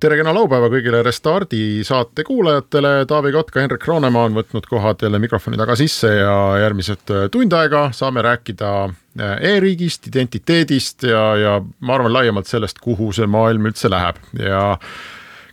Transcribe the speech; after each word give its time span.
tere 0.00 0.16
kena 0.16 0.32
laupäeva 0.32 0.70
kõigile 0.72 1.02
Restardi 1.04 1.82
saate 1.84 2.24
kuulajatele, 2.24 3.04
Taavi 3.08 3.32
Kotka, 3.34 3.60
Henrik 3.60 3.84
Roonemaa 3.88 4.30
on 4.30 4.36
võtnud 4.38 4.66
kohad 4.70 5.04
jälle 5.04 5.20
mikrofoni 5.20 5.60
taga 5.60 5.76
sisse 5.76 6.14
ja 6.22 6.34
järgmised 6.62 7.12
tund 7.34 7.52
aega 7.56 7.88
saame 7.96 8.24
rääkida 8.24 8.70
äh, 8.88 9.34
e-riigist, 9.52 10.08
identiteedist 10.08 11.04
ja, 11.10 11.24
ja 11.36 11.54
ma 11.60 11.96
arvan 11.98 12.14
laiemalt 12.16 12.48
sellest, 12.48 12.80
kuhu 12.80 13.10
see 13.16 13.28
maailm 13.28 13.68
üldse 13.68 13.92
läheb. 13.92 14.20
Ja 14.40 14.62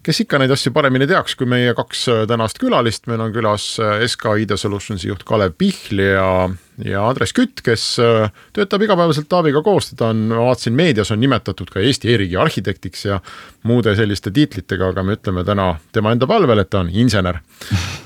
kes 0.08 0.22
ikka 0.24 0.40
neid 0.40 0.52
asju 0.56 0.72
paremini 0.72 1.08
teaks 1.10 1.36
kui 1.36 1.50
meie 1.50 1.74
kaks 1.76 2.06
äh, 2.12 2.22
tänast 2.30 2.62
külalist, 2.62 3.10
meil 3.12 3.20
on 3.26 3.34
külas 3.36 3.74
äh, 3.84 4.06
SK 4.08 4.38
ID 4.44 4.56
Solutionsi 4.60 5.10
juht 5.10 5.26
Kalev 5.28 5.58
Pihl 5.60 6.00
ja, 6.00 6.48
ja 6.86 7.02
Andres 7.10 7.36
Kütt, 7.36 7.60
kes 7.66 7.84
äh, 8.00 8.30
töötab 8.56 8.86
igapäevaselt 8.86 9.28
Taaviga 9.28 9.60
koos, 9.66 9.92
teda 9.92 10.14
on, 10.14 10.24
ma 10.32 10.46
vaatasin 10.48 10.78
meedias 10.80 11.12
on 11.12 11.20
nimetatud 11.20 11.74
ka 11.74 11.84
Eesti 11.84 12.14
e-riigi 12.14 12.40
arhitektiks 12.40 13.04
ja 13.10 13.20
muude 13.68 13.98
selliste 14.00 14.32
tiitlitega, 14.32 14.94
aga 14.94 15.04
me 15.04 15.18
ütleme 15.20 15.44
täna 15.48 15.74
tema 15.92 16.16
enda 16.16 16.30
palvel, 16.30 16.64
et 16.64 16.72
ta 16.72 16.86
on 16.86 16.94
insener. 16.94 17.42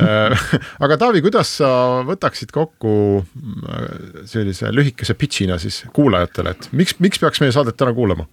Aga 0.84 0.98
Taavi, 0.98 1.22
kuidas 1.22 1.54
sa 1.60 1.70
võtaksid 2.08 2.50
kokku 2.56 2.94
sellise 4.26 4.74
lühikese 4.74 5.14
pitch'ina 5.14 5.62
siis 5.62 5.84
kuulajatele, 5.94 6.56
et 6.56 6.72
miks, 6.74 6.98
miks 7.04 7.22
peaks 7.22 7.44
meie 7.44 7.54
saadet 7.54 7.78
täna 7.78 7.94
kuulama? 7.94 8.26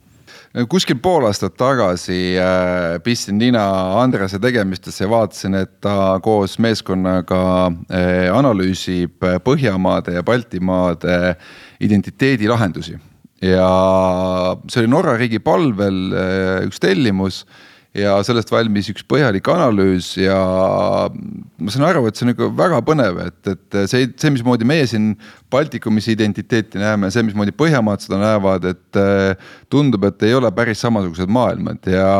Kuskil 0.68 0.96
pool 1.02 1.26
aastat 1.28 1.56
tagasi 1.60 2.38
äh, 2.40 2.96
pistsin 3.04 3.38
nina 3.40 3.62
Andrese 4.00 4.40
tegemistesse 4.40 5.04
ja 5.04 5.10
vaatasin, 5.10 5.58
et 5.60 5.74
ta 5.84 6.18
koos 6.24 6.56
meeskonnaga 6.62 7.42
äh, 7.68 8.28
analüüsib 8.32 9.20
Põhjamaade 9.44 10.16
ja 10.16 10.24
Baltimaade 10.24 11.36
identiteedilahendusi. 11.80 12.98
ja 13.42 13.70
see 14.66 14.82
oli 14.82 14.90
Norra 14.90 15.16
riigi 15.16 15.38
palvel 15.38 15.98
äh, 16.10 16.66
üks 16.66 16.80
tellimus 16.82 17.44
ja 17.96 18.16
sellest 18.26 18.50
valmis 18.52 18.88
üks 18.92 19.04
põhjalik 19.08 19.48
analüüs 19.52 20.12
ja 20.20 20.38
ma 21.08 21.72
saan 21.72 21.86
aru, 21.88 22.06
et 22.08 22.18
see 22.18 22.26
on 22.26 22.32
nagu 22.32 22.50
väga 22.56 22.80
põnev, 22.86 23.20
et, 23.26 23.38
et 23.52 23.78
see, 23.90 24.08
see, 24.14 24.32
mismoodi 24.34 24.68
meie 24.68 24.86
siin 24.90 25.12
Baltikumis 25.50 26.08
identiteeti 26.12 26.80
näeme, 26.80 27.08
see, 27.12 27.22
mismoodi 27.24 27.54
Põhjamaad 27.56 28.02
seda 28.04 28.18
näevad, 28.20 28.66
et 28.68 28.98
tundub, 29.72 30.04
et 30.08 30.24
ei 30.28 30.34
ole 30.36 30.50
päris 30.52 30.82
samasugused 30.84 31.30
maailmad 31.32 31.88
ja. 31.88 32.10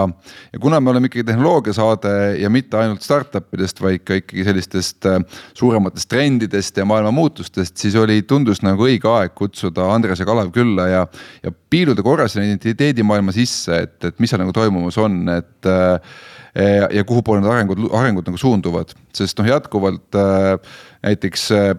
ja 0.53 0.61
kuna 0.63 0.81
me 0.81 0.91
oleme 0.95 1.11
ikkagi 1.11 1.27
tehnoloogiasaade 1.29 2.15
ja 2.41 2.51
mitte 2.53 2.79
ainult 2.81 3.05
startup 3.05 3.53
idest, 3.55 3.83
vaid 3.85 4.05
ka 4.09 4.17
ikkagi 4.23 4.47
sellistest 4.49 5.11
suurematest 5.59 6.09
trendidest 6.09 6.81
ja 6.81 6.87
maailma 6.89 7.13
muutustest, 7.15 7.77
siis 7.77 7.97
oli, 8.01 8.23
tundus 8.29 8.63
nagu 8.65 8.89
õige 8.89 9.11
aeg 9.13 9.37
kutsuda 9.39 9.91
Andres 9.93 10.25
ja 10.25 10.29
Kalev 10.29 10.53
külla 10.55 10.89
ja, 10.89 11.05
ja 11.45 11.53
piiluda 11.71 12.05
korra 12.05 12.29
sinna 12.29 12.49
identiteedimaailma 12.49 13.35
sisse, 13.37 13.85
et, 13.85 13.99
et 14.09 14.19
mis 14.19 14.33
seal 14.33 14.41
nagu 14.43 14.57
toimumas 14.57 14.97
on, 15.01 15.21
et 15.37 15.73
äh, 16.59 16.89
ja 16.93 17.05
kuhupoole 17.07 17.41
need 17.43 17.51
arengud, 17.53 17.81
arengud 17.95 18.27
nagu 18.29 18.39
suunduvad, 18.41 18.93
sest 19.15 19.39
noh, 19.39 19.47
jätkuvalt 19.49 20.17
äh, 20.19 20.77
näiteks 21.07 21.45
äh, 21.55 21.71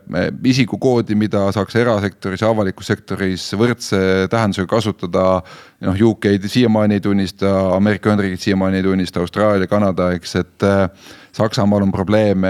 isikukoodi, 0.47 1.17
mida 1.19 1.45
saaks 1.55 1.75
erasektoris 1.79 2.43
ja 2.43 2.51
avalikus 2.53 2.87
sektoris 2.91 3.49
võrdse 3.59 3.99
tähendusega 4.31 4.69
kasutada. 4.71 5.41
noh, 5.85 5.95
UK-d 6.09 6.47
siiamaani 6.51 6.99
ei 6.99 7.03
tunnista, 7.03 7.51
Ameerika 7.75 8.09
Ühendriigid 8.11 8.43
siiamaani 8.43 8.81
ei 8.81 8.83
tunnista, 8.83 9.19
Austraalia, 9.23 9.67
Kanada, 9.67 10.11
eks, 10.15 10.35
et 10.35 10.67
Saksamaal 11.35 11.85
on 11.85 11.91
probleeme. 11.91 12.49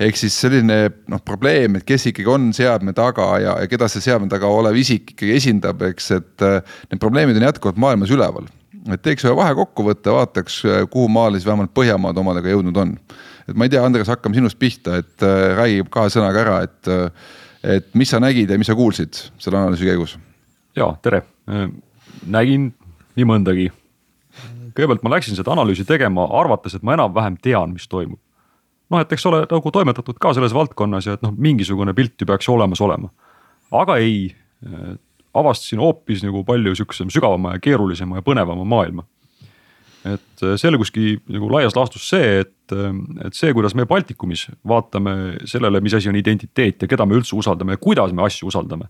ehk 0.00 0.16
siis 0.16 0.36
selline 0.40 0.78
noh, 1.08 1.20
probleem, 1.24 1.76
et 1.76 1.84
kes 1.84 2.06
ikkagi 2.12 2.28
on 2.30 2.52
seadme 2.56 2.92
taga 2.92 3.32
ja, 3.42 3.58
ja 3.60 3.68
keda 3.68 3.88
see 3.88 4.04
seadme 4.04 4.28
taga 4.28 4.46
olev 4.46 4.76
isik 4.76 5.12
ikkagi 5.12 5.34
esindab, 5.36 5.82
eks, 5.90 6.10
et 6.16 6.46
need 6.92 7.00
probleemid 7.00 7.40
on 7.40 7.48
jätkuvalt 7.50 7.80
maailmas 7.80 8.14
üleval 8.14 8.48
et 8.92 9.02
teeks 9.02 9.24
ühe 9.26 9.34
vahekokkuvõtte, 9.36 10.12
vaataks, 10.12 10.60
kuhu 10.92 11.08
maale 11.12 11.38
siis 11.38 11.48
vähemalt 11.48 11.72
Põhjamaad 11.76 12.20
omadega 12.20 12.52
jõudnud 12.52 12.76
on. 12.82 12.94
et 13.48 13.56
ma 13.56 13.66
ei 13.66 13.72
tea, 13.72 13.82
Andres, 13.84 14.10
hakkame 14.12 14.36
sinust 14.36 14.58
pihta, 14.60 14.98
et 15.00 15.24
äh, 15.24 15.56
räägi 15.56 15.84
kahe 15.90 16.12
sõnaga 16.12 16.42
ära, 16.44 16.56
et, 16.68 16.90
äh, 16.92 17.10
et 17.78 17.88
mis 17.94 18.10
sa 18.12 18.20
nägid 18.20 18.50
ja 18.50 18.58
mis 18.60 18.68
sa 18.68 18.76
kuulsid 18.78 19.20
selle 19.38 19.60
analüüsi 19.60 19.88
käigus? 19.88 20.16
ja 20.76 20.92
tere, 21.02 21.22
äh, 21.48 21.68
nägin 22.26 22.72
nii 23.16 23.28
mõndagi. 23.28 23.68
kõigepealt 24.76 25.02
ma 25.02 25.16
läksin 25.16 25.38
seda 25.38 25.52
analüüsi 25.56 25.84
tegema, 25.88 26.28
arvates, 26.40 26.76
et 26.76 26.84
ma 26.86 26.94
enam-vähem 26.94 27.38
tean, 27.42 27.72
mis 27.72 27.88
toimub. 27.88 28.20
noh, 28.90 29.00
et 29.00 29.12
eks 29.12 29.26
ole 29.26 29.44
nagu 29.50 29.70
toimetatud 29.72 30.20
ka 30.20 30.34
selles 30.36 30.54
valdkonnas 30.54 31.06
ja 31.06 31.16
et 31.16 31.24
noh, 31.24 31.32
mingisugune 31.36 31.94
pilt 31.94 32.20
ju 32.20 32.28
peaks 32.28 32.48
olemas 32.48 32.80
olema. 32.84 33.08
aga 33.72 33.96
ei, 33.96 34.28
avastasin 35.34 35.80
hoopis 35.82 36.22
nagu 36.24 36.42
palju 36.44 36.74
sihukese 36.76 37.06
sügavama 37.12 37.56
ja 37.56 37.62
keerulisema 37.62 38.18
ja 38.18 38.24
põnevama 38.24 38.64
maailma. 38.64 39.04
et 40.04 40.42
äh, 40.46 40.54
selguski 40.56 41.18
nagu 41.28 41.48
laias 41.50 41.74
laastus 41.76 42.04
see, 42.08 42.40
et, 42.40 42.72
äh, 42.72 42.92
et 43.26 43.34
see, 43.34 43.50
kuidas 43.52 43.74
me 43.74 43.84
Baltikumis 43.86 44.46
vaatame 44.66 45.36
sellele, 45.44 45.80
mis 45.80 45.94
asi 45.94 46.08
on 46.08 46.16
identiteet 46.16 46.82
ja 46.82 46.88
keda 46.88 47.06
me 47.06 47.18
üldse 47.18 47.36
usaldame 47.36 47.74
ja 47.74 47.82
kuidas 47.82 48.12
me 48.12 48.22
asju 48.22 48.48
usaldame. 48.48 48.88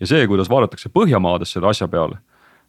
ja 0.00 0.06
see, 0.06 0.26
kuidas 0.26 0.50
vaadatakse 0.50 0.92
Põhjamaades 0.92 1.56
selle 1.56 1.70
asja 1.72 1.88
peale, 1.88 2.20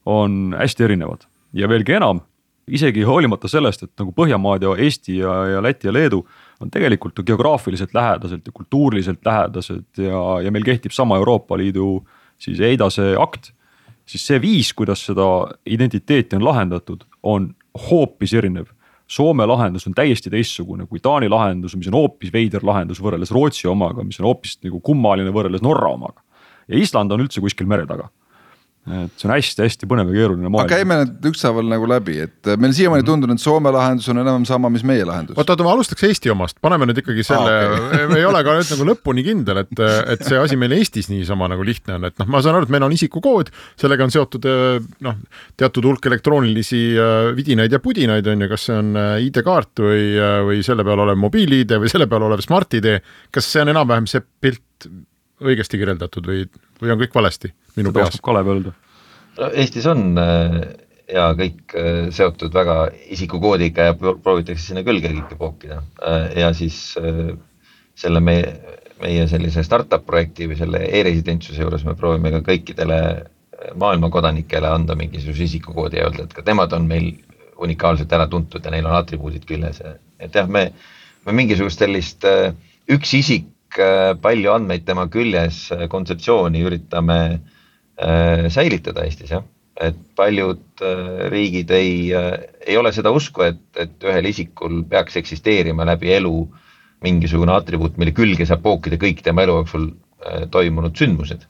on 0.06 0.56
hästi 0.58 0.84
erinevad 0.84 1.28
ja 1.54 1.70
veelgi 1.70 2.00
enam 2.00 2.24
isegi 2.68 3.04
hoolimata 3.04 3.48
sellest, 3.52 3.84
et 3.84 3.92
nagu 4.00 4.16
Põhjamaad 4.16 4.64
ja 4.64 4.74
Eesti 4.80 5.18
ja, 5.18 5.36
ja 5.58 5.62
Läti 5.62 5.88
ja 5.88 5.94
Leedu 5.94 6.24
on 6.64 6.72
tegelikult 6.72 7.20
geograafiliselt 7.26 7.94
lähedaselt 7.94 8.48
ja 8.48 8.52
kultuuriliselt 8.56 9.26
lähedased 9.26 10.00
ja, 10.00 10.24
ja 10.42 10.52
meil 10.52 10.64
kehtib 10.64 10.96
sama 10.96 11.20
Euroopa 11.20 11.58
Liidu 11.60 11.98
äh, 12.00 12.23
siis 12.44 12.60
EIDAS-e 12.60 13.14
akt. 13.20 13.52
siis 14.06 14.26
see 14.28 14.40
viis, 14.42 14.74
kuidas 14.76 15.06
seda 15.08 15.26
identiteeti 15.66 16.36
on 16.36 16.44
lahendatud, 16.44 17.06
on 17.24 17.54
hoopis 17.90 18.34
erinev. 18.36 18.68
Soome 19.08 19.46
lahendus 19.48 19.88
on 19.88 19.94
täiesti 19.96 20.32
teistsugune 20.32 20.86
kui 20.88 21.00
Taani 21.00 21.30
lahendus, 21.30 21.76
mis 21.76 21.88
on 21.88 21.96
hoopis 22.00 22.34
veider 22.34 22.64
lahendus 22.66 23.00
võrreldes 23.04 23.32
Rootsi 23.32 23.68
omaga, 23.68 24.04
mis 24.04 24.20
on 24.20 24.28
hoopis 24.28 24.58
nagu 24.64 24.80
kummaline 24.84 25.32
võrreldes 25.32 25.64
Norra 25.64 25.94
omaga. 25.94 26.22
ja 26.68 26.78
Island 26.80 27.12
on 27.12 27.24
üldse 27.24 27.42
kuskil 27.44 27.68
mere 27.68 27.88
taga 27.88 28.10
et 28.84 29.14
see 29.16 29.30
on 29.30 29.34
hästi-hästi 29.36 29.88
põnev 29.88 30.10
ja 30.12 30.18
keeruline 30.24 30.50
maailm. 30.52 30.68
aga 30.68 30.80
käime 30.80 30.98
need 31.00 31.28
ükshaaval 31.30 31.70
nagu 31.72 31.88
läbi, 31.88 32.18
et 32.26 32.50
meil 32.60 32.74
siiamaani 32.76 33.06
tundunud, 33.08 33.40
et 33.40 33.44
Soome 33.44 33.72
lahendus 33.72 34.10
on 34.12 34.20
enam-vähem 34.20 34.48
sama, 34.50 34.72
mis 34.74 34.84
meie 34.88 35.06
lahendus. 35.08 35.38
oota, 35.38 35.56
oota, 35.56 35.64
ma 35.68 35.76
alustaks 35.78 36.04
Eesti 36.10 36.34
omast, 36.34 36.60
paneme 36.64 36.90
nüüd 36.90 37.00
ikkagi 37.00 37.24
selle 37.28 37.54
ah,, 37.54 37.78
okay. 37.88 38.18
ei 38.20 38.28
ole 38.28 38.44
ka 38.44 38.58
nüüd 38.58 38.74
nagu 38.76 38.88
lõpuni 38.92 39.24
kindel, 39.24 39.62
et, 39.64 39.84
et 40.16 40.26
see 40.28 40.40
asi 40.40 40.60
meil 40.60 40.76
Eestis 40.76 41.08
niisama 41.12 41.48
nagu 41.52 41.64
lihtne 41.64 41.96
on, 41.96 42.10
et 42.10 42.20
noh, 42.20 42.30
ma 42.36 42.44
saan 42.44 42.60
aru, 42.60 42.68
et 42.68 42.76
meil 42.76 42.88
on 42.90 42.98
isikukood, 42.98 43.54
sellega 43.80 44.08
on 44.08 44.14
seotud 44.14 44.50
noh, 45.08 45.24
teatud 45.60 45.88
hulk 45.88 46.12
elektroonilisi 46.12 46.84
äh, 47.00 47.30
vidinaid 47.38 47.72
ja 47.72 47.80
pudinaid 47.84 48.28
on 48.28 48.44
ju, 48.44 48.52
kas 48.52 48.68
see 48.68 48.78
on 48.84 48.94
äh, 49.00 49.16
ID-kaart 49.30 49.84
või, 49.86 50.04
äh, 50.18 50.38
või 50.50 50.62
selle 50.66 50.86
peal 50.88 51.06
olev 51.06 51.20
mobiil-ID 51.24 51.78
või 51.80 51.92
selle 51.92 52.10
peal 52.12 52.28
olev 52.28 52.44
Smart-ID. 52.44 53.00
kas 53.32 53.48
see 53.48 53.64
on 53.64 53.74
enam-vähem 53.74 54.10
see 54.12 54.24
pilt 54.44 54.92
õigesti 55.44 55.80
kirjeldatud 55.82 56.28
või, 56.28 56.46
või 56.82 56.94
on 56.94 57.02
kõik 57.02 57.16
valesti 57.16 57.52
minu 57.78 57.92
Seda 57.92 58.00
peas? 58.00 58.22
Kalev 58.24 58.50
öelda. 58.54 58.74
no 59.40 59.50
Eestis 59.52 59.88
on 59.90 60.06
äh, 60.20 60.60
ja 61.14 61.30
kõik 61.38 61.76
äh, 61.80 62.08
seotud 62.16 62.54
väga 62.54 62.78
isikukoodiga 63.16 63.90
ja 63.90 63.98
proovitakse 63.98 64.70
sinna 64.70 64.86
külge 64.86 65.12
kõike 65.14 65.40
pookida 65.40 65.82
äh, 66.02 66.30
ja 66.44 66.54
siis 66.58 66.96
selle 67.94 68.24
meie, 68.26 68.56
meie 69.02 69.28
sellise 69.30 69.64
startup 69.66 70.06
projekti 70.06 70.48
või 70.50 70.58
selle 70.58 70.82
e-residentsuse 70.90 71.62
juures 71.62 71.86
me 71.86 71.96
proovime 72.00 72.32
ka 72.34 72.42
kõikidele 72.48 73.00
maailma 73.80 74.10
kodanikele 74.12 74.68
anda 74.68 74.96
mingisuguse 75.00 75.46
isikukoodi 75.46 76.00
ja 76.00 76.10
öelda, 76.10 76.26
et 76.26 76.34
ka 76.36 76.44
nemad 76.46 76.74
on 76.76 76.88
meil 76.90 77.14
unikaalselt 77.64 78.12
ära 78.12 78.26
tuntud 78.28 78.66
ja 78.66 78.74
neil 78.74 78.90
on 78.90 78.98
atribuudid 78.98 79.46
küljes, 79.48 79.80
et 80.20 80.36
jah, 80.36 80.50
me, 80.52 80.66
me 81.24 81.36
mingisugust 81.38 81.80
sellist 81.80 82.26
üks 82.92 83.14
isik 83.16 83.53
palju 84.22 84.54
andmeid 84.54 84.86
tema 84.88 85.08
küljes 85.12 85.66
äh, 85.74 85.88
kontseptsiooni 85.92 86.64
üritame 86.66 87.20
äh, 87.34 88.50
säilitada 88.54 89.06
Eestis 89.08 89.34
jah, 89.34 89.46
et 89.82 89.98
paljud 90.18 90.84
riigid 91.34 91.72
ei, 91.74 92.12
ei 92.14 92.76
ole 92.78 92.92
seda 92.94 93.10
usku, 93.16 93.46
et, 93.48 93.64
et 93.80 94.06
ühel 94.06 94.28
isikul 94.30 94.84
peaks 94.90 95.18
eksisteerima 95.18 95.88
läbi 95.90 96.12
elu 96.14 96.36
mingisugune 97.04 97.56
atribuut, 97.56 97.98
mille 97.98 98.14
külge 98.16 98.46
saab 98.48 98.62
pookida 98.64 99.00
kõik 99.02 99.24
tema 99.26 99.44
elu 99.44 99.58
jooksul 99.60 99.90
toimunud 100.54 100.96
sündmused. 100.96 101.48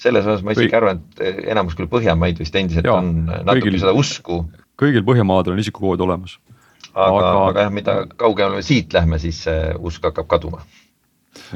selles 0.00 0.24
osas 0.24 0.40
ma 0.42 0.56
isegi 0.56 0.74
arvan, 0.74 1.02
et 1.20 1.44
enamus 1.52 1.76
küll 1.78 1.90
Põhjamaid 1.92 2.40
vist 2.40 2.56
endiselt 2.56 2.88
ja, 2.88 2.96
on 2.96 3.28
natuke 3.28 3.68
kõigil, 3.68 3.78
seda 3.84 3.92
usku. 3.92 4.40
kõigil 4.80 5.04
Põhjamaadel 5.06 5.54
on 5.54 5.60
isikukood 5.60 6.00
olemas 6.00 6.38
aga, 6.94 7.16
aga, 7.16 7.32
aga 7.50 7.64
jah, 7.66 7.72
mida 7.74 7.96
kaugemale 8.18 8.60
me 8.60 8.66
siit 8.66 8.94
lähme, 8.96 9.18
siis 9.22 9.44
see 9.46 9.74
usk 9.78 10.06
hakkab 10.08 10.28
kaduma 10.30 10.64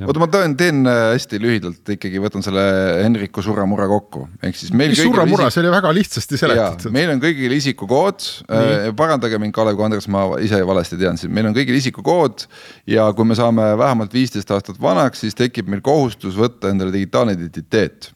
oota, 0.04 0.20
ma 0.22 0.28
teen, 0.30 0.54
teen 0.58 0.80
äh, 0.86 1.00
hästi 1.14 1.40
lühidalt 1.42 1.92
ikkagi 1.96 2.20
võtan 2.22 2.44
selle 2.46 2.62
Henriku 3.02 3.42
surra-murra 3.44 3.88
kokku, 3.90 4.24
ehk 4.46 4.58
siis 4.58 4.72
meil. 4.76 4.94
surra-murra 4.98 5.48
isik..., 5.48 5.56
see 5.56 5.64
oli 5.64 5.72
väga 5.74 5.92
lihtsasti 5.98 6.40
seletatud. 6.40 6.94
meil 6.94 7.14
on 7.14 7.22
kõigil 7.22 7.54
isikukood, 7.58 8.26
äh, 8.46 8.88
parandage 8.96 9.40
mind, 9.42 9.54
Kalev, 9.56 9.78
kui 9.78 9.88
Andres, 9.88 10.08
ma 10.12 10.26
ise 10.42 10.60
valesti 10.66 10.98
tean, 11.00 11.18
siis 11.20 11.32
meil 11.32 11.50
on 11.50 11.56
kõigil 11.56 11.78
isikukood. 11.80 12.46
ja 12.90 13.08
kui 13.16 13.28
me 13.28 13.38
saame 13.38 13.72
vähemalt 13.80 14.14
viisteist 14.14 14.50
aastat 14.54 14.80
vanaks, 14.82 15.24
siis 15.24 15.38
tekib 15.38 15.70
meil 15.70 15.82
kohustus 15.84 16.38
võtta 16.38 16.70
endale 16.70 16.94
digitaalne 16.94 17.34
identiteet, 17.38 18.12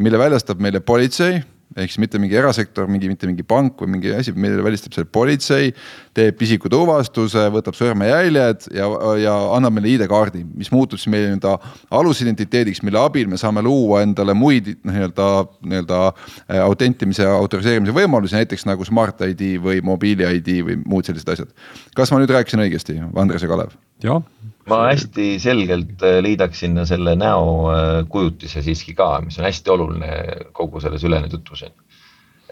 mille 0.00 0.20
väljastab 0.20 0.62
meile 0.62 0.80
politsei 0.80 1.42
ehk 1.76 1.92
siis 1.92 2.00
mitte 2.02 2.20
mingi 2.20 2.36
erasektor, 2.38 2.88
mingi, 2.90 3.08
mitte 3.10 3.28
mingi 3.28 3.44
pank 3.46 3.80
või 3.82 3.94
mingi 3.96 4.12
asi, 4.16 4.34
mille 4.36 4.62
välistab 4.64 4.94
selle 4.96 5.08
politsei. 5.12 5.72
teeb 6.12 6.42
isikutuvastuse, 6.44 7.46
võtab 7.54 7.76
sõrmejäljed 7.76 8.66
ja, 8.76 8.88
ja 9.16 9.36
annab 9.56 9.72
meile 9.78 9.94
ID-kaardi, 9.94 10.42
mis 10.60 10.68
muutub 10.72 11.00
siis 11.00 11.08
meie 11.12 11.30
nii-öelda 11.30 11.54
alusidentiteediks, 11.96 12.82
mille 12.84 13.00
abil 13.00 13.30
me 13.32 13.40
saame 13.40 13.62
luua 13.64 14.02
endale 14.04 14.34
muid 14.36 14.68
noh, 14.74 14.92
nii-öelda, 14.92 15.28
nii-öelda 15.64 16.02
äh, 16.10 16.60
autentimise 16.60 17.24
autoriseerimise 17.28 17.96
võimalusi, 17.96 18.36
näiteks 18.36 18.68
nagu 18.68 18.84
Smart 18.84 19.24
ID 19.24 19.56
või 19.64 19.80
mobiili 19.84 20.28
ID 20.36 20.60
või 20.68 20.76
muud 20.84 21.08
sellised 21.08 21.32
asjad. 21.32 21.56
kas 21.96 22.12
ma 22.12 22.20
nüüd 22.20 22.34
rääkisin 22.36 22.60
õigesti, 22.66 23.00
Andres 23.16 23.46
ja 23.46 23.48
Kalev? 23.48 23.72
jah, 24.04 24.20
ma 24.70 24.82
hästi 24.90 25.36
selgelt 25.42 26.02
äh, 26.06 26.20
liidaks 26.22 26.62
sinna 26.62 26.84
selle 26.88 27.14
näokujutise 27.18 28.60
äh, 28.60 28.66
siiski 28.68 28.94
ka, 28.98 29.16
mis 29.24 29.38
on 29.40 29.48
hästi 29.48 29.72
oluline 29.74 30.12
kogu 30.54 30.80
selles 30.82 31.04
ülejäänud 31.04 31.34
jutus. 31.34 31.64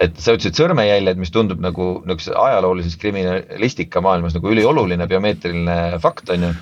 et 0.00 0.16
sa 0.16 0.34
ütlesid 0.34 0.56
sõrmejäljed, 0.56 1.20
mis 1.20 1.30
tundub 1.30 1.60
nagu 1.60 1.90
niisuguses 2.00 2.34
ajaloolises 2.34 2.96
kriminalistika 2.96 4.00
maailmas 4.00 4.34
nagu 4.34 4.50
ülioluline 4.50 5.06
biomeetriline 5.06 5.98
fakt 6.02 6.30
on 6.34 6.48
ju. 6.48 6.52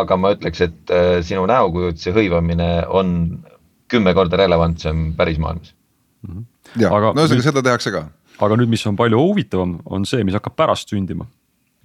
aga 0.00 0.16
ma 0.16 0.34
ütleks, 0.34 0.62
et 0.66 0.94
äh, 0.94 1.18
sinu 1.26 1.46
näokujutise 1.50 2.14
hõivamine 2.16 2.70
on 2.88 3.42
kümme 3.90 4.14
korda 4.14 4.38
relevantsem 4.38 5.12
päris 5.18 5.38
maailmas 5.38 5.74
mm. 6.22 6.34
-hmm. 6.34 6.82
ja, 6.82 6.90
no 6.90 7.14
ühesõnaga 7.14 7.46
seda 7.46 7.62
tehakse 7.62 7.94
ka. 7.94 8.08
aga 8.40 8.56
nüüd, 8.56 8.70
mis 8.74 8.86
on 8.86 8.96
palju 8.96 9.18
huvitavam, 9.18 9.78
on 9.84 10.06
see, 10.06 10.24
mis 10.24 10.34
hakkab 10.34 10.56
pärast 10.56 10.88
sündima. 10.90 11.26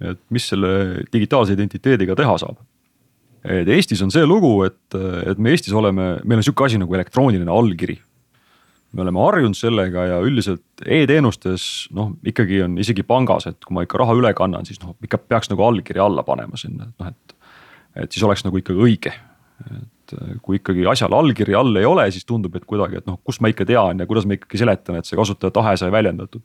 et 0.00 0.18
mis 0.30 0.48
selle 0.48 1.04
digitaalse 1.12 1.52
identiteediga 1.52 2.16
teha 2.16 2.38
saab 2.38 2.58
et 3.46 3.68
Eestis 3.70 4.02
on 4.02 4.12
see 4.12 4.26
lugu, 4.26 4.50
et, 4.66 4.98
et 5.30 5.38
me 5.38 5.52
Eestis 5.54 5.74
oleme, 5.76 6.16
meil 6.24 6.40
on 6.40 6.46
sihuke 6.46 6.66
asi 6.66 6.80
nagu 6.80 6.94
elektrooniline 6.98 7.52
allkiri. 7.52 7.98
me 8.96 9.02
oleme 9.02 9.20
harjunud 9.20 9.56
sellega 9.58 10.06
ja 10.08 10.20
üldiselt 10.24 10.84
e-teenustes 10.86 11.88
noh, 11.92 12.14
ikkagi 12.24 12.62
on 12.64 12.78
isegi 12.80 13.04
pangas, 13.04 13.44
et 13.50 13.58
kui 13.64 13.74
ma 13.76 13.84
ikka 13.84 14.00
raha 14.00 14.14
üle 14.16 14.30
kannan, 14.34 14.64
siis 14.64 14.80
noh, 14.80 14.94
ikka 15.04 15.18
peaks 15.18 15.50
nagu 15.52 15.66
allkirja 15.66 16.06
alla 16.06 16.24
panema 16.24 16.56
sinna, 16.56 16.88
et 16.88 17.02
noh, 17.02 17.10
et. 17.12 17.36
et 18.04 18.12
siis 18.12 18.24
oleks 18.24 18.46
nagu 18.46 18.56
ikkagi 18.62 18.82
õige, 18.88 19.12
et 19.66 20.16
kui 20.42 20.60
ikkagi 20.60 20.86
asjal 20.88 21.12
allkirja 21.12 21.60
all 21.60 21.76
ei 21.76 21.84
ole, 21.84 22.06
siis 22.14 22.24
tundub, 22.24 22.56
et 22.56 22.64
kuidagi, 22.64 23.02
et 23.02 23.10
noh, 23.10 23.20
kust 23.24 23.42
ma 23.44 23.52
ikka 23.52 23.66
tean 23.68 24.00
ja 24.00 24.08
kuidas 24.08 24.24
ma 24.24 24.38
ikkagi 24.38 24.62
seletan, 24.62 25.00
et 25.00 25.08
see 25.08 25.18
kasutaja 25.18 25.52
tahe 25.52 25.76
sai 25.76 25.92
väljendatud. 25.92 26.44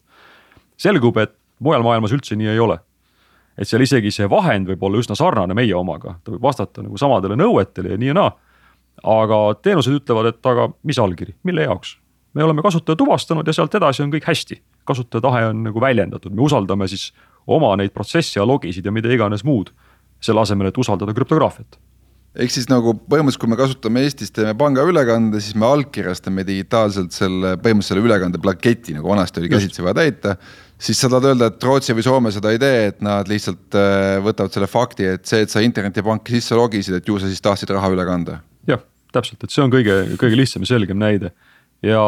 selgub, 0.78 1.18
et 1.24 1.38
mujal 1.62 1.86
maailmas 1.86 2.12
üldse 2.12 2.36
nii 2.36 2.52
ei 2.52 2.60
ole 2.60 2.82
et 3.58 3.68
seal 3.68 3.84
isegi 3.84 4.12
see 4.14 4.30
vahend 4.30 4.70
võib 4.72 4.84
olla 4.88 5.02
üsna 5.02 5.18
sarnane 5.18 5.56
meie 5.58 5.76
omaga, 5.76 6.16
ta 6.24 6.34
võib 6.34 6.46
vastata 6.46 6.84
nagu 6.86 6.98
samadele 7.00 7.38
nõuetele 7.40 7.96
ja 7.96 8.00
nii 8.02 8.12
ja 8.12 8.18
naa. 8.18 8.32
aga 9.04 9.42
teenused 9.64 9.96
ütlevad, 9.98 10.32
et 10.32 10.46
aga 10.46 10.70
mis 10.84 11.00
allkiri, 11.00 11.36
mille 11.44 11.68
jaoks? 11.68 11.98
me 12.34 12.44
oleme 12.44 12.64
kasutaja 12.64 12.96
tuvastanud 12.96 13.48
ja 13.48 13.54
sealt 13.54 13.76
edasi 13.76 14.04
on 14.04 14.12
kõik 14.12 14.28
hästi, 14.28 14.62
kasutaja 14.88 15.22
tahe 15.22 15.46
on 15.52 15.64
nagu 15.66 15.82
väljendatud, 15.82 16.32
me 16.32 16.46
usaldame 16.48 16.88
siis 16.88 17.12
oma 17.48 17.74
neid 17.76 17.92
protsesse 17.92 18.40
ja 18.40 18.46
logisid 18.48 18.86
ja 18.86 18.92
mida 18.92 19.12
iganes 19.12 19.44
muud. 19.44 19.72
selle 20.22 20.42
asemel, 20.42 20.68
et 20.70 20.78
usaldada 20.78 21.14
krüptograafiat 21.18 21.80
ehk 22.36 22.54
siis 22.54 22.68
nagu 22.72 22.94
põhimõtteliselt, 22.96 23.42
kui 23.42 23.52
me 23.52 23.58
kasutame 23.60 24.04
Eestis, 24.06 24.32
teeme 24.32 24.54
pangaülekande, 24.60 25.42
siis 25.44 25.56
me 25.60 25.68
allkirjastame 25.68 26.46
digitaalselt 26.48 27.12
selle 27.16 27.58
põhimõtteliselt 27.58 27.98
selle 27.98 28.06
ülekande 28.08 28.40
plaketi, 28.42 28.96
nagu 28.96 29.12
vanasti 29.12 29.42
oli 29.42 29.52
käsitsi 29.52 29.84
vaja 29.84 29.98
täita 30.00 30.38
siis 30.82 31.02
sa 31.02 31.10
tahad 31.12 31.30
öelda, 31.32 31.52
et 31.52 31.64
Rootsi 31.66 31.96
või 31.96 32.06
Soome 32.06 32.32
seda 32.34 32.54
ei 32.54 32.60
tee, 32.62 32.86
et 32.92 33.04
nad 33.06 33.30
lihtsalt 33.30 33.78
äh, 33.78 34.18
võtavad 34.26 34.54
selle 34.56 34.70
fakti, 34.72 35.08
et 35.16 35.30
see, 35.30 35.44
et 35.46 35.54
sa 35.54 35.64
internetipanki 35.64 36.38
sisse 36.38 36.58
logisid, 36.58 36.98
et 36.98 37.08
ju 37.08 37.20
sa 37.22 37.30
siis 37.30 37.44
tahtsid 37.44 37.74
raha 37.76 37.92
üle 37.94 38.06
kanda. 38.08 38.40
jah, 38.70 38.82
täpselt, 39.14 39.44
et 39.44 39.54
see 39.54 39.64
on 39.64 39.74
kõige, 39.74 40.02
kõige 40.22 40.40
lihtsam 40.40 40.66
ja 40.66 40.74
selgem 40.74 41.00
näide. 41.02 41.34
ja 41.86 42.04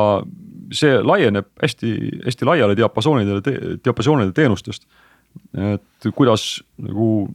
see 0.73 0.97
laieneb 1.01 1.49
hästi-hästi 1.61 2.49
laiale 2.49 2.77
diapasoonidele 2.77 3.79
diapasoonidele 3.83 4.33
teenustest. 4.33 4.87
et 5.53 6.13
kuidas 6.15 6.63
nagu 6.77 7.27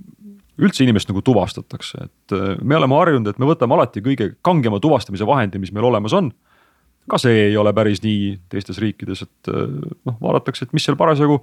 üldse 0.59 0.83
inimest 0.83 1.11
nagu 1.11 1.23
tuvastatakse, 1.23 2.09
et 2.09 2.35
äh, 2.35 2.57
me 2.63 2.77
oleme 2.77 2.99
harjunud, 2.99 3.31
et 3.31 3.39
me 3.39 3.47
võtame 3.47 3.79
alati 3.79 4.03
kõige 4.03 4.33
kangema 4.43 4.83
tuvastamise 4.83 5.27
vahendi, 5.27 5.63
mis 5.63 5.73
meil 5.73 5.87
olemas 5.87 6.17
on 6.19 6.33
ka 7.11 7.19
see 7.21 7.49
ei 7.49 7.57
ole 7.59 7.73
päris 7.77 8.03
nii 8.05 8.39
teistes 8.53 8.79
riikides, 8.83 9.25
et 9.27 9.51
äh, 9.53 9.67
noh, 10.09 10.17
vaadatakse, 10.23 10.67
et 10.67 10.77
mis 10.77 10.87
seal 10.87 10.99
parasjagu 11.01 11.41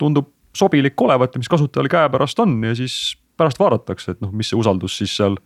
tundub 0.00 0.30
sobilik 0.54 1.00
olevat 1.02 1.34
ja 1.34 1.42
mis 1.42 1.50
kasutajal 1.50 1.90
käepärast 1.90 2.38
on 2.42 2.56
ja 2.64 2.74
siis 2.78 3.16
pärast 3.38 3.58
vaadatakse, 3.58 4.14
et 4.14 4.20
noh, 4.22 4.32
mis 4.34 4.50
see 4.50 4.58
usaldus 4.58 4.98
siis 5.00 5.14
seal, 5.16 5.38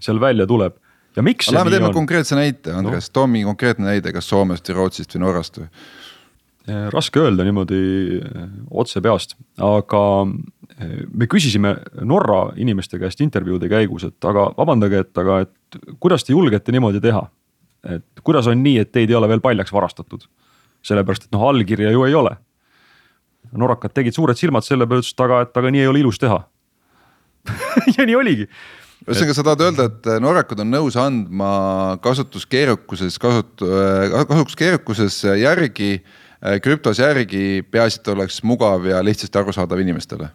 seal 0.00 0.20
välja 0.20 0.46
tuleb. 0.48 0.78
ja 1.16 1.24
miks. 1.26 1.50
Lähme 1.52 1.70
teeme 1.70 1.90
on? 1.90 1.94
konkreetse 1.94 2.38
näite, 2.38 2.72
Andres 2.72 3.10
no., 3.10 3.12
too 3.18 3.26
mingi 3.26 3.48
konkreetne 3.48 3.90
näide, 3.90 4.12
kas 4.12 4.28
Soomest 4.30 4.68
või 4.70 4.78
Rootsist 4.78 5.16
või 5.16 5.24
Norrast 5.26 5.60
või? 5.60 5.68
Äh, 6.70 6.86
raske 6.92 7.20
öelda 7.20 7.44
niimoodi 7.44 7.82
äh, 8.20 8.48
otse 8.70 9.02
peast, 9.04 9.36
aga 9.58 10.02
me 10.80 11.26
küsisime 11.28 11.74
Norra 12.08 12.54
inimeste 12.56 12.96
käest 12.96 13.20
intervjuude 13.20 13.68
käigus, 13.68 14.06
et 14.08 14.24
aga 14.24 14.46
vabandage, 14.56 15.02
et 15.04 15.18
aga, 15.20 15.42
et 15.44 15.96
kuidas 16.00 16.24
te 16.24 16.32
julgete 16.32 16.72
niimoodi 16.72 17.02
teha 17.04 17.26
et 17.86 18.22
kuidas 18.24 18.48
on 18.50 18.62
nii, 18.62 18.78
et 18.82 18.92
teid 18.92 19.10
ei 19.10 19.16
ole 19.16 19.28
veel 19.30 19.42
paljaks 19.44 19.72
varastatud? 19.72 20.26
sellepärast, 20.80 21.26
et 21.26 21.34
noh, 21.36 21.42
allkirja 21.44 21.90
ju 21.92 22.06
ei 22.06 22.14
ole. 22.16 22.30
norrakad 23.52 23.92
tegid 23.92 24.16
suured 24.16 24.38
silmad 24.38 24.64
selle 24.64 24.86
peale, 24.88 25.02
ütlesid, 25.02 25.20
aga, 25.24 25.42
et 25.44 25.56
aga 25.60 25.72
nii 25.74 25.82
ei 25.82 25.90
ole 25.90 26.00
ilus 26.00 26.20
teha 26.20 26.38
ja 27.96 28.06
nii 28.08 28.16
oligi. 28.16 28.48
ühesõnaga, 29.04 29.36
sa 29.36 29.44
tahad 29.44 29.64
öelda, 29.66 29.88
et 29.90 30.10
norrakad 30.24 30.64
on 30.64 30.72
nõus 30.72 30.96
andma 31.00 31.52
kasutuskeerukuses, 32.04 33.20
kasut-, 33.20 33.64
kasutuskeerukuses 34.28 35.22
järgi, 35.40 35.92
krüptos 36.64 37.00
järgi, 37.00 37.64
peaasi, 37.68 38.00
et 38.00 38.12
oleks 38.14 38.40
mugav 38.44 38.88
ja 38.88 39.02
lihtsasti 39.04 39.40
arusaadav 39.40 39.80
inimestele 39.84 40.30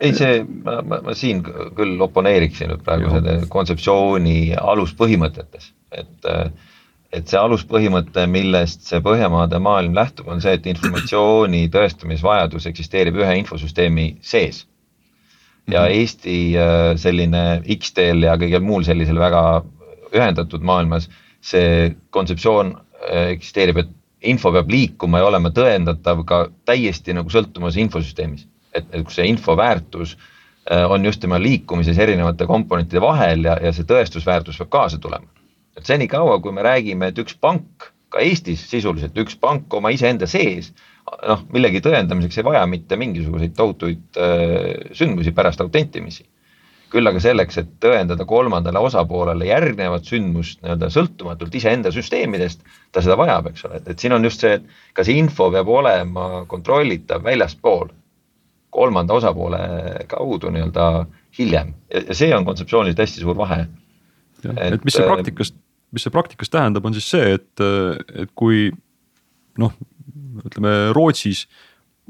ei, 0.00 0.14
see, 0.14 0.42
ma, 0.64 0.78
ma, 0.86 1.00
ma 1.02 1.14
siin 1.16 1.42
küll 1.42 2.00
oponeeriksin 2.04 2.70
nüüd 2.70 2.82
praegu 2.86 3.10
selle 3.12 3.38
kontseptsiooni 3.50 4.54
aluspõhimõtetes, 4.60 5.72
et 5.96 6.28
äh, 6.30 6.50
et 7.12 7.28
see 7.28 7.40
aluspõhimõte, 7.40 8.24
millest 8.28 8.84
see 8.88 9.00
Põhjamaade 9.04 9.60
maailm 9.64 9.96
lähtub, 9.96 10.28
on 10.28 10.42
see, 10.44 10.58
et 10.58 10.66
informatsiooni 10.68 11.64
tõestamisvajadus 11.72 12.68
eksisteerib 12.70 13.16
ühe 13.22 13.38
infosüsteemi 13.42 14.10
sees. 14.20 14.66
ja 15.68 15.82
mhm. 15.84 15.94
Eesti 16.00 16.36
äh, 16.56 16.92
selline 16.96 17.62
X-teel 17.76 18.24
ja 18.24 18.36
kõigel 18.40 18.64
muul 18.64 18.84
sellisel 18.84 19.18
väga 19.20 19.62
ühendatud 20.16 20.64
maailmas 20.64 21.08
see 21.44 21.94
kontseptsioon 22.10 22.74
äh, 22.76 23.32
eksisteerib, 23.36 23.82
et 23.84 23.94
info 24.28 24.52
peab 24.52 24.70
liikuma 24.70 25.20
ja 25.20 25.28
olema 25.28 25.52
tõendatav 25.54 26.24
ka 26.26 26.46
täiesti 26.68 27.14
nagu 27.14 27.30
sõltumas 27.30 27.76
infosüsteemis. 27.76 28.46
et, 28.74 28.84
et 28.92 29.04
kus 29.04 29.16
see 29.16 29.28
info 29.28 29.56
väärtus 29.56 30.16
äh, 30.70 30.84
on 30.84 31.04
just 31.04 31.20
tema 31.20 31.40
liikumises 31.40 31.98
erinevate 31.98 32.46
komponentide 32.46 33.00
vahel 33.00 33.44
ja, 33.44 33.56
ja 33.62 33.72
see 33.72 33.88
tõestusväärtus 33.88 34.60
peab 34.60 34.72
kaasa 34.76 34.98
tulema 34.98 35.37
et 35.78 35.86
senikaua, 35.86 36.40
kui 36.42 36.54
me 36.54 36.64
räägime, 36.66 37.12
et 37.12 37.18
üks 37.22 37.36
pank, 37.38 37.90
ka 38.12 38.22
Eestis 38.24 38.64
sisuliselt 38.70 39.16
üks 39.20 39.36
pank 39.40 39.74
oma 39.74 39.92
iseenda 39.94 40.26
sees, 40.30 40.72
noh, 41.28 41.44
millegi 41.54 41.82
tõendamiseks 41.84 42.40
ei 42.40 42.46
vaja 42.46 42.64
mitte 42.70 42.96
mingisuguseid 43.00 43.54
tohutuid 43.56 44.18
äh, 44.20 44.90
sündmusi 44.96 45.34
pärast 45.36 45.64
autentimisi. 45.64 46.26
küll 46.88 47.04
aga 47.04 47.20
selleks, 47.20 47.58
et 47.60 47.72
tõendada 47.84 48.24
kolmandale 48.24 48.80
osapoolele 48.80 49.44
järgnevat 49.44 50.06
sündmust 50.08 50.62
nii-öelda 50.62 50.88
sõltumatult 50.88 51.58
iseenda 51.60 51.90
süsteemidest, 51.92 52.62
ta 52.96 53.02
seda 53.04 53.18
vajab, 53.20 53.50
eks 53.50 53.66
ole, 53.68 53.82
et, 53.84 53.98
siin 54.00 54.16
on 54.16 54.24
just 54.24 54.40
see, 54.40 54.54
et 54.56 54.94
ka 54.96 55.04
see 55.04 55.18
info 55.20 55.50
peab 55.52 55.68
olema 55.68 56.46
kontrollitav 56.48 57.20
väljaspool 57.28 57.92
kolmanda 58.72 59.20
osapoole 59.20 59.60
kaudu 60.08 60.48
nii-öelda 60.54 60.88
hiljem 61.36 61.74
ja, 61.92 62.06
see 62.16 62.32
on 62.32 62.48
kontseptsiooniliselt 62.48 63.04
hästi 63.04 63.20
suur 63.20 63.36
vahe. 63.36 63.66
et 64.56 64.84
mis 64.84 64.96
see 64.96 65.04
äh, 65.04 65.12
praktikas 65.12 65.52
mis 65.92 66.04
see 66.04 66.12
praktikas 66.12 66.50
tähendab, 66.52 66.86
on 66.86 66.96
siis 66.96 67.08
see, 67.10 67.34
et, 67.38 67.64
et 68.14 68.32
kui 68.38 68.68
noh, 69.58 69.74
ütleme 70.46 70.92
Rootsis 70.96 71.46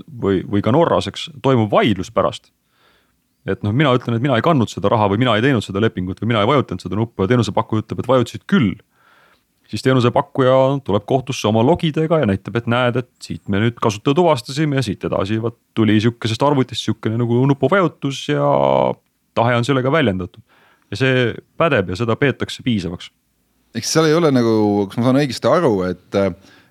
või, 0.06 0.42
või 0.47 0.62
ka 0.64 0.73
Norras, 0.75 1.08
eks 1.11 1.28
toimub 1.42 1.70
vaidlus 1.73 2.11
pärast. 2.14 2.52
et 3.49 3.62
noh, 3.64 3.73
mina 3.73 3.94
ütlen, 3.97 4.18
et 4.18 4.23
mina 4.23 4.37
ei 4.37 4.44
kandnud 4.44 4.68
seda 4.68 4.90
raha 4.92 5.08
või 5.08 5.23
mina 5.23 5.37
ei 5.38 5.42
teinud 5.44 5.64
seda 5.64 5.80
lepingut 5.80 6.20
või 6.20 6.35
mina 6.35 6.42
ei 6.44 6.50
vajutanud 6.50 6.85
seda 6.85 6.99
nuppu 6.99 7.25
ja 7.25 7.30
teenusepakkuja 7.32 7.85
ütleb, 7.85 8.02
et 8.02 8.11
vajutasid 8.11 8.44
küll. 8.50 8.75
siis 9.68 9.82
teenusepakkuja 9.85 10.80
tuleb 10.85 11.04
kohtusse 11.04 11.49
oma 11.49 11.62
logidega 11.62 12.23
ja 12.23 12.26
näitab, 12.28 12.56
et 12.56 12.66
näed, 12.66 12.97
et 12.97 13.11
siit 13.20 13.49
me 13.49 13.61
nüüd 13.61 13.76
kasutaja 13.80 14.16
tuvastasime 14.16 14.76
ja 14.76 14.82
siit 14.82 15.04
edasi 15.04 15.40
vot 15.42 15.58
tuli 15.75 16.00
sihukesest 16.00 16.42
arvutist 16.42 16.85
sihukene 16.85 17.20
nagu 17.20 17.40
nupuvajutus 17.47 18.28
ja 18.32 18.49
tahe 19.35 19.56
on 19.56 19.64
sellega 19.64 19.92
väljendatud. 19.92 20.42
ja 20.90 20.97
see 20.97 21.35
pädeb 21.61 21.90
ja 21.92 21.97
seda 21.97 22.16
peetakse 22.16 22.62
piisavaks. 22.64 23.11
Eks 23.76 23.90
seal 23.92 24.08
ei 24.08 24.16
ole 24.16 24.30
nagu, 24.34 24.87
kas 24.88 25.00
ma 25.00 25.08
saan 25.08 25.20
õigesti 25.22 25.50
aru, 25.50 25.75
et 25.88 26.22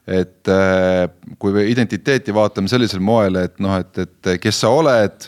et 0.08 0.48
äh, 0.48 1.04
kui 1.36 1.52
me 1.52 1.66
identiteeti 1.68 2.32
vaatame 2.32 2.72
sellisel 2.72 3.02
moel, 3.04 3.42
et 3.42 3.58
noh, 3.60 3.74
et, 3.76 4.00
et 4.00 4.30
kes 4.40 4.62
sa 4.64 4.70
oled, 4.72 5.26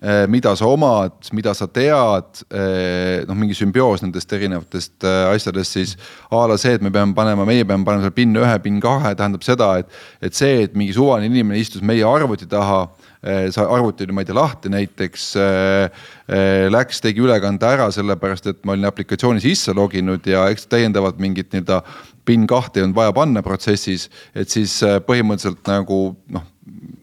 äh, 0.00 0.22
mida 0.32 0.54
sa 0.56 0.70
omad, 0.72 1.18
mida 1.36 1.52
sa 1.56 1.68
tead, 1.68 2.40
äh, 2.48 3.26
noh, 3.28 3.36
mingi 3.36 3.52
sümbioos 3.58 4.00
nendest 4.00 4.32
erinevatest 4.32 5.04
asjadest, 5.04 5.76
siis 5.76 5.94
a 6.32 6.46
la 6.48 6.56
see, 6.60 6.78
et 6.78 6.84
me 6.84 6.92
peame 6.94 7.12
panema, 7.16 7.44
meie 7.48 7.68
peame 7.68 7.84
panema 7.84 8.06
selle 8.06 8.16
PIN 8.16 8.40
ühe, 8.40 8.56
PIN 8.64 8.80
kahe, 8.80 9.12
tähendab 9.18 9.44
seda, 9.44 9.74
et, 9.82 10.00
et 10.24 10.38
see, 10.38 10.62
et 10.64 10.80
mingi 10.80 10.96
suvaline 10.96 11.28
inimene 11.28 11.60
istus 11.60 11.84
meie 11.84 12.08
arvuti 12.08 12.48
taha 12.48 12.86
sa 13.54 13.68
arvuti 13.70 14.02
oli, 14.02 14.14
ma 14.16 14.22
ei 14.24 14.26
tea, 14.26 14.34
lahti 14.34 14.70
näiteks 14.72 15.26
äh,. 15.38 16.06
Läks, 16.72 17.02
tegi 17.04 17.20
ülekande 17.22 17.66
ära, 17.68 17.90
sellepärast 17.92 18.46
et 18.50 18.62
ma 18.66 18.72
olin 18.74 18.88
aplikatsiooni 18.88 19.42
sisse 19.42 19.74
loginud 19.76 20.24
ja 20.26 20.46
eks 20.50 20.64
täiendavalt 20.70 21.18
mingit 21.22 21.52
nii-öelda 21.52 21.82
PIN 22.24 22.46
kahte 22.50 22.80
ei 22.80 22.86
olnud 22.86 22.96
vaja 22.96 23.12
panna 23.14 23.42
protsessis, 23.44 24.08
et 24.34 24.50
siis 24.50 24.78
põhimõtteliselt 25.06 25.68
nagu 25.70 26.04
noh. 26.32 26.48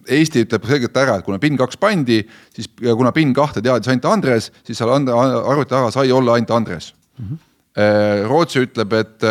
Eesti 0.10 0.42
ütleb 0.42 0.64
selgelt 0.66 0.96
ära, 0.98 1.20
et 1.20 1.26
kuna 1.28 1.38
PIN 1.38 1.58
kaks 1.60 1.78
pandi, 1.78 2.24
siis 2.56 2.70
kuna 2.82 3.12
PIN 3.14 3.34
kahte 3.38 3.62
teadis 3.62 3.92
ainult 3.92 4.08
Andres, 4.10 4.48
siis 4.66 4.80
seal 4.80 4.90
arvuti 4.90 5.70
taga 5.70 5.92
sai 5.94 6.10
olla 6.16 6.40
ainult 6.40 6.56
Andres 6.56 6.94
mm. 7.20 7.26
-hmm. 7.28 8.26
Rootsi 8.32 8.64
ütleb, 8.66 8.96
et 8.98 9.28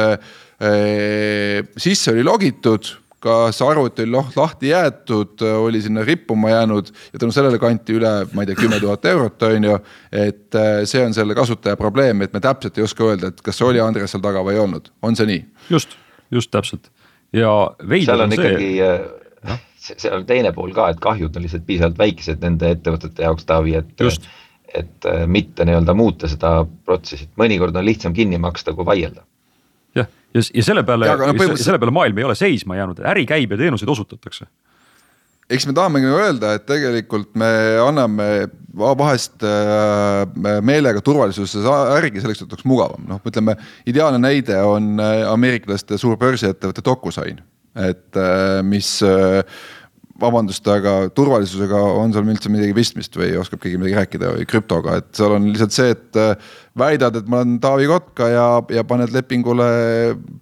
sisse 1.76 2.12
oli 2.12 2.22
logitud 2.22 2.92
kas 3.20 3.62
arvuti 3.62 4.02
oli 4.02 4.22
lahti 4.36 4.68
jäetud, 4.68 5.42
oli 5.58 5.80
sinna 5.82 6.04
rippuma 6.04 6.50
jäänud 6.50 6.90
ja 7.12 7.18
tänu 7.18 7.32
sellele 7.32 7.58
kanti 7.58 7.96
üle, 7.98 8.12
ma 8.32 8.42
ei 8.42 8.50
tea, 8.50 8.58
kümme 8.58 8.80
tuhat 8.80 9.04
eurot, 9.10 9.42
on 9.42 9.64
ju. 9.64 9.78
et 10.12 10.54
äh, 10.54 10.82
see 10.84 11.02
on 11.04 11.14
selle 11.14 11.34
kasutaja 11.34 11.76
probleem, 11.76 12.22
et 12.22 12.32
me 12.32 12.40
täpselt 12.40 12.78
ei 12.78 12.86
oska 12.86 13.04
öelda, 13.10 13.32
et 13.32 13.42
kas 13.42 13.62
oli 13.66 13.80
Andres 13.82 14.14
seal 14.14 14.22
taga 14.22 14.42
või 14.46 14.54
ei 14.54 14.62
olnud, 14.62 14.90
on 15.02 15.18
see 15.18 15.26
nii? 15.32 15.44
just, 15.70 15.96
just 16.30 16.50
täpselt 16.54 16.90
ja 17.32 17.52
veider 17.88 18.14
on, 18.14 18.28
on 18.28 18.36
see. 18.36 18.52
ikkagi 18.52 19.48
noh, 19.48 19.64
seal 19.82 20.20
on 20.20 20.26
teine 20.28 20.52
pool 20.54 20.74
ka, 20.76 20.90
et 20.92 21.00
kahjud 21.02 21.36
on 21.36 21.44
lihtsalt 21.44 21.66
piisavalt 21.66 21.98
väikesed 21.98 22.44
nende 22.44 22.70
ettevõtete 22.76 23.26
jaoks, 23.26 23.48
Taavi, 23.48 23.74
et. 23.82 24.06
et 24.78 25.10
äh, 25.10 25.24
mitte 25.26 25.66
nii-öelda 25.66 25.94
muuta 25.96 26.30
seda 26.30 26.60
protsessi, 26.84 27.28
mõnikord 27.40 27.76
on 27.76 27.86
lihtsam 27.88 28.14
kinni 28.14 28.38
maksta, 28.38 28.76
kui 28.76 28.86
vaielda 28.86 29.26
ja, 30.34 30.42
ja 30.54 30.64
selle 30.64 30.84
peale, 30.86 31.10
no, 31.16 31.56
selle 31.56 31.78
peale 31.80 31.94
maailm 31.94 32.18
ei 32.18 32.26
ole 32.28 32.38
seisma 32.38 32.78
jäänud, 32.78 33.04
äri 33.12 33.26
käib 33.28 33.54
ja 33.54 33.60
teenuseid 33.60 33.92
osutatakse. 33.92 34.48
Eks 35.48 35.64
me 35.64 35.72
tahamegi 35.72 36.10
öelda, 36.12 36.50
et 36.58 36.66
tegelikult 36.68 37.30
me 37.40 37.48
anname 37.80 38.26
vahest 38.76 39.44
äh, 39.48 40.60
meelega 40.60 41.00
turvalisuse 41.04 41.62
ärgi 41.96 42.20
selleks, 42.20 42.42
et 42.44 42.52
oleks 42.52 42.66
mugavam, 42.68 43.06
noh, 43.08 43.22
ütleme 43.24 43.56
ideaalne 43.88 44.20
näide 44.20 44.60
on 44.60 44.98
äh, 45.00 45.22
ameeriklaste 45.30 45.96
suur 46.00 46.20
börsiettevõte 46.20 46.84
DocuSign, 46.84 47.40
et 47.80 48.20
äh, 48.20 48.60
mis 48.66 48.98
vabandust, 50.18 50.66
aga 50.70 50.94
turvalisusega 51.14 51.78
on 52.00 52.12
seal 52.14 52.26
üldse 52.26 52.50
midagi 52.50 52.74
pistmist 52.76 53.14
või 53.18 53.30
oskab 53.38 53.62
keegi 53.62 53.78
midagi 53.78 53.98
rääkida 54.00 54.32
või 54.34 54.46
krüptoga, 54.50 54.96
et 54.98 55.10
seal 55.16 55.36
on 55.36 55.46
lihtsalt 55.52 55.74
see, 55.74 55.92
et 55.94 56.18
äh, 56.18 56.50
väidad, 56.78 57.20
et 57.20 57.30
ma 57.30 57.42
olen 57.44 57.58
Taavi 57.62 57.86
Kotka 57.90 58.30
ja, 58.32 58.46
ja 58.74 58.84
paned 58.88 59.14
lepingule 59.14 59.68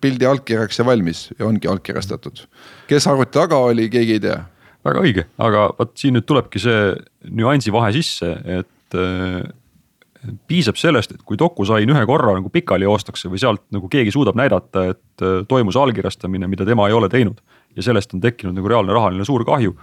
pildi 0.01 0.29
allkirjaks 0.29 0.81
ja 0.81 0.87
valmis 0.89 1.27
ja 1.37 1.49
ongi 1.49 1.69
allkirjastatud. 1.69 2.47
kes 2.89 3.09
arvuti 3.11 3.37
taga 3.37 3.61
oli, 3.69 3.91
keegi 3.93 4.17
ei 4.17 4.25
tea. 4.25 4.41
väga 4.87 5.05
õige, 5.05 5.27
aga 5.43 5.69
vot 5.77 5.93
siin 5.99 6.17
nüüd 6.17 6.27
tulebki 6.29 6.63
see 6.63 6.81
nüansi 7.37 7.75
vahe 7.75 7.93
sisse, 7.99 8.33
et 8.61 8.97
äh, 8.97 9.45
piisab 10.49 10.81
sellest, 10.81 11.13
et 11.13 11.23
kui 11.27 11.37
DocuSign 11.39 11.93
ühe 11.93 12.07
korra 12.09 12.33
nagu 12.39 12.49
pikali 12.51 12.89
joostakse 12.89 13.29
või 13.29 13.43
sealt 13.43 13.63
nagu 13.75 13.91
keegi 13.93 14.15
suudab 14.15 14.41
näidata, 14.41 14.89
et 14.95 15.27
äh, 15.27 15.43
toimus 15.51 15.77
allkirjastamine, 15.77 16.49
mida 16.49 16.65
tema 16.65 16.89
ei 16.89 16.97
ole 16.97 17.13
teinud 17.13 17.45
ja 17.77 17.85
sellest 17.85 18.15
on 18.15 18.23
tekkinud 18.25 18.57
nagu 18.57 18.69
reaalne 18.71 18.95
rahaline 18.97 19.25
suur 19.25 19.45
kahju. 19.45 19.77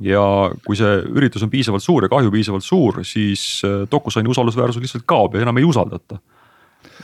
ja 0.00 0.22
kui 0.64 0.78
see 0.80 0.92
üritus 1.12 1.42
on 1.44 1.50
piisavalt 1.52 1.84
suur 1.84 2.06
ja 2.06 2.08
kahju 2.12 2.30
piisavalt 2.32 2.64
suur, 2.64 3.02
siis 3.04 3.62
äh, 3.68 3.82
DocuSigni 3.90 4.32
usaldusväärsus 4.32 4.80
lihtsalt 4.80 5.04
kaob 5.06 5.36
ja 5.36 5.44
enam 5.44 5.60
ei 5.60 5.66
usaldata. 5.68 6.20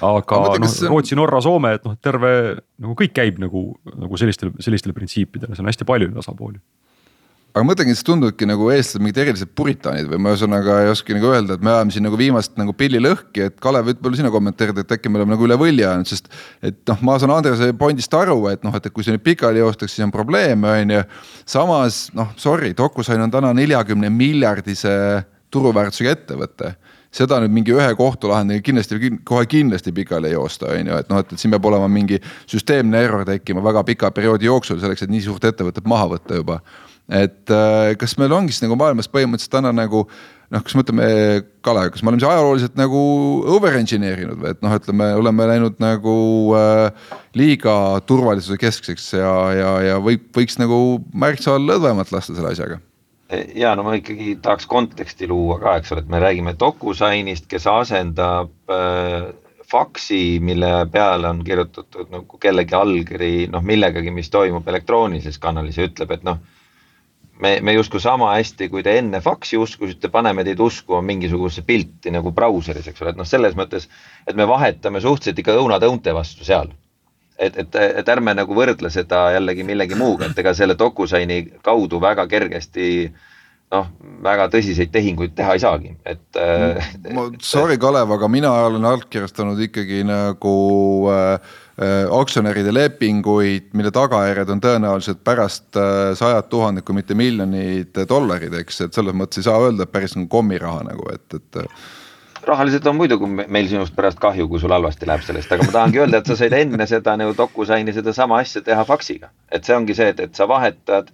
aga 0.01 0.41
noh, 0.57 0.73
Rootsi, 0.89 1.17
Norra, 1.17 1.41
Soome, 1.45 1.75
et 1.77 1.85
noh, 1.85 1.97
terve 2.01 2.33
nagu 2.81 2.97
kõik 2.97 3.13
käib 3.17 3.41
nagu, 3.43 3.69
nagu 3.95 4.17
sellistel, 4.17 4.55
sellistel 4.61 4.97
printsiipidel, 4.97 5.53
seal 5.53 5.67
on 5.67 5.73
hästi 5.73 5.89
palju 5.89 6.09
neid 6.09 6.25
osapooli 6.25 6.61
aga 7.57 7.65
ma 7.65 7.71
mõtlengi, 7.71 7.95
et 7.95 7.97
siis 7.97 8.05
tunduvadki 8.05 8.47
nagu 8.51 8.67
eestlased 8.69 9.01
mingid 9.01 9.19
erilised 9.23 9.51
puritaanid 9.57 10.11
või 10.11 10.19
ma 10.21 10.35
ühesõnaga 10.35 10.75
ei 10.85 10.91
oska 10.93 11.15
nagu 11.17 11.31
öelda, 11.31 11.57
et 11.57 11.63
me 11.65 11.71
ajame 11.73 11.95
siin 11.95 12.05
nagu 12.05 12.19
viimast 12.21 12.59
nagu 12.61 12.75
pilli 12.77 13.01
lõhki, 13.01 13.47
et 13.49 13.55
Kalev, 13.65 13.87
võib-olla 13.89 14.19
sina 14.19 14.33
kommenteerid, 14.35 14.83
et 14.83 14.93
äkki 14.93 15.09
me 15.09 15.23
oleme 15.23 15.33
nagu 15.33 15.47
üle 15.47 15.57
võlli 15.63 15.87
ajanud, 15.87 16.11
sest. 16.11 16.29
et 16.61 16.83
noh, 16.91 17.01
ma 17.09 17.15
saan 17.23 17.33
Andrese 17.33 17.71
point'ist 17.81 18.13
aru, 18.19 18.37
et 18.53 18.67
noh, 18.67 18.77
et 18.77 18.91
kui 18.93 19.07
see 19.07 19.17
nüüd 19.17 19.25
pikali 19.25 19.63
joostakse, 19.63 19.97
siis 19.97 20.05
on 20.05 20.13
probleeme, 20.13 20.69
on 20.83 20.93
ju. 20.99 21.07
samas 21.49 22.03
noh, 22.19 22.35
sorry, 22.37 22.75
DocuSign 22.77 23.25
on 23.25 23.33
täna 23.33 23.55
neljakümne 23.57 24.13
miljardise 24.13 24.93
turuväärtusega 25.49 26.13
ettevõte 26.13 26.75
seda 27.17 27.39
nüüd 27.41 27.55
mingi 27.55 27.73
ühe 27.73 27.87
kohtulahendiga 27.97 28.61
kindlasti, 28.67 29.11
kohe 29.25 29.47
kindlasti 29.49 29.95
pikali 29.97 30.29
ei 30.29 30.35
joosta, 30.35 30.75
on 30.75 30.91
ju, 30.91 30.99
et 31.01 31.09
noh, 31.09 31.23
et 31.23 31.33
siin 31.41 31.55
peab 31.55 31.71
olema 31.71 31.89
mingi 31.89 32.19
süsteemne 32.51 33.01
error 33.01 33.25
tekkima 33.25 33.63
väga 33.65 33.87
pika 33.89 34.11
perioodi 34.13 34.51
jooksul 34.51 34.83
selleks, 34.83 35.07
et 35.07 35.15
nii 35.15 35.25
suurt 35.25 35.47
ettevõtet 35.49 35.89
maha 35.89 36.11
võtta 36.13 36.37
juba 36.43 36.61
et 37.13 37.53
äh, 37.55 37.93
kas 38.01 38.17
meil 38.19 38.33
ongi 38.35 38.55
siis 38.55 38.65
nagu 38.65 38.79
maailmas 38.79 39.11
põhimõtteliselt 39.13 39.55
täna 39.59 39.73
nagu 39.75 40.07
noh, 40.53 40.63
kas 40.63 40.75
me 40.77 40.85
ütleme, 40.85 41.07
Kalev, 41.67 41.93
kas 41.95 42.03
me 42.03 42.11
oleme 42.11 42.23
siis 42.23 42.31
ajalooliselt 42.31 42.77
nagu 42.79 43.03
over 43.57 43.79
engineer 43.79 44.23
inud 44.23 44.41
või? 44.43 44.53
Et 44.55 44.61
noh, 44.65 44.75
ütleme, 44.79 45.09
oleme 45.19 45.49
läinud 45.51 45.81
nagu 45.83 46.17
äh, 46.59 47.15
liiga 47.39 47.77
turvalisuse 48.07 48.59
keskseks 48.61 49.09
ja, 49.19 49.33
ja, 49.57 49.73
ja 49.93 49.97
võib, 50.03 50.29
võiks 50.37 50.61
nagu 50.63 51.01
märksa 51.15 51.59
lõdvemalt 51.63 52.15
lasta 52.15 52.37
selle 52.37 52.55
asjaga. 52.55 52.81
Ja 53.59 53.73
no 53.75 53.83
ma 53.83 53.97
ikkagi 53.99 54.37
tahaks 54.39 54.69
konteksti 54.71 55.27
luua 55.27 55.57
ka, 55.59 55.81
eks 55.81 55.91
ole, 55.91 56.05
et 56.05 56.11
me 56.13 56.21
räägime 56.23 56.55
DocuSignist, 56.59 57.49
kes 57.51 57.67
asendab 57.67 58.53
äh, 58.71 59.33
faksi, 59.67 60.39
mille 60.39 60.71
peale 60.93 61.29
on 61.29 61.43
kirjutatud 61.45 62.13
nagu 62.15 62.39
kellegi 62.39 62.77
allkiri, 62.79 63.33
noh 63.51 63.65
millegagi, 63.67 64.15
mis 64.15 64.31
toimub 64.31 64.69
elektroonilises 64.71 65.41
kanalis 65.43 65.81
ja 65.81 65.89
ütleb, 65.89 66.15
et 66.15 66.23
noh 66.27 66.39
me, 67.41 67.59
me 67.61 67.75
justkui 67.77 68.01
sama 68.01 68.33
hästi, 68.35 68.69
kui 68.73 68.83
te 68.87 68.97
enne 69.01 69.21
faksi 69.25 69.59
uskusite, 69.61 70.11
paneme 70.13 70.45
teid 70.47 70.61
uskuma 70.63 71.03
mingisugusesse 71.05 71.67
pilti 71.67 72.13
nagu 72.15 72.33
brauseris, 72.37 72.89
eks 72.89 73.05
ole, 73.05 73.13
et 73.13 73.21
noh, 73.21 73.29
selles 73.29 73.57
mõttes, 73.59 73.89
et 74.27 74.37
me 74.39 74.49
vahetame 74.49 75.03
suhteliselt 75.05 75.43
ikka 75.43 75.57
õunad 75.61 75.87
õunte 75.87 76.15
vastu 76.17 76.47
seal. 76.47 76.73
et, 77.39 77.57
et, 77.61 77.75
et 78.01 78.09
ärme 78.09 78.33
nagu 78.33 78.55
võrdle 78.57 78.89
seda 78.89 79.27
jällegi 79.35 79.65
millegi 79.69 79.95
muuga, 79.95 80.31
et 80.31 80.39
ega 80.41 80.55
selle 80.57 80.73
DocuSigni 80.79 81.59
kaudu 81.63 82.01
väga 82.01 82.25
kergesti 82.27 83.11
noh, 83.75 83.91
väga 84.25 84.47
tõsiseid 84.49 84.89
tehinguid 84.95 85.35
teha 85.37 85.57
ei 85.59 85.61
saagi, 85.61 85.93
et 86.07 86.41
äh,. 86.41 86.89
Sorry, 87.43 87.77
Kalev, 87.77 88.15
aga 88.17 88.29
mina 88.33 88.53
olen 88.71 88.89
allkirjastanud 88.89 89.61
ikkagi 89.69 90.01
nagu 90.09 90.57
Äh, 91.11 91.39
aktsionäride 91.77 92.73
lepinguid, 92.73 93.69
mille 93.77 93.91
tagajärjed 93.93 94.49
on 94.55 94.63
tõenäoliselt 94.65 95.21
pärast 95.25 95.77
äh, 95.77 96.15
sajad 96.17 96.49
tuhanded, 96.49 96.87
kui 96.87 96.97
mitte 96.97 97.15
miljonid 97.15 97.99
dollarid, 98.09 98.55
eks, 98.63 98.81
et 98.87 98.97
selles 98.97 99.17
mõttes 99.17 99.43
ei 99.43 99.45
saa 99.45 99.61
öelda, 99.61 99.85
et 99.85 99.93
päris 99.93 100.15
nagu 100.17 100.31
kommiraha 100.33 100.87
nagu, 100.87 101.05
et, 101.13 101.27
et 101.37 101.59
äh. 101.61 101.83
rahaliselt 102.49 102.87
on 102.89 102.97
muidugi 102.97 103.29
meil 103.29 103.69
sinust 103.69 103.93
pärast 103.97 104.21
kahju, 104.23 104.49
kui 104.49 104.63
sul 104.63 104.73
halvasti 104.73 105.09
läheb 105.09 105.27
sellest, 105.27 105.53
aga 105.53 105.67
ma 105.67 105.75
tahangi 105.75 106.01
öelda, 106.01 106.23
et 106.23 106.31
sa 106.31 106.37
said 106.41 106.57
enne 106.57 106.87
seda 106.89 107.17
nagu 107.21 107.35
DocuSigni 107.37 107.93
sedasama 107.93 108.39
asja 108.41 108.63
teha 108.65 108.85
faksiga. 108.89 109.29
et 109.53 109.69
see 109.69 109.77
ongi 109.77 109.97
see, 109.99 110.15
et, 110.15 110.23
et 110.31 110.39
sa 110.39 110.47
vahetad 110.49 111.11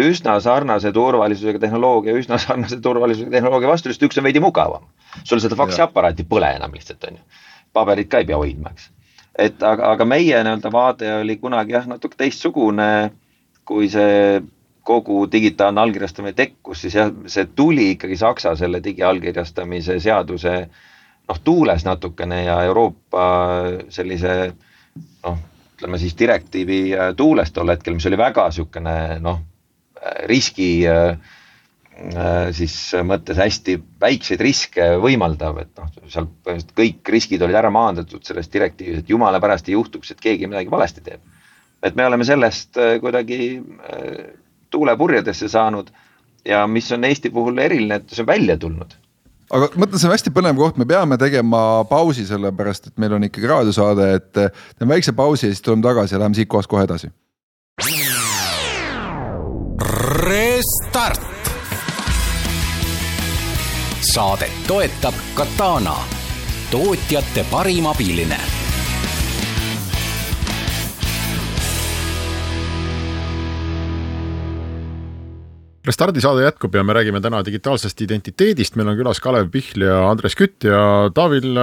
üsna 0.00 0.38
sarnase 0.40 0.94
turvalisusega 0.96 1.60
tehnoloogia, 1.60 2.14
üsna 2.16 2.38
sarnase 2.40 2.80
turvalisusega 2.80 3.36
tehnoloogia 3.36 3.68
vastu, 3.68 3.92
lihtsalt 3.92 4.08
üks 4.08 4.22
on 4.22 4.24
veidi 4.24 4.40
mugavam. 4.40 4.88
sul 5.24 5.44
seda 5.44 5.60
faksiaparaati 5.60 6.24
pole 6.24 6.54
enam 6.56 6.72
lihtsalt 6.72 7.04
on 7.10 7.20
ju, 7.20 7.44
paberit 7.76 8.08
ka 8.08 8.24
ei 8.24 8.30
pea 8.32 8.40
hoidma, 8.40 8.72
eks 8.72 8.88
et 9.40 9.62
aga, 9.62 9.92
aga 9.94 10.06
meie 10.08 10.40
nii-öelda 10.44 10.72
vaade 10.72 11.10
oli 11.20 11.36
kunagi 11.40 11.76
jah, 11.76 11.86
natuke 11.88 12.18
teistsugune, 12.20 12.88
kui 13.64 13.88
see 13.92 14.40
kogu 14.86 15.24
digitaalne 15.32 15.80
allkirjastamine 15.82 16.34
tekkus, 16.36 16.84
siis 16.84 16.96
jah, 16.96 17.10
see 17.30 17.46
tuli 17.56 17.92
ikkagi 17.94 18.16
Saksa 18.20 18.54
selle 18.58 18.80
digiallkirjastamise 18.84 19.98
seaduse 20.02 20.54
noh, 21.28 21.40
tuules 21.44 21.84
natukene 21.86 22.42
ja 22.44 22.58
Euroopa 22.66 23.26
sellise 23.92 24.36
noh, 25.24 25.38
ütleme 25.76 26.00
siis 26.00 26.16
direktiivi 26.18 26.80
tuules 27.16 27.52
tol 27.54 27.70
hetkel, 27.72 27.96
mis 27.96 28.08
oli 28.10 28.18
väga 28.20 28.48
niisugune 28.50 28.96
noh, 29.24 29.44
riski 30.28 30.72
siis 32.56 32.74
mõttes 33.04 33.36
hästi 33.36 33.76
väikseid 34.00 34.40
riske 34.40 34.86
võimaldav, 35.02 35.58
et 35.60 35.72
noh, 35.76 35.90
seal 36.08 36.28
põhimõtteliselt 36.30 36.72
kõik 36.78 37.12
riskid 37.12 37.42
olid 37.44 37.58
ära 37.60 37.72
maandatud 37.74 38.24
selles 38.24 38.48
direktiivis, 38.52 39.02
et 39.02 39.12
jumala 39.12 39.40
pärast 39.42 39.68
ei 39.68 39.76
juhtuks, 39.76 40.14
et 40.14 40.22
keegi 40.24 40.48
midagi 40.48 40.72
valesti 40.72 41.04
teeb. 41.04 41.20
et 41.82 41.94
me 41.96 42.04
oleme 42.06 42.24
sellest 42.24 42.76
kuidagi 43.00 43.60
tuulepurjedesse 44.70 45.48
saanud 45.48 45.92
ja 46.44 46.66
mis 46.66 46.92
on 46.92 47.04
Eesti 47.04 47.30
puhul 47.30 47.58
eriline, 47.58 48.00
et 48.00 48.10
see 48.10 48.24
on 48.24 48.32
välja 48.32 48.56
tulnud 48.56 48.96
aga 49.50 49.70
ma 49.74 49.84
mõtlen, 49.84 49.98
see 49.98 50.08
on 50.08 50.14
hästi 50.14 50.32
põnev 50.34 50.60
koht, 50.60 50.78
me 50.80 50.86
peame 50.88 51.18
tegema 51.20 51.62
pausi, 51.90 52.26
sellepärast 52.28 52.90
et 52.90 53.02
meil 53.02 53.16
on 53.16 53.26
ikkagi 53.26 53.50
raadiosaade, 53.50 54.12
et 54.20 54.30
teeme 54.36 54.94
väikse 54.94 55.14
pausi 55.16 55.48
ja 55.48 55.54
siis 55.54 55.64
tuleme 55.66 55.84
tagasi 55.86 56.16
ja 56.16 56.22
läheme 56.22 56.38
siit 56.38 56.50
kohast 56.50 56.70
kohe 56.70 56.86
edasi. 56.86 57.10
Restart. 60.20 61.29
Saadet 64.10 64.50
toetab 64.66 65.14
Katana, 65.38 65.94
tootjate 66.72 67.44
parim 67.46 67.86
abiline. 67.86 68.38
Restardi 75.86 76.20
saade 76.20 76.42
jätkub 76.42 76.74
ja 76.74 76.82
me 76.82 76.96
räägime 76.96 77.22
täna 77.22 77.44
digitaalsest 77.46 78.02
identiteedist, 78.02 78.74
meil 78.74 78.90
on 78.90 78.98
külas 78.98 79.22
Kalev 79.22 79.46
Pihl 79.54 79.86
ja 79.86 80.02
Andres 80.10 80.34
Kütt 80.34 80.66
ja 80.66 80.82
Taavil 81.14 81.54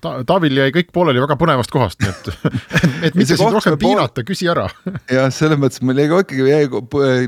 ta,, 0.00 0.12
Taavil 0.26 0.56
jäi 0.56 0.72
kõik 0.74 0.90
pooleli 0.94 1.20
väga 1.22 1.36
põnevast 1.40 1.72
kohast, 1.72 2.00
nii 2.02 2.10
et, 2.12 2.28
et 3.08 3.18
mitte 3.18 3.36
sind 3.36 3.52
rohkem 3.54 3.76
piinata, 3.80 4.24
küsi 4.26 4.48
ära. 4.50 4.66
jah, 5.16 5.28
selles 5.34 5.60
mõttes 5.60 5.82
meil 5.84 6.02
jäi 6.02 6.08
ka 6.10 6.22
ikkagi 6.24 6.46
jäi 6.48 6.70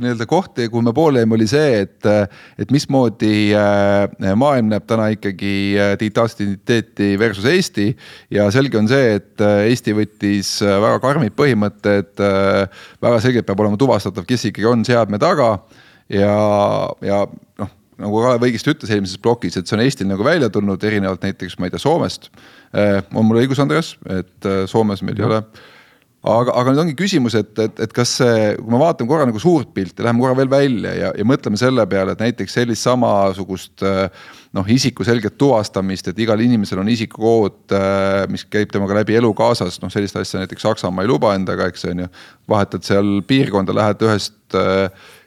nii-öelda 0.02 0.28
kohti, 0.30 0.68
kuhu 0.72 0.84
me 0.86 0.94
poole 0.96 1.22
jäime, 1.22 1.36
oli 1.38 1.48
see, 1.50 1.84
et, 1.84 2.10
et 2.60 2.74
mismoodi 2.74 3.34
äh, 3.58 4.34
maailm 4.40 4.72
näeb 4.72 4.88
täna 4.88 5.10
ikkagi 5.14 5.54
äh, 5.76 5.94
digitaalset 6.00 6.44
identiteeti 6.46 7.12
versus 7.20 7.48
Eesti. 7.50 7.90
ja 8.34 8.48
selge 8.54 8.80
on 8.80 8.90
see, 8.90 9.16
et 9.20 9.44
äh, 9.44 9.68
Eesti 9.70 9.96
võttis 9.96 10.56
väga 10.64 10.98
karmid 11.02 11.34
põhimõtted, 11.36 12.20
väga 13.02 13.20
selgelt 13.22 13.46
peab 13.48 13.60
olema 13.64 13.78
tuvastatav, 13.80 14.26
kes 14.28 14.48
ikkagi 14.50 14.68
on 14.68 14.84
seadme 14.86 15.18
taga 15.22 15.56
ja, 16.12 16.34
ja 17.04 17.24
noh, 17.60 17.72
nagu 18.02 18.22
Kalev 18.24 18.46
õigesti 18.48 18.72
ütles 18.74 18.90
eelmises 18.94 19.20
plokis, 19.22 19.58
et 19.58 19.68
see 19.68 19.76
on 19.76 19.84
Eestil 19.84 20.10
nagu 20.10 20.26
välja 20.26 20.50
tulnud, 20.52 20.82
erinevalt 20.84 21.24
näiteks, 21.26 21.58
ma 21.58 21.68
ei 21.68 21.74
tea, 21.74 21.82
Soomest. 21.82 22.30
Eh, 22.74 22.98
on 23.14 23.28
mul 23.28 23.42
õigus, 23.42 23.62
Andres, 23.62 23.94
et 24.10 24.50
eh, 24.50 24.64
Soomes 24.70 25.04
meil 25.06 25.18
ja. 25.18 25.24
ei 25.24 25.30
ole 25.30 25.40
aga, 26.24 26.54
aga 26.56 26.72
nüüd 26.72 26.82
ongi 26.84 26.94
küsimus, 26.96 27.34
et, 27.36 27.52
et, 27.60 27.80
et 27.84 27.92
kas 27.94 28.14
see, 28.20 28.54
kui 28.56 28.72
me 28.72 28.80
vaatame 28.80 29.10
korra 29.10 29.26
nagu 29.28 29.40
suurt 29.42 29.74
pilti, 29.76 30.02
läheme 30.04 30.22
korra 30.22 30.36
veel 30.38 30.50
välja 30.50 30.94
ja, 30.96 31.10
ja 31.18 31.26
mõtleme 31.28 31.58
selle 31.60 31.84
peale, 31.90 32.14
et 32.14 32.22
näiteks 32.24 32.56
sellist 32.56 32.86
samasugust 32.86 33.84
noh, 34.56 34.70
isiku 34.70 35.04
selget 35.06 35.36
tuvastamist, 35.40 36.08
et 36.08 36.22
igal 36.24 36.40
inimesel 36.40 36.80
on 36.80 36.88
isikukood, 36.92 37.74
mis 38.32 38.46
käib 38.48 38.72
temaga 38.72 38.96
läbi 39.02 39.18
elu 39.20 39.32
kaasas, 39.36 39.76
noh 39.82 39.92
sellist 39.92 40.16
asja 40.20 40.40
näiteks 40.40 40.64
Saksamaa 40.64 41.04
ei 41.04 41.12
luba 41.12 41.34
endaga, 41.36 41.68
eks 41.68 41.84
on 41.90 42.06
ju. 42.06 42.08
vahetad 42.48 42.88
seal 42.88 43.18
piirkonda, 43.28 43.76
lähed 43.76 44.08
ühest 44.08 44.56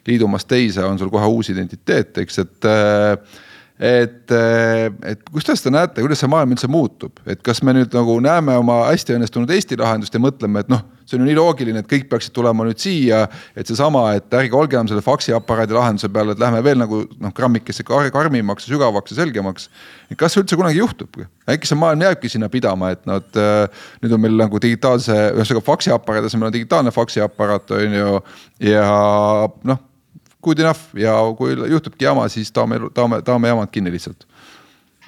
liidumast 0.08 0.48
teise 0.48 0.84
on 0.84 0.98
sul 0.98 1.12
kohe 1.12 1.28
uus 1.28 1.52
identiteet, 1.52 2.24
eks, 2.24 2.42
et 2.44 2.68
et, 3.78 4.32
et 5.06 5.20
kuidas 5.30 5.62
te 5.62 5.70
näete, 5.70 6.02
kuidas 6.02 6.18
see 6.22 6.30
maailm 6.30 6.54
üldse 6.56 6.68
muutub, 6.70 7.20
et 7.30 7.42
kas 7.46 7.60
me 7.62 7.74
nüüd 7.76 7.94
nagu 7.94 8.16
näeme 8.22 8.56
oma 8.58 8.80
hästi 8.88 9.14
õnnestunud 9.14 9.50
Eesti 9.54 9.78
lahendust 9.78 10.14
ja 10.14 10.20
mõtleme, 10.22 10.64
et 10.64 10.72
noh, 10.72 10.82
see 11.06 11.16
on 11.16 11.22
ju 11.22 11.28
nii 11.30 11.38
loogiline, 11.38 11.80
et 11.84 11.88
kõik 11.88 12.08
peaksid 12.10 12.34
tulema 12.36 12.66
nüüd 12.66 12.82
siia. 12.82 13.22
et 13.56 13.70
seesama, 13.70 14.02
et 14.18 14.34
ärge 14.34 14.56
olge 14.58 14.76
enam 14.76 14.90
selle 14.90 15.04
faksiaparaadi 15.04 15.76
lahenduse 15.76 16.10
peal, 16.12 16.34
et 16.34 16.42
lähme 16.42 16.62
veel 16.64 16.82
nagu 16.82 17.04
noh, 17.06 17.32
grammikesse 17.34 17.86
karmimaks 17.86 18.66
ja 18.66 18.74
sügavaks 18.74 19.14
ja 19.14 19.22
selgemaks. 19.22 19.70
et 20.10 20.18
kas 20.18 20.34
see 20.34 20.42
üldse 20.42 20.58
kunagi 20.58 20.82
juhtub, 20.82 21.22
äkki 21.48 21.70
see 21.70 21.78
maailm 21.78 22.02
jääbki 22.02 22.28
sinna 22.28 22.50
pidama, 22.52 22.90
et 22.96 23.06
nad 23.06 23.38
äh, 23.38 23.86
nüüd 24.02 24.12
on 24.12 24.26
meil 24.26 24.36
nagu 24.42 24.60
digitaalse, 24.60 25.16
ühesõnaga 25.38 25.64
faksiaparaadi 25.70 26.32
asemel 26.32 26.50
on 26.50 26.58
digitaalne 26.58 26.90
faksiaparaat 26.90 27.76
on 27.78 28.00
ju 28.02 28.22
ja 28.72 28.88
noh 29.70 29.87
good 30.48 30.64
enough 30.64 30.96
ja 30.98 31.14
kui 31.38 31.54
juhtubki 31.56 32.08
jama, 32.08 32.26
siis 32.32 32.52
taome, 32.54 32.80
taome, 32.94 33.20
taome 33.26 33.52
jamad 33.52 33.72
kinni 33.74 33.92
lihtsalt. 33.94 34.26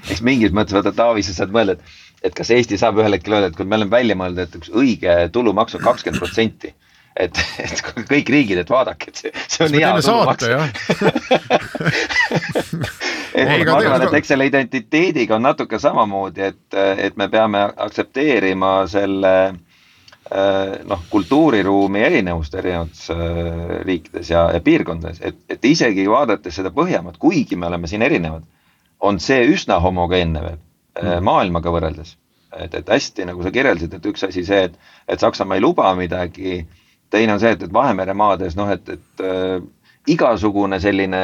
eks 0.09 0.23
mingis 0.25 0.55
mõttes 0.57 0.77
vaata 0.77 0.93
Taavi, 0.97 1.25
sa 1.25 1.37
saad 1.37 1.53
mõelda, 1.55 1.77
et, 1.77 1.97
et 2.29 2.37
kas 2.37 2.53
Eesti 2.55 2.79
saab 2.81 3.01
ühel 3.01 3.17
hetkel 3.17 3.37
öelda, 3.39 3.51
et 3.51 3.59
kui 3.59 3.69
me 3.69 3.81
oleme 3.81 3.93
välja 3.97 4.17
mõelnud, 4.17 4.45
et 4.45 4.61
üks 4.61 4.73
õige 4.73 5.17
tulumaks 5.35 5.77
on 5.77 5.85
kakskümmend 5.85 6.23
protsenti 6.23 6.75
et, 7.17 7.41
et 7.65 7.83
kõik 8.09 8.29
riigid, 8.33 8.59
et 8.63 8.71
vaadake, 8.71 9.11
et 9.11 9.17
see, 9.23 9.33
see 9.51 9.67
on 9.67 9.75
hea 9.77 9.91
tulumaks. 10.01 10.45
et 13.35 13.49
ma 13.67 13.77
arvan, 13.77 14.07
et 14.07 14.15
eks 14.21 14.33
selle 14.33 14.47
identiteediga 14.51 15.37
on 15.37 15.45
natuke 15.49 15.81
samamoodi, 15.83 16.41
et, 16.53 16.79
et 17.09 17.19
me 17.21 17.27
peame 17.33 17.61
aktsepteerima 17.89 18.73
selle 18.91 19.35
noh, 20.87 21.03
kultuuriruumi 21.11 22.03
erinevust 22.07 22.55
erinevates 22.55 23.11
äh, 23.11 23.19
riikides 23.87 24.31
ja, 24.31 24.45
ja 24.55 24.61
piirkondades, 24.63 25.19
et, 25.27 25.39
et 25.51 25.65
isegi 25.67 26.07
vaadates 26.11 26.61
seda 26.61 26.71
Põhjamaad, 26.75 27.19
kuigi 27.19 27.59
me 27.59 27.67
oleme 27.67 27.91
siin 27.91 28.03
erinevad, 28.07 28.45
on 29.01 29.19
see 29.21 29.43
üsna 29.51 29.81
homogeenne 29.83 30.43
veel 30.45 30.59
mm. 30.61 31.25
maailmaga 31.27 31.73
võrreldes. 31.75 32.17
et, 32.59 32.75
et 32.75 32.89
hästi, 32.89 33.27
nagu 33.27 33.43
sa 33.43 33.51
kirjeldasid, 33.55 33.95
et 33.95 34.07
üks 34.07 34.27
asi 34.27 34.45
see, 34.47 34.69
et, 34.69 34.79
et 35.09 35.21
Saksamaa 35.21 35.59
ei 35.59 35.65
luba 35.65 35.95
midagi. 35.99 36.67
teine 37.11 37.35
on 37.35 37.41
see, 37.41 37.51
et, 37.51 37.63
et 37.63 37.73
Vahemere 37.73 38.15
maades 38.15 38.57
noh, 38.57 38.71
et, 38.71 38.89
et 38.89 39.25
äh, 39.27 39.59
igasugune 40.07 40.79
selline 40.81 41.23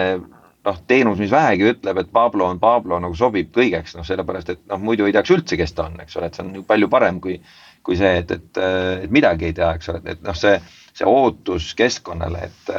noh, 0.67 0.81
teenus, 0.87 1.19
mis 1.23 1.31
vähegi 1.31 1.71
ütleb, 1.71 2.01
et 2.03 2.11
Pablo 2.13 2.49
on 2.51 2.59
Pablo 2.59 2.99
nagu 3.03 3.15
sobib 3.15 3.53
kõigeks, 3.55 3.95
noh, 3.97 4.07
sellepärast 4.07 4.51
et 4.55 4.63
noh, 4.71 4.83
muidu 4.83 5.07
ei 5.07 5.15
teaks 5.15 5.31
üldse, 5.35 5.59
kes 5.59 5.75
ta 5.77 5.87
on, 5.87 6.01
eks 6.03 6.19
ole, 6.19 6.31
et 6.31 6.39
see 6.39 6.47
on 6.47 6.55
ju 6.59 6.65
palju 6.67 6.91
parem 6.93 7.21
kui 7.23 7.39
kui 7.87 7.99
see, 7.99 8.17
et, 8.23 8.35
et, 8.35 8.61
et 9.07 9.15
midagi 9.15 9.49
ei 9.49 9.55
tea, 9.57 9.71
eks 9.79 9.93
ole, 9.93 10.03
et 10.11 10.23
noh, 10.27 10.35
see, 10.35 10.59
see 10.97 11.07
ootus 11.07 11.71
keskkonnale, 11.79 12.49
et, 12.49 12.75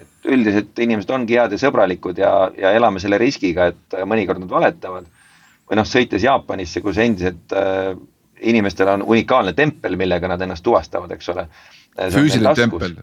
et 0.00 0.30
üldiselt 0.32 0.80
inimesed 0.86 1.12
ongi 1.12 1.36
head 1.36 1.52
ja 1.52 1.60
sõbralikud 1.60 2.18
ja, 2.22 2.32
ja 2.56 2.72
elame 2.76 3.02
selle 3.02 3.20
riskiga, 3.20 3.70
et 3.74 3.98
mõnikord 4.08 4.40
nad 4.42 4.52
valetavad. 4.56 5.08
või 5.68 5.80
noh, 5.80 5.88
sõites 5.88 6.24
Jaapanisse, 6.24 6.80
kus 6.80 7.00
endiselt 7.02 7.52
inimestel 8.40 8.88
on 8.88 9.02
unikaalne 9.02 9.52
tempel, 9.56 9.96
millega 9.96 10.28
nad 10.28 10.42
ennast 10.42 10.64
tuvastavad, 10.64 11.12
eks 11.16 11.28
ole 11.32 11.46
füüsiline 12.12 12.52
tempel, 12.54 12.96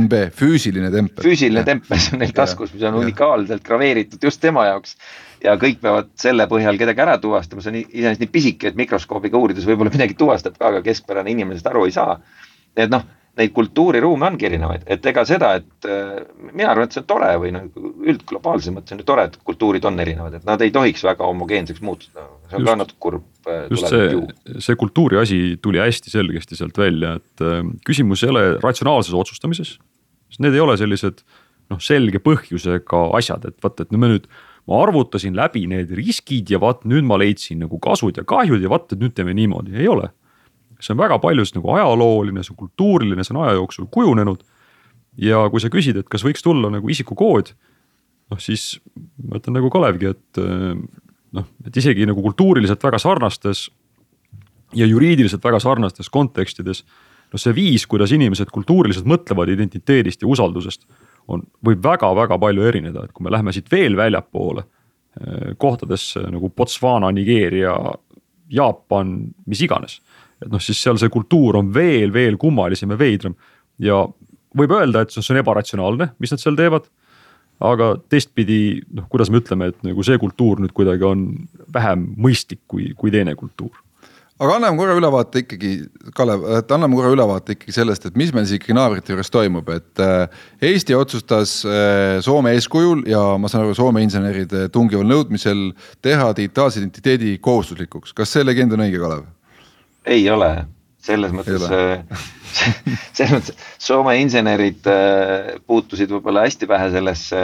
NB, 0.00 0.22
füüsiline 0.34 0.90
tempel. 0.90 1.22
füüsiline 1.24 1.64
tempel, 1.64 2.00
see 2.02 2.16
on 2.16 2.22
neil 2.24 2.34
taskus, 2.34 2.72
mis 2.74 2.82
on 2.82 2.96
ja. 2.96 3.02
unikaalselt 3.04 3.62
graveeritud 3.66 4.24
just 4.24 4.40
tema 4.42 4.66
jaoks. 4.66 4.96
ja 5.44 5.54
kõik 5.60 5.78
peavad 5.82 6.10
selle 6.18 6.48
põhjal 6.50 6.80
kedagi 6.80 7.04
ära 7.04 7.14
tuvastama, 7.22 7.62
see 7.62 7.70
on 7.70 7.78
iseenesest 7.84 8.24
nii 8.24 8.32
pisike, 8.34 8.72
et 8.72 8.80
mikroskoobiga 8.80 9.38
uurides 9.38 9.68
võib-olla 9.68 9.94
midagi 9.94 10.18
tuvastab 10.18 10.58
ka, 10.58 10.72
aga 10.72 10.82
keskpärane 10.82 11.30
inimene 11.30 11.54
sellest 11.54 11.70
aru 11.70 11.86
ei 11.86 11.94
saa. 11.94 12.18
et 12.76 12.90
noh 12.90 13.06
neid 13.38 13.52
kultuuriruume 13.54 14.26
ongi 14.28 14.48
erinevaid, 14.48 14.84
et 14.90 15.04
ega 15.06 15.24
seda, 15.28 15.52
et 15.60 15.88
äh, 15.88 16.18
mina 16.50 16.72
arvan, 16.72 16.88
et 16.88 16.96
see 16.96 17.02
on 17.02 17.08
tore 17.08 17.30
või 17.40 17.52
nagu 17.54 17.92
üldglobaalses 18.02 18.74
mõttes 18.74 18.96
on 18.96 19.02
ju 19.02 19.06
tore, 19.08 19.28
et 19.30 19.38
kultuurid 19.46 19.86
on 19.88 19.98
erinevad, 20.02 20.38
et 20.38 20.48
nad 20.48 20.62
ei 20.64 20.72
tohiks 20.74 21.04
väga 21.06 21.26
homogeenseks 21.28 21.82
muutuda, 21.84 22.26
see 22.48 22.58
on 22.58 22.64
just, 22.64 22.70
ka 22.70 22.76
natuke 22.82 23.02
kurb. 23.06 23.28
Äh, 23.46 23.64
just 23.72 23.90
see, 23.92 24.58
see 24.64 24.78
kultuuri 24.80 25.20
asi 25.22 25.40
tuli 25.62 25.82
hästi 25.82 26.12
selgesti 26.14 26.58
sealt 26.58 26.78
välja, 26.80 27.14
et 27.22 27.46
äh, 27.46 27.62
küsimus 27.86 28.26
ei 28.26 28.34
ole 28.34 28.44
ratsionaalses 28.62 29.14
otsustamises. 29.14 29.76
sest 30.28 30.44
need 30.44 30.58
ei 30.58 30.64
ole 30.64 30.76
sellised 30.80 31.22
noh, 31.70 31.80
selge 31.82 32.20
põhjusega 32.24 33.08
asjad, 33.16 33.48
et 33.48 33.58
vaata, 33.62 33.86
et 33.86 33.94
no 33.94 34.02
me 34.02 34.14
nüüd 34.14 34.28
ma 34.68 34.82
arvutasin 34.84 35.36
läbi 35.36 35.64
need 35.70 35.92
riskid 35.96 36.50
ja 36.52 36.60
vaat 36.60 36.82
nüüd 36.88 37.06
ma 37.08 37.16
leidsin 37.20 37.62
nagu 37.64 37.78
kasud 37.80 38.18
ja 38.18 38.24
kahjud 38.28 38.60
ja 38.60 38.72
vaat, 38.72 38.90
et 38.92 39.00
nüüd 39.00 39.14
teeme 39.16 39.32
niimoodi, 39.36 39.78
ei 39.78 39.88
ole 39.88 40.10
see 40.80 40.94
on 40.94 41.00
väga 41.00 41.18
paljus 41.22 41.54
nagu 41.56 41.72
ajalooline, 41.74 42.44
see 42.44 42.54
on 42.54 42.60
kultuuriline, 42.62 43.24
see 43.26 43.34
on 43.34 43.42
aja 43.44 43.56
jooksul 43.58 43.88
kujunenud. 43.90 44.44
ja 45.18 45.40
kui 45.50 45.60
sa 45.60 45.70
küsid, 45.72 45.96
et 45.98 46.08
kas 46.08 46.22
võiks 46.22 46.44
tulla 46.44 46.70
nagu 46.70 46.88
isikukood, 46.88 47.50
noh 48.30 48.38
siis 48.42 48.76
ma 49.18 49.40
ütlen 49.40 49.56
nagu 49.58 49.70
Kalevgi, 49.72 50.12
et 50.14 50.40
noh, 51.34 51.48
et 51.66 51.76
isegi 51.76 52.06
nagu 52.06 52.22
kultuuriliselt 52.22 52.82
väga 52.84 53.00
sarnastes 53.02 53.66
ja 54.76 54.86
juriidiliselt 54.86 55.44
väga 55.44 55.60
sarnastes 55.60 56.10
kontekstides. 56.12 56.84
noh, 57.32 57.40
see 57.40 57.52
viis, 57.52 57.84
kuidas 57.86 58.12
inimesed 58.14 58.48
kultuuriliselt 58.54 59.08
mõtlevad 59.08 59.50
identiteedist 59.52 60.22
ja 60.22 60.28
usaldusest 60.30 60.86
on, 61.28 61.42
võib 61.64 61.82
väga-väga 61.84 62.38
palju 62.40 62.62
erineda, 62.64 63.02
et 63.04 63.12
kui 63.12 63.26
me 63.26 63.32
läheme 63.34 63.52
siit 63.52 63.68
veel 63.68 63.96
väljapoole 63.96 64.62
eh, 64.62 65.50
kohtadesse 65.60 66.22
nagu 66.32 66.48
Botswana, 66.48 67.10
Nigeeria, 67.12 67.74
Jaapan, 68.48 69.18
mis 69.44 69.60
iganes 69.60 69.98
et 70.44 70.50
noh, 70.52 70.62
siis 70.62 70.80
seal 70.82 70.98
see 71.00 71.10
kultuur 71.12 71.58
on 71.60 71.72
veel, 71.74 72.12
veel 72.14 72.38
kummalisem 72.40 72.94
ja 72.94 73.00
veidram 73.00 73.34
ja 73.82 74.04
võib 74.58 74.72
öelda, 74.74 75.02
et 75.02 75.14
see 75.14 75.34
on 75.34 75.42
ebaratsionaalne, 75.42 76.12
mis 76.18 76.32
nad 76.34 76.42
seal 76.42 76.56
teevad. 76.58 76.88
aga 77.58 77.96
teistpidi 78.06 78.84
noh, 78.94 79.08
kuidas 79.10 79.32
me 79.34 79.40
ütleme, 79.40 79.72
et 79.72 79.80
nagu 79.82 80.02
see 80.06 80.18
kultuur 80.22 80.60
nüüd 80.62 80.70
kuidagi 80.70 81.02
on 81.02 81.24
vähem 81.74 82.04
mõistlik 82.14 82.60
kui, 82.70 82.92
kui 82.94 83.10
teine 83.10 83.34
kultuur 83.34 83.74
aga 84.38 84.54
anname 84.58 84.78
korra 84.78 84.94
ülevaate 84.98 85.42
ikkagi, 85.42 85.72
Kalev, 86.14 86.44
et 86.60 86.70
anname 86.74 86.98
korra 86.98 87.10
ülevaate 87.10 87.56
ikkagi 87.56 87.74
sellest, 87.74 88.06
et 88.06 88.18
mis 88.18 88.30
meil 88.34 88.46
siis 88.46 88.60
ikkagi 88.60 88.76
naabrite 88.78 89.12
juures 89.12 89.32
toimub, 89.34 89.70
et 89.74 90.02
äh, 90.04 90.44
Eesti 90.70 90.94
otsustas 90.94 91.58
äh, 91.66 92.18
Soome 92.24 92.54
eeskujul 92.54 93.02
ja 93.10 93.22
ma 93.40 93.50
saan 93.50 93.66
aru, 93.66 93.74
Soome 93.78 94.04
inseneride 94.06 94.68
tungival 94.74 95.08
nõudmisel 95.10 95.72
teha 96.04 96.30
digitaalse 96.38 96.82
identiteedi 96.82 97.34
kohustuslikuks. 97.42 98.14
kas 98.14 98.36
see 98.36 98.46
legend 98.46 98.78
on 98.78 98.86
õige, 98.86 99.02
Kalev? 99.02 99.26
Ei 100.08 100.24
ole, 100.32 100.50
selles 101.04 101.32
mõttes, 101.36 101.64
äh, 101.70 102.26
selles 103.16 103.34
mõttes 103.36 103.66
Soome 103.78 104.16
insenerid 104.20 104.88
puutusid 105.66 106.10
võib-olla 106.10 106.42
hästi 106.44 106.68
vähe 106.68 106.88
sellesse 106.92 107.38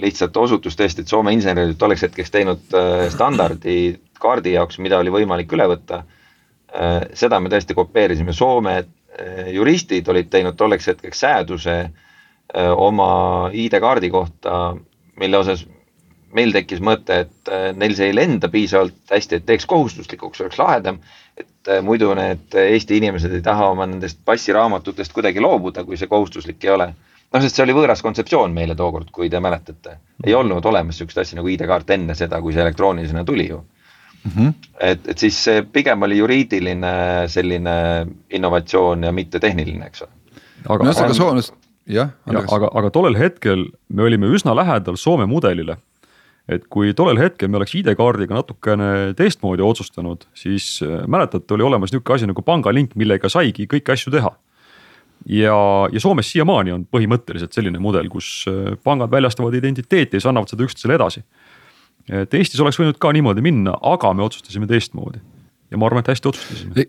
lihtsalt 0.00 0.36
osutus 0.36 0.76
tõesti, 0.76 1.04
et 1.04 1.12
Soome 1.12 1.32
insenerid 1.36 1.78
tolleks 1.78 2.02
hetkeks 2.08 2.34
teinud 2.34 2.76
standardi 3.14 3.78
kaardi 4.18 4.52
jaoks, 4.56 4.78
mida 4.82 4.98
oli 4.98 5.12
võimalik 5.14 5.52
üle 5.54 5.68
võtta. 5.70 6.02
Äh, 6.68 7.00
seda 7.16 7.40
me 7.40 7.50
tõesti 7.52 7.76
kopeerisime, 7.76 8.34
Soome 8.36 8.76
äh, 8.78 9.48
juristid 9.54 10.08
olid 10.12 10.30
teinud 10.32 10.58
tolleks 10.58 10.90
hetkeks 10.92 11.24
sääduse 11.24 11.76
äh, 11.80 12.70
oma 12.74 13.10
ID-kaardi 13.52 14.10
kohta, 14.12 14.76
mille 15.18 15.40
osas 15.40 15.64
meil 16.36 16.52
tekkis 16.52 16.80
mõte, 16.84 17.22
et 17.24 17.50
neil 17.78 17.94
see 17.96 18.10
ei 18.10 18.16
lenda 18.16 18.50
piisavalt 18.52 19.12
hästi, 19.12 19.38
et 19.38 19.46
teeks 19.48 19.66
kohustuslikuks, 19.68 20.40
oleks 20.44 20.58
lahedam. 20.60 21.00
et 21.38 21.70
muidu 21.86 22.10
need 22.18 22.54
Eesti 22.58 22.96
inimesed 22.98 23.32
ei 23.32 23.42
taha 23.42 23.68
oma 23.70 23.86
nendest 23.86 24.18
passiraamatutest 24.24 25.12
kuidagi 25.12 25.40
loobuda, 25.40 25.84
kui 25.84 25.96
see 25.96 26.10
kohustuslik 26.10 26.64
ei 26.64 26.70
ole. 26.70 26.92
noh, 27.32 27.42
sest 27.42 27.56
see 27.56 27.64
oli 27.64 27.76
võõras 27.76 28.02
kontseptsioon 28.02 28.52
meile 28.52 28.74
tookord, 28.74 29.10
kui 29.12 29.30
te 29.30 29.40
mäletate. 29.40 29.98
ei 30.26 30.34
olnud 30.34 30.64
olemas 30.64 30.98
sihukest 30.98 31.18
asja 31.24 31.40
nagu 31.40 31.48
ID-kaart 31.48 31.90
enne 31.90 32.14
seda, 32.14 32.40
kui 32.42 32.52
see 32.52 32.62
elektroonilisena 32.62 33.24
tuli 33.24 33.48
ju 33.48 33.64
mm. 34.24 34.30
-hmm. 34.36 34.52
et, 34.80 35.08
et 35.08 35.18
siis 35.18 35.44
see 35.44 35.62
pigem 35.62 36.02
oli 36.02 36.18
juriidiline 36.18 36.92
selline 37.26 38.06
innovatsioon 38.30 39.02
ja 39.02 39.12
mitte 39.12 39.40
tehniline, 39.40 39.86
eks 39.86 40.02
ole. 40.02 40.10
aga 40.68 40.84
no,, 40.84 40.90
aga 42.26 42.44
aga, 42.56 42.70
aga 42.74 42.90
tollel 42.90 43.18
hetkel 43.18 43.66
me 43.88 44.02
olime 44.02 44.26
üsna 44.26 44.56
lähedal 44.56 44.96
Soome 44.96 45.26
mudelile. 45.26 45.78
Et 46.48 46.64
kui 46.72 46.94
tollel 46.96 47.20
hetkel 47.20 47.50
me 47.52 47.58
oleks 47.60 47.74
ID-kaardiga 47.76 48.38
natukene 48.38 49.12
teistmoodi 49.18 49.64
otsustanud, 49.64 50.24
siis 50.36 50.78
äh, 50.84 51.02
mäletate, 51.10 51.54
oli 51.54 51.66
olemas 51.68 51.92
niisugune 51.92 52.16
asi 52.16 52.28
nagu 52.30 52.44
pangalink, 52.44 52.94
millega 52.98 53.28
saigi 53.32 53.68
kõiki 53.68 53.92
asju 53.94 54.14
teha. 54.14 54.32
Ja, 55.28 55.56
ja 55.92 56.00
Soomes 56.00 56.30
siiamaani 56.32 56.72
on 56.72 56.84
põhimõtteliselt 56.88 57.52
selline 57.56 57.80
mudel, 57.82 58.08
kus 58.12 58.46
äh, 58.48 58.72
pangad 58.84 59.12
väljastavad 59.12 59.56
identiteeti 59.60 60.16
ja 60.16 60.22
siis 60.22 60.30
annavad 60.30 60.52
seda 60.52 60.64
üksteisele 60.64 60.96
edasi. 60.96 61.24
Et 62.08 62.34
Eestis 62.38 62.60
oleks 62.64 62.78
võinud 62.80 62.96
ka 62.96 63.10
niimoodi 63.12 63.44
minna, 63.44 63.74
aga 63.84 64.14
me 64.16 64.24
otsustasime 64.24 64.68
teistmoodi. 64.70 65.20
Ja 65.68 65.76
ma 65.76 65.90
arvan, 65.90 66.00
et 66.00 66.08
hästi 66.14 66.30
otsustasime. 66.30 66.80
E. 66.80 66.86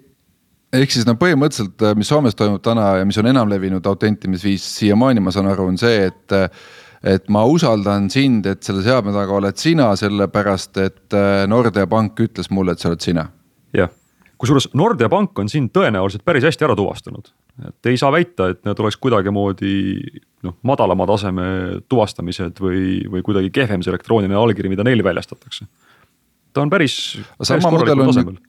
ehk 0.79 0.93
siis 0.93 1.07
no 1.09 1.17
põhimõtteliselt, 1.19 1.83
äh, 1.83 1.97
mis 1.99 2.07
Soomes 2.07 2.39
toimub 2.39 2.63
täna 2.63 2.93
ja 3.01 3.07
mis 3.09 3.19
on 3.19 3.27
enamlevinud 3.27 3.91
autentimisviis 3.91 4.71
siiamaani, 4.77 5.19
ma 5.25 5.35
saan 5.35 5.51
aru, 5.51 5.67
on 5.73 5.81
see, 5.81 6.05
et 6.07 6.39
et 7.03 7.29
ma 7.31 7.45
usaldan 7.47 8.09
sind, 8.11 8.45
et 8.49 8.63
selle 8.63 8.83
seadme 8.83 9.13
taga 9.15 9.37
oled 9.37 9.57
sina, 9.57 9.91
sellepärast 9.99 10.81
et 10.83 11.17
äh, 11.17 11.45
Nordea 11.47 11.87
pank 11.87 12.19
ütles 12.19 12.51
mulle, 12.51 12.75
et 12.75 12.79
sa 12.79 12.91
oled 12.91 13.03
sina. 13.03 13.29
jah, 13.75 13.91
kusjuures 14.37 14.71
Nordea 14.73 15.09
pank 15.09 15.39
on 15.39 15.51
siin 15.51 15.69
tõenäoliselt 15.73 16.25
päris 16.27 16.47
hästi 16.47 16.67
ära 16.67 16.75
tuvastanud 16.79 17.31
et 17.67 17.89
ei 17.91 17.97
saa 17.99 18.11
väita, 18.13 18.49
et 18.53 18.61
need 18.67 18.81
oleks 18.83 18.97
kuidagimoodi 19.01 19.73
noh, 20.45 20.55
madalama 20.67 21.07
taseme 21.09 21.47
tuvastamised 21.91 22.61
või, 22.63 23.01
või 23.11 23.23
kuidagi 23.25 23.51
kehvem 23.55 23.83
see 23.83 23.91
elektrooniline 23.93 24.37
allkiri, 24.39 24.71
mida 24.71 24.85
neile 24.87 25.03
väljastatakse. 25.05 25.67
ta 26.53 26.61
on 26.61 26.69
päris. 26.69 27.19
sama 27.43 27.71
mudel 27.73 28.05
on, 28.05 28.39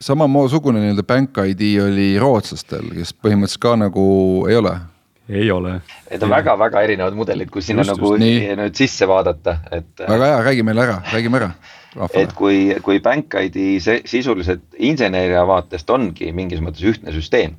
samasugune 0.00 0.82
nii-öelda 0.82 1.06
bank 1.06 1.40
ID 1.54 1.64
oli 1.84 2.10
rootslastel, 2.20 2.90
kes 2.94 3.14
põhimõtteliselt 3.16 3.64
ka 3.64 3.76
nagu 3.86 4.06
ei 4.50 4.58
ole 4.60 4.76
ei 5.28 5.50
ole. 5.52 5.78
Need 6.10 6.24
on 6.24 6.32
väga-väga 6.32 6.82
erinevad 6.86 7.16
mudelid, 7.18 7.50
kui 7.52 7.62
sinna 7.64 7.84
just, 7.84 7.94
nagu 7.96 8.14
just, 8.16 8.58
nüüd 8.60 8.78
sisse 8.78 9.08
vaadata, 9.08 9.58
et. 9.70 9.92
väga 10.00 10.32
hea, 10.32 10.42
räägi 10.50 10.66
meile 10.66 10.86
ära, 10.86 10.98
räägime 11.12 11.40
ära. 11.42 11.52
et 12.16 12.32
kui, 12.36 12.58
kui 12.84 13.00
Bank 13.04 13.34
ID 13.40 13.56
sisuliselt 14.06 14.76
inseneria 14.78 15.46
vaatest 15.48 15.90
ongi 15.90 16.32
mingis 16.36 16.60
mõttes 16.64 16.84
ühtne 16.86 17.14
süsteem 17.14 17.56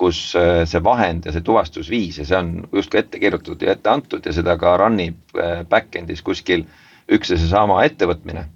kus 0.00 0.18
äh, 0.36 0.64
see 0.68 0.82
vahend 0.84 1.26
ja 1.26 1.32
see 1.34 1.44
tuvastusviis 1.44 2.20
ja 2.20 2.26
see 2.28 2.38
on 2.38 2.50
justkui 2.74 3.00
ette 3.00 3.20
kirjutatud 3.20 3.64
ja 3.64 3.74
ette 3.76 3.90
antud 3.90 4.26
ja 4.26 4.34
seda 4.36 4.56
ka 4.60 4.76
run 4.80 5.00
ib 5.02 5.38
äh, 5.40 5.62
back-end'is 5.68 6.22
kuskil 6.24 6.66
üks 7.12 7.30
ja 7.32 7.38
seesama 7.38 7.82
ettevõtmine, 7.86 8.46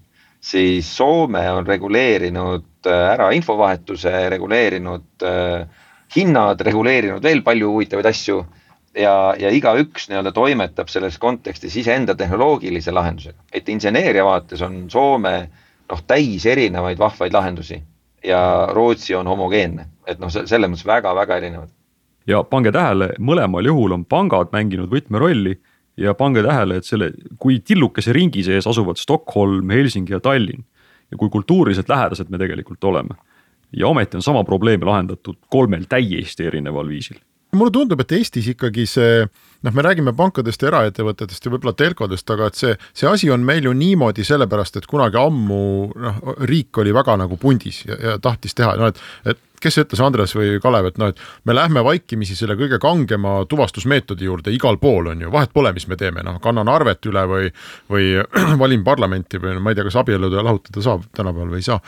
siis 0.42 0.88
Soome 0.96 1.42
on 1.54 1.68
reguleerinud 1.68 2.88
äh, 2.88 3.04
ära 3.14 3.30
infovahetuse, 3.36 4.12
reguleerinud 4.34 5.24
hinnad, 6.16 6.60
reguleerinud 6.66 7.22
veel 7.22 7.42
palju 7.46 7.70
huvitavaid 7.70 8.06
asju 8.10 8.40
ja, 8.98 9.34
ja 9.38 9.52
igaüks 9.54 10.08
nii-öelda 10.10 10.32
toimetab 10.34 10.90
selles 10.90 11.18
kontekstis 11.18 11.76
iseenda 11.76 12.14
tehnoloogilise 12.14 12.92
lahendusega, 12.92 13.38
et 13.52 13.68
inseneeria 13.68 14.24
vaates 14.26 14.62
on 14.66 14.82
Soome 14.90 15.36
noh, 15.90 16.02
täis 16.06 16.46
erinevaid 16.46 16.98
vahvaid 16.98 17.32
lahendusi 17.32 17.82
ja 18.24 18.42
Rootsi 18.74 19.14
on 19.14 19.26
homogeenne 19.30 19.86
et 20.10 20.20
noh, 20.20 20.30
selles 20.30 20.70
mõttes 20.70 20.86
väga-väga 20.88 21.38
erinevad. 21.40 21.70
ja 22.28 22.42
pange 22.44 22.72
tähele, 22.74 23.12
mõlemal 23.18 23.66
juhul 23.66 23.96
on 23.96 24.04
pangad 24.04 24.52
mänginud 24.54 24.90
võtmerolli 24.92 25.56
ja 26.00 26.14
pange 26.14 26.42
tähele, 26.46 26.80
et 26.80 26.88
selle, 26.88 27.12
kui 27.38 27.60
tillukese 27.64 28.14
ringi 28.16 28.44
sees 28.46 28.66
asuvad 28.70 29.00
Stockholm, 29.00 29.70
Helsingi 29.70 30.14
ja 30.16 30.20
Tallinn 30.20 30.64
ja 31.10 31.18
kui 31.18 31.30
kultuuriliselt 31.30 31.88
lähedased 31.90 32.30
me 32.30 32.38
tegelikult 32.38 32.84
oleme. 32.84 33.16
Ja 33.72 33.88
ometi 33.88 34.18
on 34.18 34.22
sama 34.22 34.44
probleemi 34.44 34.88
lahendatud 34.88 35.36
kolmel 35.50 35.86
täiesti 35.88 36.46
erineval 36.46 36.88
viisil. 36.88 37.20
Mulle 37.50 37.72
tundub, 37.74 37.98
et 38.04 38.12
Eestis 38.14 38.46
ikkagi 38.52 38.84
see 38.86 39.24
noh, 39.26 39.72
me 39.74 39.82
räägime 39.82 40.12
pankadest 40.14 40.62
ja 40.62 40.68
eraettevõtetest 40.70 41.46
ja 41.46 41.50
võib-olla 41.50 41.74
telkodest, 41.74 42.30
aga 42.30 42.46
et 42.46 42.58
see, 42.58 42.76
see 42.94 43.08
asi 43.10 43.30
on 43.34 43.42
meil 43.46 43.66
ju 43.66 43.72
niimoodi 43.74 44.22
sellepärast, 44.26 44.78
et 44.78 44.86
kunagi 44.90 45.18
ammu 45.18 45.64
noh, 45.90 46.20
riik 46.46 46.78
oli 46.78 46.94
väga 46.94 47.16
nagu 47.24 47.38
pundis 47.40 47.82
ja, 47.88 47.98
ja 47.98 48.18
tahtis 48.22 48.54
teha, 48.54 48.76
no 48.78 48.92
et, 48.92 49.02
et 49.26 49.42
kes 49.60 49.78
ütles, 49.82 50.00
Andres 50.04 50.34
või 50.36 50.58
Kalev, 50.62 50.90
et 50.90 51.00
noh, 51.00 51.10
et 51.12 51.20
me 51.48 51.54
lähme 51.56 51.82
vaikimisi 51.84 52.36
selle 52.38 52.56
kõige 52.58 52.80
kangema 52.82 53.40
tuvastusmeetodi 53.48 54.28
juurde 54.28 54.54
igal 54.54 54.78
pool 54.80 55.10
on 55.12 55.24
ju, 55.24 55.32
vahet 55.32 55.52
pole, 55.54 55.72
mis 55.76 55.86
me 55.90 55.98
teeme, 56.00 56.24
noh, 56.26 56.40
kannan 56.42 56.68
arvet 56.72 57.06
üle 57.10 57.24
või, 57.30 57.50
või 57.90 58.14
valin 58.62 58.84
parlamenti 58.86 59.40
või 59.42 59.56
no, 59.56 59.64
ma 59.64 59.74
ei 59.74 59.78
tea, 59.78 59.86
kas 59.88 59.98
abielluda 60.00 60.40
ja 60.40 60.46
lahutada 60.46 60.84
saab 60.84 61.04
tänapäeval 61.16 61.52
või 61.52 61.60
ei 61.60 61.68
saa. 61.68 61.80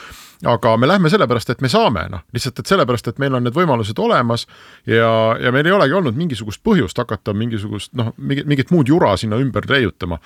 aga 0.53 0.77
me 0.77 0.89
lähme 0.91 1.11
sellepärast, 1.11 1.51
et 1.55 1.61
me 1.63 1.71
saame, 1.71 2.07
noh, 2.11 2.25
lihtsalt, 2.35 2.59
et 2.59 2.73
sellepärast, 2.73 3.09
et 3.09 3.21
meil 3.23 3.35
on 3.39 3.45
need 3.47 3.57
võimalused 3.57 3.99
olemas 4.03 4.47
ja, 4.87 5.37
ja 5.41 5.53
meil 5.55 5.67
ei 5.67 5.77
olegi 5.77 5.95
olnud 5.95 6.19
mingisugust 6.19 6.63
põhjust 6.67 6.99
hakata 6.99 7.35
mingisugust 7.35 7.93
noh, 7.99 8.13
mingit, 8.19 8.49
mingit 8.51 8.75
muud 8.75 8.89
jura 8.89 9.17
sinna 9.17 9.39
ümber 9.41 9.69
leiutama. 9.71 10.19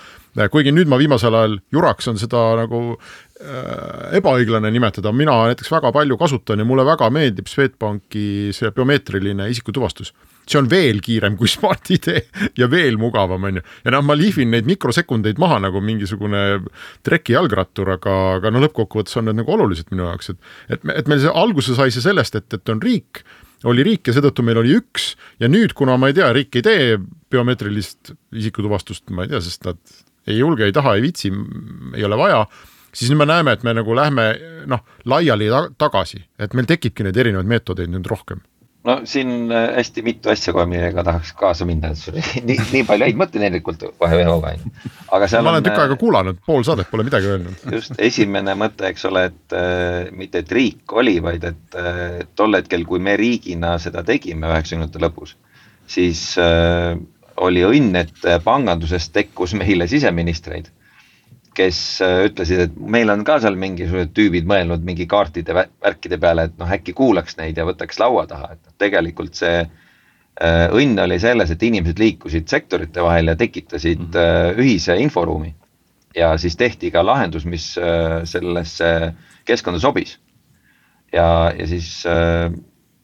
kuigi 0.51 0.73
nüüd 0.73 0.89
ma 0.89 0.99
viimasel 0.99 1.35
ajal 1.35 1.59
juraks 1.73 2.09
on 2.09 2.19
seda 2.19 2.43
nagu 2.63 2.97
ebaõiglane 3.37 4.71
nimetada, 4.73 5.11
mina 5.13 5.35
näiteks 5.51 5.69
väga 5.69 5.91
palju 5.93 6.17
kasutan 6.17 6.63
ja 6.63 6.65
mulle 6.65 6.87
väga 6.89 7.11
meeldib 7.13 7.51
Swedbanki 7.51 8.53
see 8.57 8.71
biomeetriline 8.73 9.51
isikutuvastus. 9.53 10.15
see 10.47 10.61
on 10.61 10.69
veel 10.71 11.01
kiirem 11.03 11.35
kui 11.37 11.49
Smart-ID 11.55 12.09
ja 12.57 12.71
veel 12.71 12.97
mugavam, 12.97 13.45
on 13.45 13.59
ju. 13.59 13.63
ja 13.85 13.93
noh, 13.93 14.05
ma 14.07 14.17
lihvin 14.17 14.55
neid 14.55 14.69
mikrosekundeid 14.69 15.41
maha 15.43 15.59
nagu 15.67 15.83
mingisugune 15.85 16.63
treki 17.05 17.35
jalgrattur, 17.35 17.91
aga, 17.99 18.15
aga 18.39 18.53
no 18.55 18.63
lõppkokkuvõttes 18.65 19.19
on 19.21 19.29
need 19.29 19.41
nagu 19.43 19.53
olulised 19.53 19.91
minu 19.93 20.07
jaoks, 20.07 20.33
et 20.33 20.79
et, 20.79 20.87
et 21.03 21.11
meil 21.11 21.21
see 21.21 21.35
alguse 21.35 21.77
sai 21.77 21.93
see 21.93 22.05
sellest, 22.05 22.39
et, 22.41 22.49
et 22.57 22.73
on 22.73 22.81
riik, 22.81 23.21
oli 23.69 23.85
riik 23.85 24.09
ja 24.09 24.15
seetõttu 24.17 24.47
meil 24.47 24.63
oli 24.63 24.79
üks 24.79 25.11
ja 25.43 25.51
nüüd, 25.51 25.75
kuna 25.77 25.99
ma 26.01 26.09
ei 26.09 26.17
tea, 26.17 26.31
riik 26.33 26.57
ei 26.57 26.65
tee 26.65 26.97
biomeetrilist 27.33 28.15
isikutuvastust, 28.33 29.11
ma 29.11 29.27
ei 29.27 29.35
tea, 29.35 29.43
sest 29.45 29.69
nad 29.69 29.83
ei 30.27 30.39
julge, 30.41 30.65
ei 30.65 30.73
taha, 30.73 30.97
ei 30.97 31.05
viitsi, 31.05 31.35
ei 31.93 32.07
ole 32.07 32.17
vaja 32.17 32.47
siis 32.97 33.13
nüüd 33.13 33.21
me 33.23 33.29
näeme, 33.29 33.57
et 33.57 33.65
me 33.67 33.75
nagu 33.77 33.97
lähme 33.97 34.27
noh, 34.71 34.85
laiali 35.05 35.51
ta 35.53 35.67
tagasi, 35.87 36.23
et 36.39 36.55
meil 36.57 36.69
tekibki 36.69 37.07
neid 37.07 37.17
erinevaid 37.23 37.51
meetodeid 37.55 37.93
nüüd 37.93 38.09
rohkem 38.11 38.43
no 38.87 39.01
siin 39.05 39.53
äh, 39.53 39.75
hästi 39.77 40.03
mitu 40.07 40.31
asja 40.31 40.53
kohe, 40.55 40.67
millega 40.71 41.03
tahaks 41.07 41.33
kaasa 41.39 41.67
minna, 41.69 41.91
et 41.93 42.01
sul 42.01 42.19
nii, 42.49 42.59
nii 42.73 42.85
palju 42.89 43.09
häid 43.09 43.19
mõtteid 43.19 43.43
tegelikult 43.43 43.83
kohe 43.99 44.21
ühe 44.21 44.29
hooga 44.29 44.53
on 44.55 44.63
ju. 44.63 44.93
aga 45.17 45.29
seal 45.31 45.47
ma 45.47 45.55
olen 45.55 45.67
tükk 45.67 45.83
aega 45.83 45.99
kuulanud, 46.01 46.39
pool 46.47 46.67
saadet 46.67 46.91
pole 46.93 47.07
midagi 47.07 47.31
öelnud. 47.33 47.67
just, 47.77 47.97
esimene 48.09 48.55
mõte, 48.59 48.87
eks 48.93 49.09
ole, 49.11 49.27
et 49.33 49.59
äh, 49.59 50.13
mitte, 50.17 50.45
et 50.45 50.55
riik 50.59 50.97
oli, 51.03 51.19
vaid 51.25 51.49
et 51.51 51.81
äh, 51.81 52.23
tol 52.39 52.59
hetkel, 52.59 52.87
kui 52.89 53.03
me 53.03 53.17
riigina 53.19 53.77
seda 53.83 54.07
tegime 54.07 54.51
üheksakümnendate 54.53 55.03
lõpus, 55.03 55.35
siis 55.91 56.29
äh, 56.43 56.95
oli 57.43 57.67
õnn, 57.67 57.93
et 58.01 58.31
pangandusest 58.45 59.13
tekkus 59.13 59.53
meile 59.59 59.89
siseministreid 59.91 60.71
kes 61.57 61.81
äh, 62.05 62.27
ütlesid, 62.29 62.61
et 62.67 62.77
meil 62.77 63.11
on 63.13 63.25
ka 63.27 63.39
seal 63.43 63.57
mingisugused 63.61 64.13
tüübid 64.17 64.49
mõelnud 64.49 64.85
mingi 64.87 65.07
kaartide 65.11 65.57
värkide 65.57 66.19
peale, 66.21 66.49
et 66.49 66.57
noh, 66.61 66.71
äkki 66.77 66.95
kuulaks 66.97 67.39
neid 67.41 67.59
ja 67.59 67.67
võtaks 67.69 68.01
laua 68.03 68.27
taha, 68.31 68.53
et 68.55 68.61
noh, 68.61 68.75
tegelikult 68.83 69.39
see 69.39 69.63
äh, 69.65 70.67
õnn 70.77 71.01
oli 71.07 71.19
selles, 71.23 71.53
et 71.53 71.67
inimesed 71.69 72.03
liikusid 72.03 72.49
sektorite 72.53 73.05
vahel 73.05 73.33
ja 73.33 73.37
tekitasid 73.41 74.05
mm 74.05 74.13
-hmm. 74.13 74.61
ühise 74.65 74.99
inforuumi. 75.03 75.55
ja 76.17 76.37
siis 76.41 76.57
tehti 76.57 76.91
ka 76.91 77.03
lahendus, 77.07 77.45
mis 77.45 77.77
sellesse 78.25 79.15
keskkonda 79.45 79.81
sobis. 79.81 80.19
ja, 81.13 81.53
ja 81.59 81.67
siis 81.67 82.05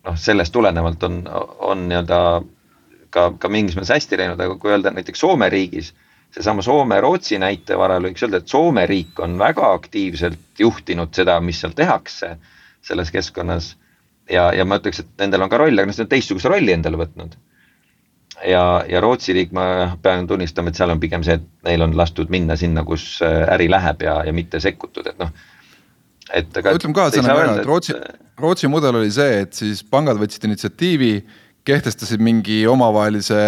noh, 0.05 0.17
sellest 0.17 0.53
tulenevalt 0.53 1.03
on, 1.03 1.23
on 1.59 1.89
nii-öelda 1.89 2.43
ka, 3.11 3.33
ka 3.39 3.49
mingis 3.49 3.77
mõttes 3.77 3.93
hästi 3.95 4.19
läinud, 4.19 4.41
aga 4.41 4.57
kui 4.59 4.73
öelda 4.73 4.93
näiteks 4.95 5.21
Soome 5.21 5.49
riigis, 5.53 5.93
seesama 6.33 6.65
Soome-Rootsi 6.65 7.39
näite 7.41 7.77
varal 7.79 8.09
võiks 8.09 8.25
öelda, 8.25 8.41
et 8.41 8.51
Soome 8.51 8.87
riik 8.89 9.21
on 9.21 9.37
väga 9.41 9.73
aktiivselt 9.77 10.61
juhtinud 10.61 11.13
seda, 11.15 11.39
mis 11.45 11.61
seal 11.61 11.77
tehakse 11.77 12.37
selles 12.83 13.13
keskkonnas. 13.15 13.77
ja, 14.31 14.53
ja 14.55 14.65
ma 14.65 14.79
ütleks, 14.81 15.03
et 15.03 15.09
nendel 15.21 15.43
on 15.45 15.51
ka 15.53 15.59
roll, 15.61 15.79
aga 15.79 15.91
nad 15.91 16.05
on 16.05 16.09
teistsuguse 16.09 16.49
rolli 16.49 16.73
endale 16.73 17.01
võtnud. 17.01 17.37
ja, 18.49 18.65
ja 18.89 19.01
Rootsi 19.01 19.37
riik, 19.37 19.53
ma 19.53 19.97
pean 20.03 20.27
tunnistama, 20.27 20.73
et 20.73 20.81
seal 20.81 20.91
on 20.91 21.01
pigem 21.01 21.25
see, 21.27 21.37
et 21.41 21.69
neil 21.69 21.85
on 21.85 21.97
lastud 21.97 22.31
minna 22.33 22.57
sinna, 22.57 22.85
kus 22.85 23.21
äri 23.23 23.69
läheb 23.71 24.03
ja, 24.03 24.23
ja 24.27 24.33
mitte 24.33 24.61
sekkutud, 24.61 25.13
et 25.13 25.19
noh 25.21 25.33
et 26.33 26.57
aga. 26.57 26.75
ütleme 26.79 27.33
ära, 27.35 27.57
et 27.61 27.67
Rootsi, 27.69 27.97
Rootsi 28.41 28.71
mudel 28.71 29.01
oli 29.03 29.11
see, 29.13 29.43
et 29.45 29.57
siis 29.57 29.83
pangad 29.85 30.21
võtsid 30.21 30.47
initsiatiivi, 30.49 31.13
kehtestasid 31.65 32.23
mingi 32.23 32.63
omavahelise 32.67 33.39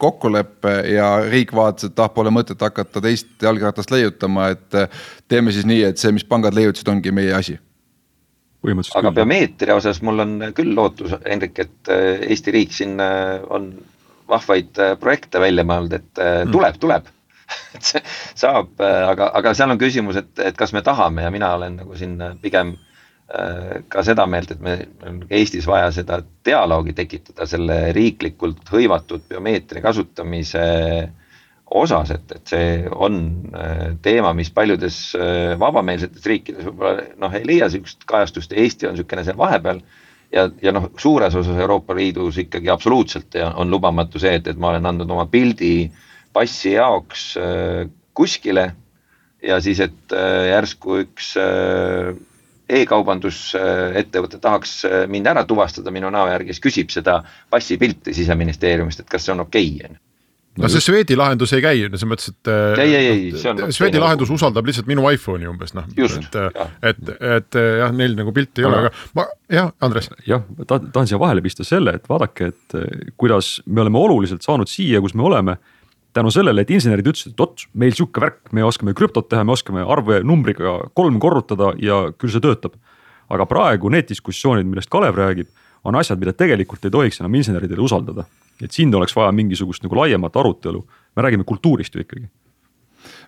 kokkuleppe 0.00 0.72
ja 0.94 1.10
riik 1.28 1.52
vaatas, 1.56 1.90
et 1.90 2.00
ah, 2.00 2.08
pole 2.12 2.32
mõtet 2.32 2.60
hakata 2.60 3.02
teist 3.04 3.42
jalgratast 3.42 3.92
leiutama, 3.92 4.48
et 4.54 4.80
teeme 5.28 5.52
siis 5.52 5.68
nii, 5.68 5.82
et 5.90 6.00
see, 6.00 6.12
mis 6.16 6.24
pangad 6.28 6.56
leiutasid, 6.56 6.88
ongi 6.88 7.12
meie 7.14 7.34
asi. 7.36 7.58
Aga 8.96 9.10
biomeetria 9.12 9.74
osas 9.76 10.00
mul 10.00 10.22
on 10.24 10.38
küll 10.56 10.72
lootus, 10.76 11.12
Hendrik, 11.26 11.58
et 11.60 11.90
äh, 11.92 12.22
Eesti 12.32 12.54
riik 12.54 12.72
siin 12.72 12.96
äh, 13.02 13.42
on 13.52 13.74
vahvaid 14.30 14.80
äh, 14.80 14.94
projekte 15.00 15.42
välja 15.42 15.66
mõelnud, 15.68 15.92
et 15.98 16.22
tuleb, 16.52 16.80
tuleb. 16.80 17.12
Et 17.76 17.84
see 17.84 18.00
saab, 18.40 18.70
aga, 18.80 19.26
aga 19.36 19.50
seal 19.54 19.68
on 19.74 19.78
küsimus, 19.78 20.16
et, 20.16 20.30
et 20.40 20.56
kas 20.56 20.70
me 20.72 20.80
tahame 20.82 21.26
ja 21.26 21.30
mina 21.30 21.50
olen 21.58 21.74
nagu 21.76 21.98
siin 21.98 22.14
pigem 22.40 22.70
ka 23.88 24.02
seda 24.04 24.26
meelt, 24.28 24.50
et 24.52 24.60
me 24.60 24.74
on 25.08 25.22
Eestis 25.32 25.64
vaja 25.66 25.88
seda 25.96 26.18
dialoogi 26.44 26.92
tekitada 26.94 27.46
selle 27.48 27.78
riiklikult 27.96 28.68
hõivatud 28.68 29.24
biomeetria 29.30 29.80
kasutamise 29.82 30.64
osas, 31.74 32.12
et, 32.14 32.34
et 32.36 32.52
see 32.52 32.68
on 32.92 33.16
teema, 34.04 34.34
mis 34.36 34.52
paljudes 34.54 34.98
vabameelsetes 35.58 36.28
riikides 36.28 36.68
võib-olla 36.68 37.08
noh, 37.24 37.34
ei 37.34 37.48
leia 37.48 37.70
sihukest 37.72 38.04
kajastust 38.06 38.52
ja 38.52 38.60
Eesti 38.60 38.90
on 38.90 38.94
niisugune 38.94 39.24
seal 39.24 39.40
vahepeal. 39.40 39.80
ja, 40.30 40.50
ja 40.62 40.76
noh, 40.76 40.90
suures 41.00 41.34
osas 41.34 41.56
Euroopa 41.56 41.96
Liidus 41.96 42.38
ikkagi 42.44 42.70
absoluutselt 42.70 43.40
on 43.54 43.72
lubamatu 43.72 44.20
see, 44.20 44.36
et, 44.36 44.52
et 44.52 44.60
ma 44.60 44.74
olen 44.74 44.92
andnud 44.92 45.16
oma 45.16 45.24
pildi 45.32 45.74
äh, 45.88 46.04
passi 46.34 46.74
jaoks 46.74 47.24
äh, 47.38 47.86
kuskile 48.14 48.72
ja 49.42 49.60
siis, 49.62 49.80
et 49.84 50.14
äh, 50.14 50.50
järsku 50.50 50.98
üks 51.04 51.34
äh, 51.40 52.14
e-kaubandusettevõte 52.68 54.40
tahaks 54.40 54.80
mind 55.12 55.28
ära 55.34 55.44
tuvastada 55.48 55.92
minu 55.94 56.10
näo 56.12 56.26
järgi, 56.30 56.54
siis 56.54 56.64
küsib 56.64 56.94
seda 56.94 57.20
passipilti 57.52 58.14
siseministeeriumist, 58.16 59.04
et 59.04 59.10
kas 59.10 59.26
see 59.26 59.34
on 59.34 59.44
okei 59.44 59.70
okay,, 59.76 59.90
on 59.90 59.98
ju 59.98 60.02
no 60.62 60.70
see 60.70 60.82
Swedi 60.82 61.16
lahendus 61.18 61.52
ei 61.56 61.62
käi, 61.64 61.82
selles 61.86 62.06
mõttes, 62.08 62.30
et 62.30 62.50
ei, 62.82 62.94
ei, 62.94 63.06
ei, 63.10 63.22
see 63.40 63.50
on 63.50 63.74
Swedi 63.74 64.00
lahendus 64.02 64.30
lugu. 64.30 64.38
usaldab 64.38 64.68
lihtsalt 64.68 64.88
minu 64.90 65.06
iPhone'i 65.10 65.48
umbes 65.50 65.74
noh, 65.74 65.88
et, 65.90 66.38
et, 66.90 67.12
et 67.38 67.58
jah, 67.80 67.94
neil 67.96 68.14
nagu 68.18 68.34
pilti 68.36 68.62
ei 68.62 68.68
ole, 68.68 68.84
aga 68.84 68.92
ma 69.18 69.26
jah, 69.50 69.72
Andres. 69.84 70.10
jah, 70.28 70.44
ta 70.68 70.78
tahan 70.84 71.10
siia 71.10 71.20
vahele 71.22 71.42
pista 71.44 71.66
selle, 71.66 71.96
et 71.98 72.06
vaadake, 72.10 72.52
et 72.54 72.78
kuidas 73.20 73.56
me 73.66 73.82
oleme 73.82 74.00
oluliselt 74.00 74.46
saanud 74.46 74.70
siia, 74.70 75.02
kus 75.04 75.16
me 75.18 75.26
oleme 75.26 75.58
tänu 76.14 76.30
sellele, 76.34 76.62
et 76.64 76.70
insenerid 76.70 77.08
ütlesid, 77.10 77.34
et 77.34 77.42
vot 77.42 77.64
meil 77.74 77.94
sihuke 77.96 78.22
värk, 78.22 78.52
me 78.54 78.64
oskame 78.66 78.94
krüptot 78.96 79.28
teha, 79.30 79.44
me 79.44 79.54
oskame 79.54 79.82
arve 79.82 80.20
numbriga 80.26 80.76
kolm 80.94 81.18
korrutada 81.22 81.72
ja 81.82 82.06
küll 82.18 82.32
see 82.32 82.44
töötab. 82.44 82.78
aga 83.28 83.46
praegu 83.48 83.88
need 83.88 84.04
diskussioonid, 84.08 84.66
millest 84.68 84.90
Kalev 84.92 85.16
räägib, 85.16 85.48
on 85.84 85.96
asjad, 85.96 86.18
mida 86.20 86.32
tegelikult 86.32 86.84
ei 86.84 86.92
tohiks 86.92 87.20
enam 87.20 87.34
inseneridele 87.34 87.80
usaldada. 87.80 88.24
et 88.62 88.70
siin 88.70 88.94
oleks 88.94 89.16
vaja 89.16 89.32
mingisugust 89.32 89.82
nagu 89.82 89.96
laiemat 89.96 90.36
arutelu, 90.36 90.84
me 91.16 91.22
räägime 91.22 91.44
kultuurist 91.44 91.94
ju 91.94 92.00
ikkagi 92.00 92.28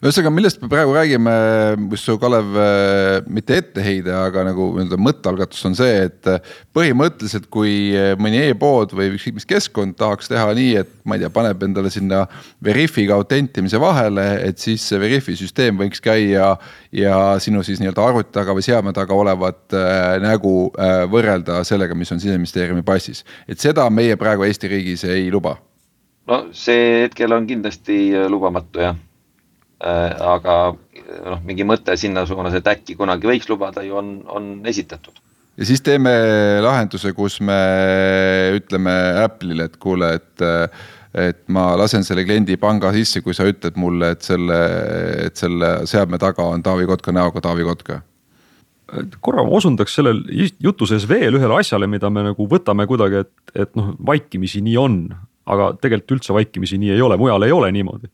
ühesõnaga, 0.04 0.30
millest 0.34 0.60
me 0.60 0.68
praegu 0.68 0.92
räägime, 0.92 1.34
mis 1.80 2.02
su 2.04 2.16
Kalev, 2.20 2.56
äh, 2.60 3.28
mitte 3.32 3.56
etteheide, 3.62 4.12
aga 4.12 4.44
nagu 4.50 4.68
nii-öelda 4.74 4.98
mõttealgatus 5.00 5.62
on 5.68 5.76
see, 5.78 5.94
et 6.08 6.28
äh, 6.28 6.50
põhimõtteliselt, 6.76 7.48
kui 7.52 7.94
äh, 7.96 8.12
mõni 8.20 8.42
e-pood 8.50 8.92
või 8.96 9.14
ükskõik 9.14 9.38
mis 9.38 9.48
keskkond 9.48 9.96
tahaks 9.96 10.28
teha 10.32 10.50
nii, 10.56 10.74
et 10.82 10.92
ma 11.08 11.16
ei 11.16 11.24
tea, 11.24 11.30
paneb 11.32 11.64
endale 11.64 11.92
sinna 11.92 12.24
Veriffiga 12.64 13.16
autentimise 13.16 13.80
vahele, 13.80 14.26
et 14.44 14.60
siis 14.60 14.84
see 14.84 15.00
Veriffi 15.00 15.36
süsteem 15.38 15.80
võiks 15.80 16.04
käia 16.04 16.52
ja 16.92 17.16
sinu 17.42 17.64
siis 17.64 17.80
nii-öelda 17.80 18.04
arvuti 18.04 18.34
taga 18.36 18.56
või 18.56 18.66
seadme 18.66 18.92
taga 18.96 19.16
olevat 19.16 19.76
nägu 20.22 20.70
võrrelda 21.12 21.62
sellega, 21.66 21.96
mis 21.96 22.12
on 22.12 22.20
siseministeeriumi 22.20 22.84
passis. 22.86 23.24
et 23.48 23.60
seda 23.60 23.88
meie 23.90 24.16
praegu 24.16 24.44
Eesti 24.44 24.68
riigis 24.68 25.04
ei 25.08 25.30
luba 25.32 25.56
no 26.28 26.46
see 26.52 27.06
hetkel 27.06 27.32
on 27.32 27.46
kindlasti 27.48 27.98
lubamatu 28.28 28.84
jah 28.84 29.05
aga 29.84 30.56
noh, 30.72 31.40
mingi 31.44 31.64
mõte 31.68 31.96
sinna 32.00 32.24
suunas, 32.28 32.54
et 32.56 32.68
äkki 32.70 32.96
kunagi 32.96 33.28
võiks 33.28 33.48
lubada 33.50 33.84
ju 33.84 33.98
on, 34.00 34.12
on 34.32 34.50
esitatud. 34.66 35.18
ja 35.56 35.68
siis 35.68 35.84
teeme 35.84 36.12
lahenduse, 36.64 37.12
kus 37.16 37.40
me 37.44 37.58
ütleme 38.56 38.94
Apple'ile, 39.24 39.68
et 39.68 39.76
kuule, 39.76 40.14
et 40.16 40.46
et 41.16 41.38
ma 41.48 41.70
lasen 41.80 42.02
selle 42.04 42.26
kliendi 42.28 42.58
panga 42.60 42.90
sisse, 42.92 43.22
kui 43.24 43.32
sa 43.32 43.46
ütled 43.48 43.78
mulle, 43.80 44.10
et 44.12 44.26
selle, 44.26 44.56
et 45.24 45.38
selle 45.40 45.70
seadme 45.88 46.18
taga 46.20 46.44
on 46.44 46.60
Taavi 46.64 46.84
Kotka 46.88 47.14
näoga 47.16 47.40
Taavi 47.40 47.64
Kotka. 47.64 48.02
Korra 49.24 49.42
ma 49.42 49.56
osundaks 49.56 49.96
sellel 49.96 50.20
jutu 50.62 50.86
sees 50.86 51.06
veel 51.08 51.38
ühele 51.38 51.56
asjale, 51.56 51.88
mida 51.88 52.10
me 52.12 52.26
nagu 52.28 52.46
võtame 52.50 52.84
kuidagi, 52.86 53.24
et, 53.24 53.32
et 53.64 53.72
noh, 53.80 53.94
vaikimisi 54.12 54.60
nii 54.66 54.76
on, 54.76 55.00
aga 55.48 55.72
tegelikult 55.80 56.18
üldse 56.18 56.36
vaikimisi 56.36 56.76
nii 56.82 56.92
ei 56.98 57.02
ole, 57.02 57.16
mujal 57.16 57.48
ei 57.48 57.56
ole 57.56 57.72
niimoodi 57.72 58.12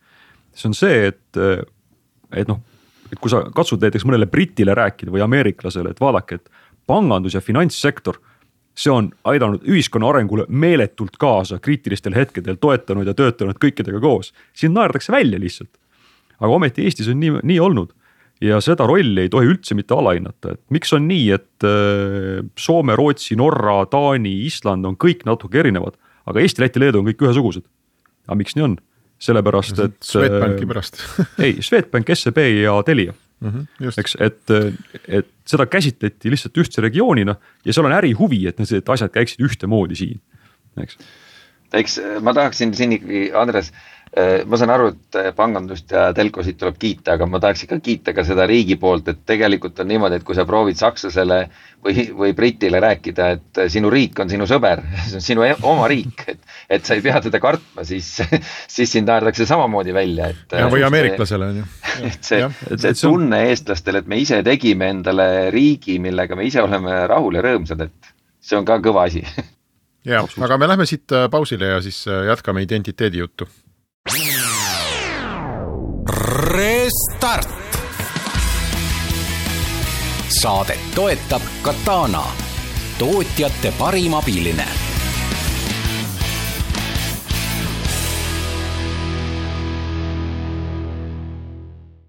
see 0.54 0.68
on 0.68 0.76
see, 0.76 1.06
et, 1.12 1.40
et 2.36 2.48
noh, 2.48 2.60
et 3.12 3.20
kui 3.20 3.32
sa 3.32 3.42
katsud 3.54 3.82
näiteks 3.82 4.04
mõnele 4.08 4.28
britile 4.30 4.74
rääkida 4.76 5.12
või 5.12 5.24
ameeriklasele, 5.24 5.92
et 5.92 6.00
vaadake, 6.00 6.40
et 6.40 6.52
pangandus 6.86 7.36
ja 7.36 7.42
finantssektor 7.44 8.18
see 8.78 8.92
on 8.92 9.10
aidanud 9.28 9.64
ühiskonna 9.68 10.08
arengule 10.08 10.46
meeletult 10.48 11.16
kaasa 11.20 11.58
kriitilistel 11.62 12.14
hetkedel, 12.16 12.56
toetanud 12.60 13.06
ja 13.06 13.14
töötanud 13.14 13.58
kõikidega 13.60 14.00
koos. 14.00 14.32
sind 14.54 14.74
naerdakse 14.76 15.12
välja 15.12 15.40
lihtsalt. 15.40 15.70
aga 16.40 16.52
ometi 16.52 16.84
Eestis 16.84 17.08
on 17.08 17.20
nii, 17.20 17.40
nii 17.42 17.60
olnud 17.60 17.92
ja 18.42 18.60
seda 18.60 18.86
rolli 18.86 19.26
ei 19.26 19.28
tohi 19.28 19.46
üldse 19.46 19.76
mitte 19.78 19.94
alahinnata, 19.94 20.56
et 20.56 20.62
miks 20.70 20.92
on 20.92 21.06
nii, 21.08 21.30
et 21.30 21.66
äh, 21.66 22.40
Soome, 22.58 22.96
Rootsi, 22.96 23.36
Norra, 23.36 23.84
Taani, 23.86 24.32
Island 24.46 24.88
on 24.88 24.96
kõik 24.96 25.22
natuke 25.28 25.60
erinevad, 25.62 25.98
aga 26.26 26.40
Eesti, 26.40 26.64
Läti, 26.64 26.80
Leedu 26.82 27.02
on 27.02 27.10
kõik 27.10 27.22
ühesugused. 27.28 27.68
aga 28.26 28.38
miks 28.40 28.56
nii 28.56 28.66
on? 28.70 28.78
Sellepärast 29.22 29.82
et. 29.84 29.98
Swedbanki 30.04 30.68
pärast 30.70 31.00
ei, 31.44 31.58
Swedbank, 31.62 32.10
SEB 32.18 32.42
ja 32.62 32.74
Telia 32.86 33.14
mm. 33.14 33.48
-hmm, 33.48 33.96
eks, 34.02 34.16
et, 34.20 34.54
et 35.08 35.32
seda 35.48 35.66
käsitleti 35.66 36.32
lihtsalt 36.32 36.58
ühtse 36.58 36.84
regioonina 36.84 37.36
ja 37.64 37.72
seal 37.72 37.88
on 37.88 37.96
ärihuvi, 37.98 38.46
et 38.50 38.62
need 38.62 38.94
asjad 38.96 39.14
käiksid 39.14 39.44
ühtemoodi 39.46 39.98
siin, 39.98 40.22
eks. 40.82 40.98
eks 41.72 42.00
ma 42.20 42.34
tahaksin 42.34 42.74
siin 42.74 42.98
ikkagi, 42.98 43.30
Andres 43.38 43.72
Äh, 43.72 44.01
ma 44.44 44.58
saan 44.60 44.70
aru, 44.74 44.90
et 44.92 45.16
äh, 45.16 45.30
pangandust 45.32 45.92
ja 45.94 46.10
telkosid 46.12 46.58
tuleb 46.60 46.76
kiita, 46.80 47.14
aga 47.14 47.24
ma 47.24 47.38
tahaks 47.40 47.64
ikka 47.64 47.78
kiita 47.80 48.12
ka 48.12 48.24
seda 48.28 48.44
riigi 48.48 48.76
poolt, 48.80 49.06
et 49.08 49.22
tegelikult 49.28 49.78
on 49.80 49.88
niimoodi, 49.88 50.18
et 50.20 50.26
kui 50.28 50.36
sa 50.36 50.44
proovid 50.48 50.76
sakslasele 50.76 51.38
või, 51.84 52.04
või 52.18 52.34
britile 52.36 52.82
rääkida, 52.84 53.28
et 53.38 53.60
äh, 53.62 53.70
sinu 53.72 53.88
riik 53.92 54.20
on 54.20 54.28
sinu 54.28 54.44
sõber, 54.50 54.82
see 55.08 55.16
on 55.16 55.24
sinu 55.24 55.46
e-, 55.46 55.56
oma 55.64 55.88
riik, 55.88 56.26
et, 56.28 56.44
et 56.76 56.84
sa 56.84 56.98
ei 56.98 57.04
pea 57.06 57.22
teda 57.24 57.40
kartma, 57.40 57.86
siis, 57.88 58.10
siis 58.76 58.92
sind 58.92 59.08
naerdakse 59.08 59.48
samamoodi 59.48 59.96
välja, 59.96 60.28
et. 60.28 60.58
või 60.74 60.84
ameeriklasele 60.90 61.48
on 61.48 61.62
ju. 61.62 61.66
et 62.10 62.20
see, 62.20 62.44
see 62.76 62.94
tunne 63.00 63.40
eestlastel, 63.48 64.02
et 64.02 64.12
me 64.12 64.20
ise 64.20 64.42
tegime 64.44 64.92
endale 64.92 65.48
riigi, 65.56 65.96
millega 66.04 66.36
me 66.36 66.50
ise 66.50 66.60
oleme 66.60 67.00
rahul 67.08 67.40
ja 67.40 67.48
rõõmsad, 67.48 67.88
et 67.88 68.14
see 68.44 68.60
on 68.60 68.68
ka 68.68 68.76
kõva 68.84 69.08
asi 69.08 69.24
ja, 70.04 70.20
aga 70.20 70.60
me 70.60 70.68
lähme 70.68 70.84
siit 70.84 71.16
pausile 71.32 71.78
ja 71.78 71.80
siis 71.80 72.04
jätkame 72.28 72.68
identiteedi 72.68 73.24
juttu 73.24 73.48
Restart. 76.08 77.48
saadet 80.42 80.80
toetab 80.94 81.42
Katana, 81.62 82.22
tootjate 82.98 83.72
parim 83.78 84.14
abiline 84.14 84.81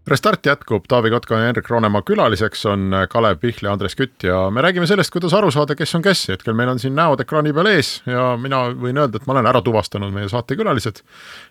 Restart 0.07 0.45
jätkub, 0.45 0.83
Taavi 0.87 1.09
Kotka 1.13 1.37
ja 1.39 1.47
Henrik 1.47 1.69
Roonemaa 1.71 2.01
külaliseks 2.03 2.65
on 2.67 2.91
Kalev 3.09 3.37
Pihl 3.39 3.63
ja 3.63 3.71
Andres 3.71 3.95
Kütt 3.95 4.25
ja 4.27 4.49
me 4.51 4.61
räägime 4.61 4.87
sellest, 4.87 5.13
kuidas 5.15 5.31
aru 5.33 5.51
saada, 5.51 5.77
kes 5.79 5.95
on 5.95 6.03
kes, 6.03 6.25
hetkel 6.33 6.57
meil 6.59 6.73
on 6.73 6.81
siin 6.81 6.95
näod 6.97 7.23
ekraani 7.23 7.53
peal 7.55 7.69
ees 7.71 7.93
ja 8.09 8.33
mina 8.39 8.65
võin 8.75 8.99
öelda, 8.99 9.21
et 9.21 9.29
ma 9.29 9.37
olen 9.37 9.47
ära 9.47 9.61
tuvastanud 9.63 10.11
meie 10.11 10.27
saatekülalised. 10.31 10.99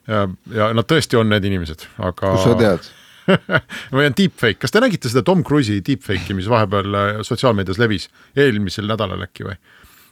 ja, 0.06 0.26
ja 0.52 0.68
nad 0.76 0.88
tõesti 0.88 1.16
on 1.16 1.32
need 1.32 1.48
inimesed, 1.48 1.86
aga. 1.96 2.34
kust 2.34 2.50
sa 2.50 2.58
tead? 2.60 2.92
või 3.94 4.10
on 4.10 4.18
deepfake, 4.18 4.60
kas 4.60 4.74
te 4.74 4.84
nägite 4.84 5.08
seda 5.08 5.24
Tom 5.24 5.40
Cruise'i 5.46 5.80
deepfake'i, 5.86 6.36
mis 6.36 6.50
vahepeal 6.52 6.98
äh, 6.98 7.24
sotsiaalmeedias 7.24 7.80
levis, 7.80 8.08
eelmisel 8.36 8.88
nädalal 8.90 9.24
äkki 9.24 9.48
või? 9.48 9.56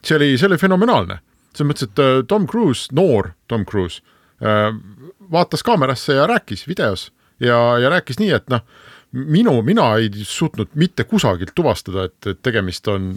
see 0.01 0.17
oli, 0.17 0.33
see 0.41 0.49
oli 0.49 0.57
fenomenaalne, 0.57 1.21
selles 1.53 1.75
mõttes, 1.75 1.93
et 1.93 2.01
äh, 2.01 2.25
Tom 2.25 2.49
Cruise, 2.49 2.89
noor 2.97 3.35
Tom 3.53 3.69
Cruise 3.69 4.01
äh, 4.41 4.71
vaatas 5.29 5.67
kaamerasse 5.67 6.17
ja 6.17 6.25
rääkis 6.31 6.65
videos 6.71 7.11
ja, 7.41 7.59
ja 7.83 7.93
rääkis 7.93 8.21
nii, 8.21 8.31
et 8.37 8.49
noh, 8.53 8.65
minu, 9.13 9.57
mina 9.67 9.93
ei 9.99 10.11
suutnud 10.25 10.73
mitte 10.81 11.05
kusagilt 11.09 11.55
tuvastada, 11.57 12.09
et, 12.11 12.19
et 12.31 12.43
tegemist 12.47 12.89
on 12.93 13.13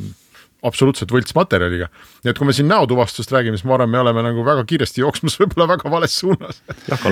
absoluutselt 0.63 1.11
võltsmaterjaliga. 1.11 1.89
nii 2.23 2.31
et 2.31 2.39
kui 2.39 2.47
me 2.47 2.55
siin 2.55 2.69
näotuvastusest 2.71 3.33
räägime, 3.35 3.59
siis 3.59 3.67
ma 3.67 3.75
arvan, 3.77 3.91
me 3.91 3.99
oleme 3.99 4.23
nagu 4.29 4.45
väga 4.47 4.63
kiiresti 4.67 5.03
jooksmas 5.03 5.35
võib-olla 5.41 5.73
väga 5.75 5.91
vales 5.91 6.19
suunas. 6.19 6.61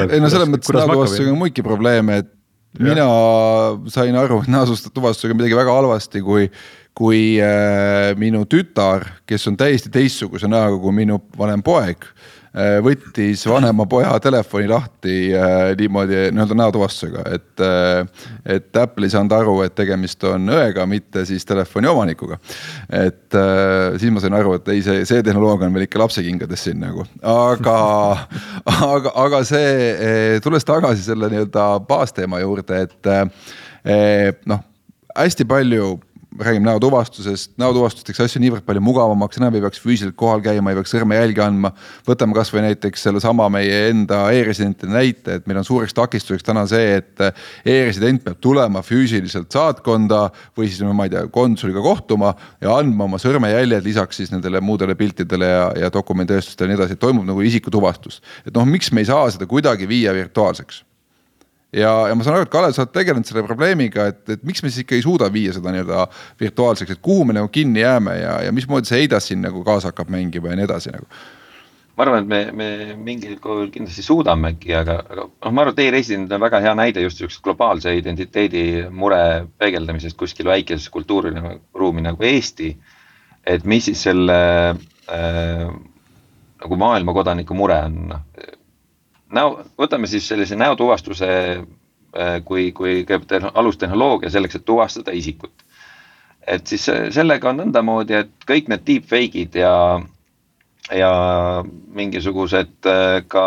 ei 0.07 0.21
no 0.23 0.31
selles 0.31 0.51
mõttes 0.51 0.71
näotuvastusega 0.75 1.33
on 1.33 1.41
muidki 1.41 1.65
probleeme, 1.65 2.21
et 2.23 2.31
ja. 2.79 2.85
mina 2.85 3.07
sain 3.91 4.15
aru, 4.15 4.41
et 4.45 4.51
näotuvastusega 4.51 5.37
midagi 5.37 5.59
väga 5.59 5.79
halvasti, 5.81 6.23
kui 6.25 6.47
kui 6.97 7.37
äh, 7.39 8.11
minu 8.19 8.43
tütar, 8.51 9.05
kes 9.23 9.47
on 9.47 9.55
täiesti 9.55 9.87
teistsuguse 9.93 10.49
näoga 10.51 10.75
kui 10.83 10.91
minu 10.95 11.21
vanem 11.39 11.63
poeg 11.63 12.03
võttis 12.83 13.45
vanema 13.47 13.85
poja 13.87 14.11
telefoni 14.19 14.67
lahti 14.67 15.31
äh, 15.31 15.71
niimoodi 15.79 16.27
nii-öelda 16.35 16.57
näotuvastusega, 16.59 17.25
et. 17.31 17.63
Äh, 17.63 18.27
et 18.51 18.75
Apple 18.75 19.05
ei 19.05 19.11
saanud 19.13 19.31
aru, 19.35 19.53
et 19.63 19.73
tegemist 19.77 20.23
on 20.27 20.49
õega, 20.51 20.83
mitte 20.89 21.23
siis 21.29 21.45
telefoni 21.47 21.87
omanikuga. 21.87 22.37
et 22.89 23.35
siis 24.01 24.11
ma 24.11 24.23
sain 24.23 24.33
aru, 24.35 24.55
et 24.57 24.71
ei, 24.73 24.81
see, 24.83 25.05
see 25.07 25.23
tehnoloogia 25.23 25.69
on 25.69 25.75
veel 25.75 25.85
ikka 25.85 26.01
lapsekingades 26.01 26.65
siin 26.65 26.81
nagu, 26.81 27.05
aga 27.21 27.77
aga, 28.95 29.13
aga 29.23 29.43
see, 29.47 30.39
tulles 30.43 30.65
tagasi 30.67 31.05
selle 31.05 31.29
nii-öelda 31.31 31.67
baasteema 31.87 32.41
juurde, 32.41 32.81
et 32.87 34.43
noh 34.49 34.65
hästi 35.15 35.45
palju 35.47 35.95
räägime 36.39 36.65
näotuvastusest, 36.65 37.51
näotuvastust 37.59 38.05
teeks 38.07 38.21
asju 38.23 38.39
niivõrd 38.41 38.63
palju 38.65 38.81
mugavamaks, 38.83 39.37
enam 39.39 39.55
ei 39.57 39.63
peaks 39.63 39.81
füüsiliselt 39.83 40.15
kohal 40.19 40.43
käima, 40.43 40.71
ei 40.71 40.77
peaks 40.79 40.93
sõrmejälgi 40.93 41.43
andma. 41.43 41.73
võtame 42.07 42.35
kasvõi 42.37 42.63
näiteks 42.65 43.03
sellesama 43.07 43.49
meie 43.51 43.89
enda 43.89 44.21
e-residentide 44.31 44.91
näite, 44.93 45.35
et 45.39 45.47
meil 45.49 45.59
on 45.59 45.67
suureks 45.67 45.93
takistuseks 45.97 46.45
täna 46.47 46.63
see, 46.71 47.01
et 47.01 47.23
e-resident 47.65 48.23
peab 48.23 48.39
tulema 48.39 48.83
füüsiliselt 48.85 49.51
saatkonda 49.51 50.29
või 50.57 50.69
siis 50.69 50.85
ma 50.87 51.07
ei 51.09 51.15
tea, 51.15 51.25
konsuliga 51.31 51.83
kohtuma 51.83 52.33
ja 52.61 52.77
andma 52.77 53.09
oma 53.09 53.19
sõrmejäljed 53.21 53.83
lisaks 53.83 54.21
siis 54.21 54.31
nendele 54.31 54.61
muudele 54.63 54.95
piltidele 54.95 55.49
ja, 55.51 55.65
ja 55.85 55.91
dokumenditõestustele 55.93 56.71
ja 56.71 56.75
nii 56.75 56.81
edasi, 56.81 56.95
et 56.95 57.03
toimub 57.03 57.27
nagu 57.27 57.43
isikutuvastus. 57.43 58.21
et 58.45 58.55
noh, 58.55 58.65
miks 58.65 58.91
me 58.91 59.03
ei 59.03 59.11
saa 59.11 59.27
seda 59.31 59.49
kuidagi 59.49 59.89
viia 59.89 60.15
virtuaalseks 60.15 60.85
ja, 61.73 61.91
ja 62.09 62.15
ma 62.15 62.25
saan 62.25 62.37
aru, 62.37 62.47
et 62.47 62.53
Kalev, 62.53 62.75
sa 62.75 62.85
oled 62.85 62.93
tegelenud 62.95 63.27
selle 63.27 63.43
probleemiga, 63.47 64.07
et, 64.11 64.23
et 64.35 64.47
miks 64.47 64.63
me 64.63 64.71
siis 64.71 64.85
ikka 64.85 64.97
ei 64.97 65.03
suuda 65.05 65.29
viia 65.33 65.53
seda 65.55 65.73
nii-öelda 65.73 66.07
virtuaalseks, 66.41 66.95
et 66.95 67.03
kuhu 67.03 67.27
me 67.27 67.37
nagu 67.37 67.51
kinni 67.53 67.83
jääme 67.83 68.17
ja, 68.19 68.39
ja 68.47 68.55
mismoodi 68.55 68.89
see 68.89 69.05
EIDAS 69.05 69.31
siin 69.31 69.43
nagu 69.45 69.63
kaasa 69.67 69.91
hakkab 69.91 70.11
mängima 70.11 70.51
ja 70.51 70.59
nii 70.59 70.67
edasi 70.67 70.95
nagu 70.95 71.07
ma 71.97 72.05
arvan, 72.05 72.23
et 72.23 72.29
me, 72.31 72.39
me 72.55 72.95
mingil 72.97 73.35
kujul 73.43 73.67
kindlasti 73.73 74.03
suudamegi, 74.05 74.71
aga, 74.73 75.01
aga 75.03 75.25
noh, 75.27 75.51
ma 75.51 75.65
arvan, 75.65 75.75
et 75.75 75.83
e-resident 75.85 76.31
on 76.33 76.43
väga 76.43 76.61
hea 76.63 76.73
näide 76.77 77.03
just 77.03 77.19
sihukese 77.19 77.43
globaalse 77.45 77.93
identiteedi 77.97 78.63
mure 78.95 79.21
peegeldamisest 79.61 80.17
kuskil 80.17 80.49
väikeses 80.49 80.89
kultuuriruumi 80.93 82.07
nagu 82.07 82.27
Eesti. 82.31 82.71
et 83.47 83.63
mis 83.65 83.85
siis 83.85 84.03
selle 84.05 84.39
äh, 85.09 85.69
nagu 86.61 86.77
maailma 86.77 87.13
kodaniku 87.13 87.55
mure 87.57 87.79
on, 87.87 87.95
noh 88.11 88.59
näo, 89.31 89.63
võtame 89.79 90.07
siis 90.07 90.27
sellise 90.27 90.55
näotuvastuse 90.59 91.29
äh, 91.57 92.37
kui, 92.45 92.71
kui 92.71 93.05
alustehnoloogia 93.53 94.29
selleks, 94.29 94.59
et 94.59 94.65
tuvastada 94.65 95.11
isikut. 95.11 95.53
et 96.47 96.67
siis 96.67 96.87
sellega 97.13 97.49
on 97.49 97.59
nõndamoodi, 97.61 98.15
et 98.17 98.47
kõik 98.49 98.69
need 98.71 98.81
deepfake'id 98.87 99.55
ja, 99.61 99.73
ja 100.97 101.11
mingisugused 101.93 102.89
äh, 102.89 103.21
ka 103.27 103.45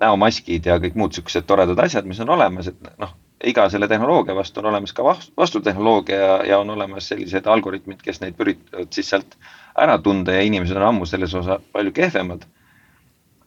näomaskid 0.00 0.66
ja 0.66 0.80
kõik 0.82 0.96
muud 0.98 1.14
siuksed 1.14 1.46
toredad 1.46 1.78
asjad, 1.78 2.06
mis 2.06 2.20
on 2.20 2.32
olemas, 2.34 2.72
et 2.72 2.90
noh, 2.98 3.14
iga 3.44 3.68
selle 3.70 3.88
tehnoloogia 3.88 4.34
vastu 4.34 4.60
on 4.60 4.72
olemas 4.72 4.92
ka 4.92 5.04
vastutehnoloogia 5.36 6.18
ja, 6.18 6.34
ja 6.48 6.58
on 6.58 6.70
olemas 6.70 7.08
sellised 7.08 7.46
algoritmid, 7.46 8.02
kes 8.02 8.20
neid 8.20 8.40
üritavad 8.40 8.90
siis 8.94 9.12
sealt 9.12 9.38
ära 9.78 9.98
tunda 10.02 10.34
ja 10.34 10.42
inimesed 10.42 10.76
on 10.76 10.88
ammu 10.88 11.06
selles 11.06 11.34
osas 11.34 11.62
palju 11.72 11.92
kehvemad 11.94 12.46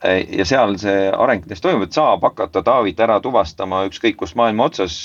ja 0.06 0.46
seal 0.46 0.76
see 0.78 1.08
areng 1.10 1.42
kindlasti 1.42 1.66
toimub, 1.66 1.88
et 1.88 1.98
saab 1.98 2.26
hakata 2.28 2.62
Taavit 2.66 3.00
ära 3.02 3.18
tuvastama 3.24 3.84
ükskõik 3.90 4.20
kus 4.20 4.36
maailma 4.38 4.68
otsas, 4.70 4.98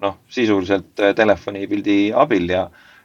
noh, 0.00 0.16
sisuliselt 0.32 1.00
äh, 1.00 1.12
telefonipildi 1.16 1.98
abil 2.16 2.48
ja, 2.48 2.64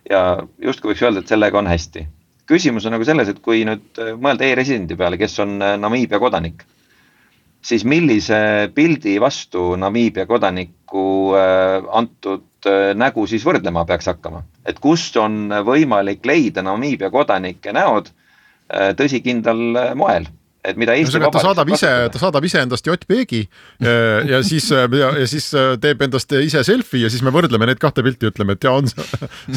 ja 0.10 0.24
justkui 0.64 0.94
võiks 0.94 1.04
öelda, 1.04 1.24
et 1.24 1.32
sellega 1.32 1.60
on 1.60 1.68
hästi. 1.68 2.06
küsimus 2.50 2.86
on 2.86 2.96
nagu 2.96 3.06
selles, 3.06 3.30
et 3.30 3.42
kui 3.44 3.66
nüüd 3.68 4.00
äh, 4.00 4.14
mõelda 4.16 4.48
e-residendi 4.48 4.96
peale, 4.96 5.20
kes 5.20 5.36
on 5.44 5.60
Namiibia 5.60 6.22
kodanik, 6.24 6.64
siis 7.62 7.84
millise 7.84 8.72
pildi 8.76 9.20
vastu 9.20 9.76
Namiibia 9.76 10.26
kodaniku 10.26 11.36
antud 11.36 12.46
nägu 12.96 13.26
siis 13.28 13.44
võrdlema 13.44 13.84
peaks 13.88 14.08
hakkama, 14.08 14.46
et 14.68 14.80
kust 14.80 15.20
on 15.20 15.52
võimalik 15.68 16.24
leida 16.26 16.64
Namiibia 16.64 17.12
kodanike 17.12 17.76
näod 17.76 18.08
tõsikindlal 18.70 19.96
moel 20.00 20.28
et 20.66 20.80
mida 20.80 20.96
Eesti 20.98 21.20
Vabariik. 21.20 21.36
ta 21.36 21.44
saadab 21.44 21.72
ise, 21.74 21.92
ta 22.14 22.22
saadab 22.22 22.48
ise 22.48 22.64
endast 22.66 22.88
JPEG-i 22.88 23.42
ja, 23.86 23.94
ja 24.28 24.42
siis 24.46 24.70
ja, 24.74 24.88
ja 25.22 25.28
siis 25.30 25.50
teeb 25.82 26.04
endast 26.08 26.36
ise 26.40 26.64
selfie 26.68 27.06
ja 27.06 27.12
siis 27.12 27.24
me 27.26 27.34
võrdleme 27.36 27.70
neid 27.70 27.82
kahte 27.82 28.04
pilti, 28.06 28.30
ütleme, 28.32 28.58
et 28.58 28.68
ja 28.68 28.76
on 28.76 28.90
see. 28.92 29.06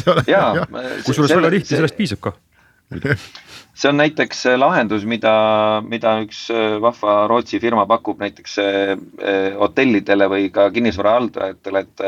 kusjuures 1.07 1.35
väga 1.35 1.51
tihti 1.57 1.75
sellest 1.75 1.99
piisab 1.99 2.23
ka. 2.23 2.35
see 3.79 3.89
on 3.89 3.99
näiteks 3.99 4.45
lahendus, 4.61 5.03
mida, 5.09 5.33
mida 5.87 6.15
üks 6.23 6.45
vahva 6.83 7.23
Rootsi 7.31 7.59
firma 7.63 7.87
pakub 7.89 8.21
näiteks 8.21 8.59
hotellidele 9.59 10.29
või 10.31 10.47
ka 10.53 10.69
kinnisvara 10.71 11.17
haldajatele, 11.17 11.83
et 11.83 12.07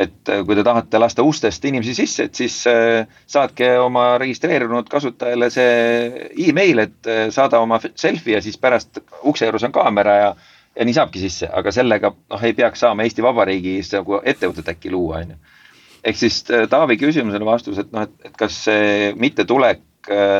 et 0.00 0.30
äh, 0.32 0.44
kui 0.46 0.56
te 0.56 0.64
tahate 0.64 1.00
lasta 1.00 1.24
ustest 1.26 1.64
inimesi 1.68 1.94
sisse, 1.98 2.28
et 2.28 2.38
siis 2.38 2.56
äh, 2.70 3.08
saatke 3.28 3.72
oma 3.82 4.14
registreerunud 4.20 4.88
kasutajale 4.90 5.50
see 5.52 6.30
email, 6.48 6.86
et 6.86 7.10
äh, 7.10 7.26
saada 7.34 7.60
oma 7.60 7.80
selfie 7.90 8.38
ja 8.38 8.44
siis 8.44 8.58
pärast 8.60 9.02
ukse 9.28 9.48
juures 9.48 9.66
on 9.68 9.74
kaamera 9.76 10.16
ja, 10.16 10.30
ja 10.78 10.88
nii 10.88 10.96
saabki 10.96 11.22
sisse, 11.22 11.50
aga 11.52 11.72
sellega 11.74 12.14
noh, 12.14 12.46
ei 12.46 12.56
peaks 12.56 12.84
saama 12.86 13.04
Eesti 13.04 13.24
Vabariigis 13.26 13.92
nagu 13.98 14.22
ettevõtet 14.24 14.72
äkki 14.72 14.92
luua, 14.94 15.20
on 15.24 15.34
ju. 15.34 15.56
ehk 16.04 16.20
siis 16.22 16.42
Taavi 16.48 16.96
küsimusele 17.00 17.44
vastus, 17.44 17.82
et 17.82 17.92
noh, 17.92 18.08
et, 18.08 18.34
kas 18.40 18.64
see 18.70 19.12
mittetulek 19.20 19.84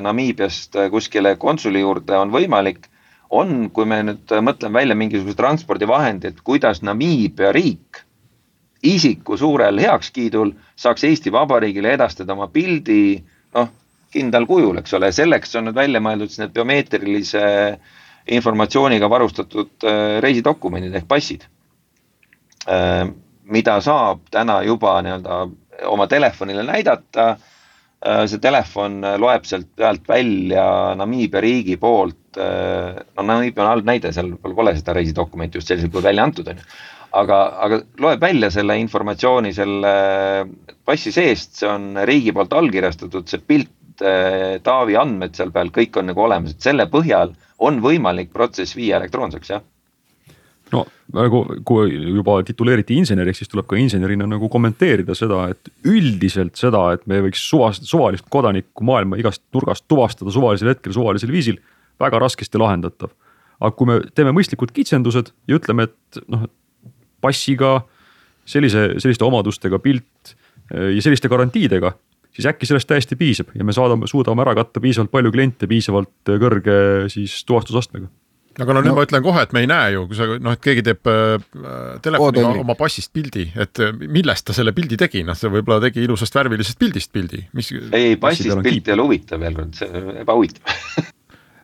Namiibiast 0.00 0.78
kuskile 0.90 1.34
konsuli 1.36 1.82
juurde 1.82 2.16
on 2.16 2.30
võimalik 2.32 2.86
on, 3.30 3.68
kui 3.68 3.84
me 3.86 4.00
nüüd 4.08 4.32
mõtleme 4.42 4.80
välja 4.80 4.96
mingisuguse 4.96 5.36
transpordivahendi, 5.36 6.32
et 6.32 6.40
kuidas 6.42 6.80
Namiibia 6.82 7.52
riik 7.52 8.00
isiku 8.82 9.36
suurel 9.36 9.78
heakskiidul 9.82 10.54
saaks 10.76 11.04
Eesti 11.04 11.32
Vabariigile 11.32 11.92
edastada 11.96 12.32
oma 12.32 12.48
pildi 12.52 13.20
noh, 13.54 13.68
kindlal 14.12 14.46
kujul, 14.48 14.80
eks 14.80 14.94
ole, 14.98 15.10
selleks 15.14 15.54
on 15.58 15.68
nüüd 15.68 15.76
välja 15.78 16.00
mõeldud 16.02 16.32
siis 16.32 16.42
need 16.42 16.54
biomeetrilise 16.56 17.42
informatsiooniga 18.36 19.10
varustatud 19.10 19.86
äh, 19.86 20.18
reisidokumendid 20.24 20.96
ehk 20.98 21.08
passid. 21.08 21.46
Äh, 22.70 23.06
mida 23.50 23.78
saab 23.84 24.26
täna 24.30 24.60
juba 24.62 24.98
nii-öelda 25.04 25.38
oma 25.90 26.06
telefonile 26.10 26.64
näidata. 26.66 27.34
Äh, 28.00 28.24
see 28.30 28.40
telefon 28.42 29.00
loeb 29.20 29.44
sealt 29.48 29.68
pealt 29.76 30.08
välja 30.08 30.64
Namiibia 30.96 31.42
riigi 31.44 31.76
poolt, 31.76 32.16
no 32.36 33.22
Namiibia 33.26 33.64
on 33.64 33.68
halb 33.72 33.88
näide, 33.88 34.12
seal 34.14 34.30
pole 34.40 34.72
seda 34.78 34.94
reisidokumenti 34.96 35.58
just 35.58 35.68
sellisel 35.68 35.90
kujul 35.90 36.06
välja 36.06 36.24
antud, 36.24 36.48
on 36.48 36.62
ju 36.62 36.68
aga, 37.16 37.40
aga 37.66 37.80
loeb 38.02 38.22
välja 38.22 38.50
selle 38.54 38.76
informatsiooni 38.80 39.52
selle 39.56 39.92
passi 40.86 41.12
seest, 41.14 41.56
see 41.60 41.68
on 41.70 41.92
riigi 42.08 42.34
poolt 42.36 42.54
allkirjastatud, 42.56 43.28
see 43.30 43.42
pilt, 43.46 44.02
eh, 44.02 44.58
Taavi 44.64 44.96
andmed 44.98 45.36
seal 45.36 45.52
peal, 45.54 45.72
kõik 45.74 45.98
on 46.00 46.10
nagu 46.10 46.24
olemas, 46.26 46.54
et 46.54 46.70
selle 46.70 46.86
põhjal 46.90 47.34
on 47.60 47.82
võimalik 47.84 48.32
protsess 48.32 48.76
viia 48.78 49.00
elektroonseks, 49.00 49.52
jah? 49.56 49.66
No 50.70 50.84
nagu, 51.16 51.42
kui 51.66 51.90
juba 51.90 52.36
tituleeriti 52.46 52.94
inseneriks, 53.00 53.42
siis 53.42 53.50
tuleb 53.50 53.66
ka 53.70 53.78
insenerina 53.80 54.28
nagu 54.30 54.50
kommenteerida 54.52 55.16
seda, 55.18 55.48
et 55.50 55.70
üldiselt 55.88 56.58
seda, 56.60 56.84
et 56.94 57.02
me 57.10 57.20
võiks 57.26 57.42
suvast, 57.50 57.86
suvalist 57.88 58.28
kodanikku 58.32 58.86
maailma 58.86 59.18
igast 59.20 59.42
nurgast 59.54 59.86
tuvastada 59.90 60.32
suvalisel 60.34 60.70
hetkel, 60.72 60.94
suvalisel 60.94 61.32
viisil, 61.34 61.58
väga 62.00 62.22
raskesti 62.22 62.60
lahendatav. 62.60 63.10
aga 63.60 63.76
kui 63.76 63.86
me 63.90 63.98
teeme 64.16 64.32
mõistlikud 64.32 64.70
kitsendused 64.72 65.34
ja 65.50 65.58
ütleme, 65.58 65.84
et 65.90 66.22
noh, 66.32 66.46
passiga, 67.20 67.78
sellise, 68.48 68.86
selliste 69.02 69.26
omadustega 69.26 69.80
pilt 69.82 70.34
eh, 70.74 70.94
ja 70.96 71.04
selliste 71.04 71.30
garantiidega, 71.32 71.92
siis 72.34 72.48
äkki 72.50 72.68
sellest 72.68 72.88
täiesti 72.90 73.18
piisab 73.20 73.54
ja 73.54 73.66
me 73.66 73.74
saadame, 73.76 74.08
suudame 74.10 74.44
ära 74.46 74.54
katta 74.58 74.82
piisavalt 74.82 75.12
palju 75.12 75.32
kliente 75.34 75.68
piisavalt 75.70 76.34
kõrge 76.40 76.80
siis 77.12 77.42
tuvastusastmega 77.48 78.10
aga 78.58 78.74
no 78.74 78.82
nüüd 78.82 78.92
no. 78.92 78.96
ma 78.98 79.04
ütlen 79.06 79.22
kohe, 79.24 79.44
et 79.46 79.52
me 79.54 79.62
ei 79.64 79.68
näe 79.70 79.92
ju, 79.94 80.04
kui 80.10 80.18
sa 80.18 80.26
noh, 80.32 80.56
et 80.56 80.62
keegi 80.64 80.84
teeb 80.86 81.10
äh, 81.10 81.44
telefoniga 82.02 82.50
oma 82.64 82.76
passist 82.78 83.12
pildi, 83.14 83.46
et 83.62 83.82
äh, 83.82 83.94
millest 84.00 84.48
ta 84.48 84.56
selle 84.56 84.74
pildi 84.76 84.98
tegi, 85.00 85.22
noh, 85.26 85.38
see 85.38 85.52
võib-olla 85.52 85.80
tegi 85.86 86.02
ilusast 86.06 86.36
värvilisest 86.40 86.80
pildist 86.80 87.12
pildi, 87.14 87.44
mis. 87.56 87.70
ei, 87.96 88.16
passist 88.20 88.50
pilt 88.64 88.90
ei 88.90 88.96
ole 88.96 89.06
huvitav 89.06 89.42
veel 89.42 89.56
kord, 89.56 89.78
see 89.78 90.02
on 90.02 90.20
ebahuvitav 90.24 90.74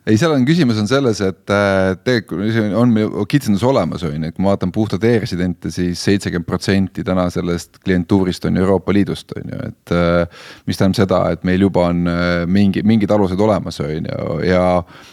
ei, 0.06 0.14
seal 0.20 0.30
on 0.30 0.44
küsimus 0.46 0.78
on 0.78 0.86
selles, 0.86 1.18
et 1.24 1.50
äh, 1.50 1.96
tegelikult 2.06 2.74
on 2.78 2.92
meil 2.94 3.24
kitsendus 3.30 3.64
olemas, 3.66 4.04
on 4.06 4.14
ju, 4.14 4.28
et 4.28 4.36
kui 4.36 4.44
ma 4.44 4.52
vaatan 4.52 4.70
puhtalt 4.74 5.02
e-residente 5.08 5.72
siis, 5.72 5.96
siis 5.96 6.04
seitsekümmend 6.06 6.46
protsenti 6.46 7.02
täna 7.06 7.24
sellest 7.34 7.80
klientuurist 7.82 8.46
on 8.46 8.60
Euroopa 8.60 8.94
Liidust, 8.94 9.34
on 9.38 9.50
ju, 9.54 9.62
et. 9.66 9.94
Äh, 9.96 10.44
mis 10.66 10.78
tähendab 10.78 10.98
seda, 10.98 11.18
et 11.34 11.42
meil 11.46 11.62
juba 11.62 11.88
on 11.90 12.06
äh, 12.10 12.44
mingi, 12.50 12.82
mingid 12.86 13.10
alused 13.14 13.40
olemas, 13.42 13.80
on 13.82 14.06
ju, 14.06 14.38
ja 14.46 14.62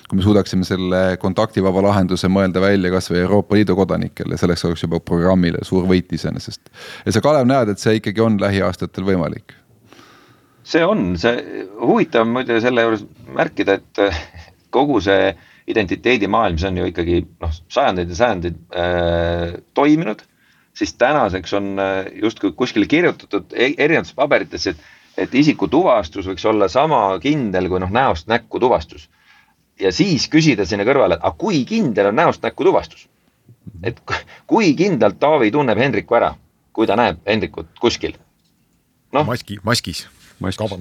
kui 0.09 0.19
me 0.19 0.25
suudaksime 0.25 0.67
selle 0.67 1.01
kontaktivaba 1.21 1.83
lahenduse 1.87 2.29
mõelda 2.29 2.61
välja 2.61 2.93
kasvõi 2.93 3.23
Euroopa 3.23 3.57
Liidu 3.57 3.77
kodanikele, 3.77 4.37
selleks 4.37 4.65
oleks 4.69 4.85
juba 4.85 5.01
programmile 5.01 5.65
suur 5.65 5.89
võit 5.89 6.13
iseenesest. 6.13 6.69
ja 7.05 7.15
sa, 7.15 7.25
Kalev, 7.25 7.49
näed, 7.49 7.73
et 7.73 7.81
see 7.81 7.97
ikkagi 7.97 8.21
on 8.21 8.37
lähiaastatel 8.41 9.09
võimalik 9.09 9.57
see 10.63 10.85
on, 10.85 11.13
see 11.19 11.65
huvitav 11.81 12.27
muide 12.29 12.61
selle 12.63 12.85
juures 12.85 13.03
märkida, 13.35 13.81
et 13.81 14.42
kogu 14.73 14.99
see 15.03 15.33
identiteedimaailm, 15.69 16.59
see 16.59 16.71
on 16.71 16.81
ju 16.81 16.89
ikkagi 16.91 17.21
noh, 17.41 17.55
sajandeid 17.71 18.11
ja 18.11 18.19
sajandeid 18.19 18.59
äh, 18.75 19.55
toiminud, 19.77 20.23
siis 20.77 20.95
tänaseks 20.99 21.53
on 21.59 21.73
äh, 21.79 21.93
justkui 22.23 22.51
kuskile 22.57 22.89
kirjutatud 22.91 23.53
e-, 23.53 23.73
erinevates 23.77 24.15
paberites, 24.17 24.67
et, 24.73 24.81
et 25.17 25.35
isikutuvastus 25.39 26.27
võiks 26.31 26.45
olla 26.49 26.67
sama 26.71 27.05
kindel 27.23 27.69
kui 27.71 27.83
noh, 27.83 27.93
näost 27.93 28.27
näkku 28.31 28.59
tuvastus. 28.59 29.09
ja 29.79 29.91
siis 29.91 30.27
küsida 30.29 30.65
sinna 30.65 30.85
kõrvale, 30.85 31.17
aga 31.19 31.35
kui 31.37 31.63
kindel 31.65 32.11
on 32.11 32.19
näost 32.19 32.43
näkku 32.43 32.67
tuvastus? 32.67 33.07
et 33.83 33.99
kui 34.47 34.73
kindlalt 34.75 35.19
Taavi 35.19 35.51
tunneb 35.51 35.79
Hendriku 35.79 36.19
ära, 36.19 36.33
kui 36.73 36.87
ta 36.87 36.99
näeb 36.99 37.23
Hendrikut 37.27 37.71
kuskil 37.79 38.17
no,? 39.13 39.23
maski, 39.23 39.61
maskis 39.63 40.07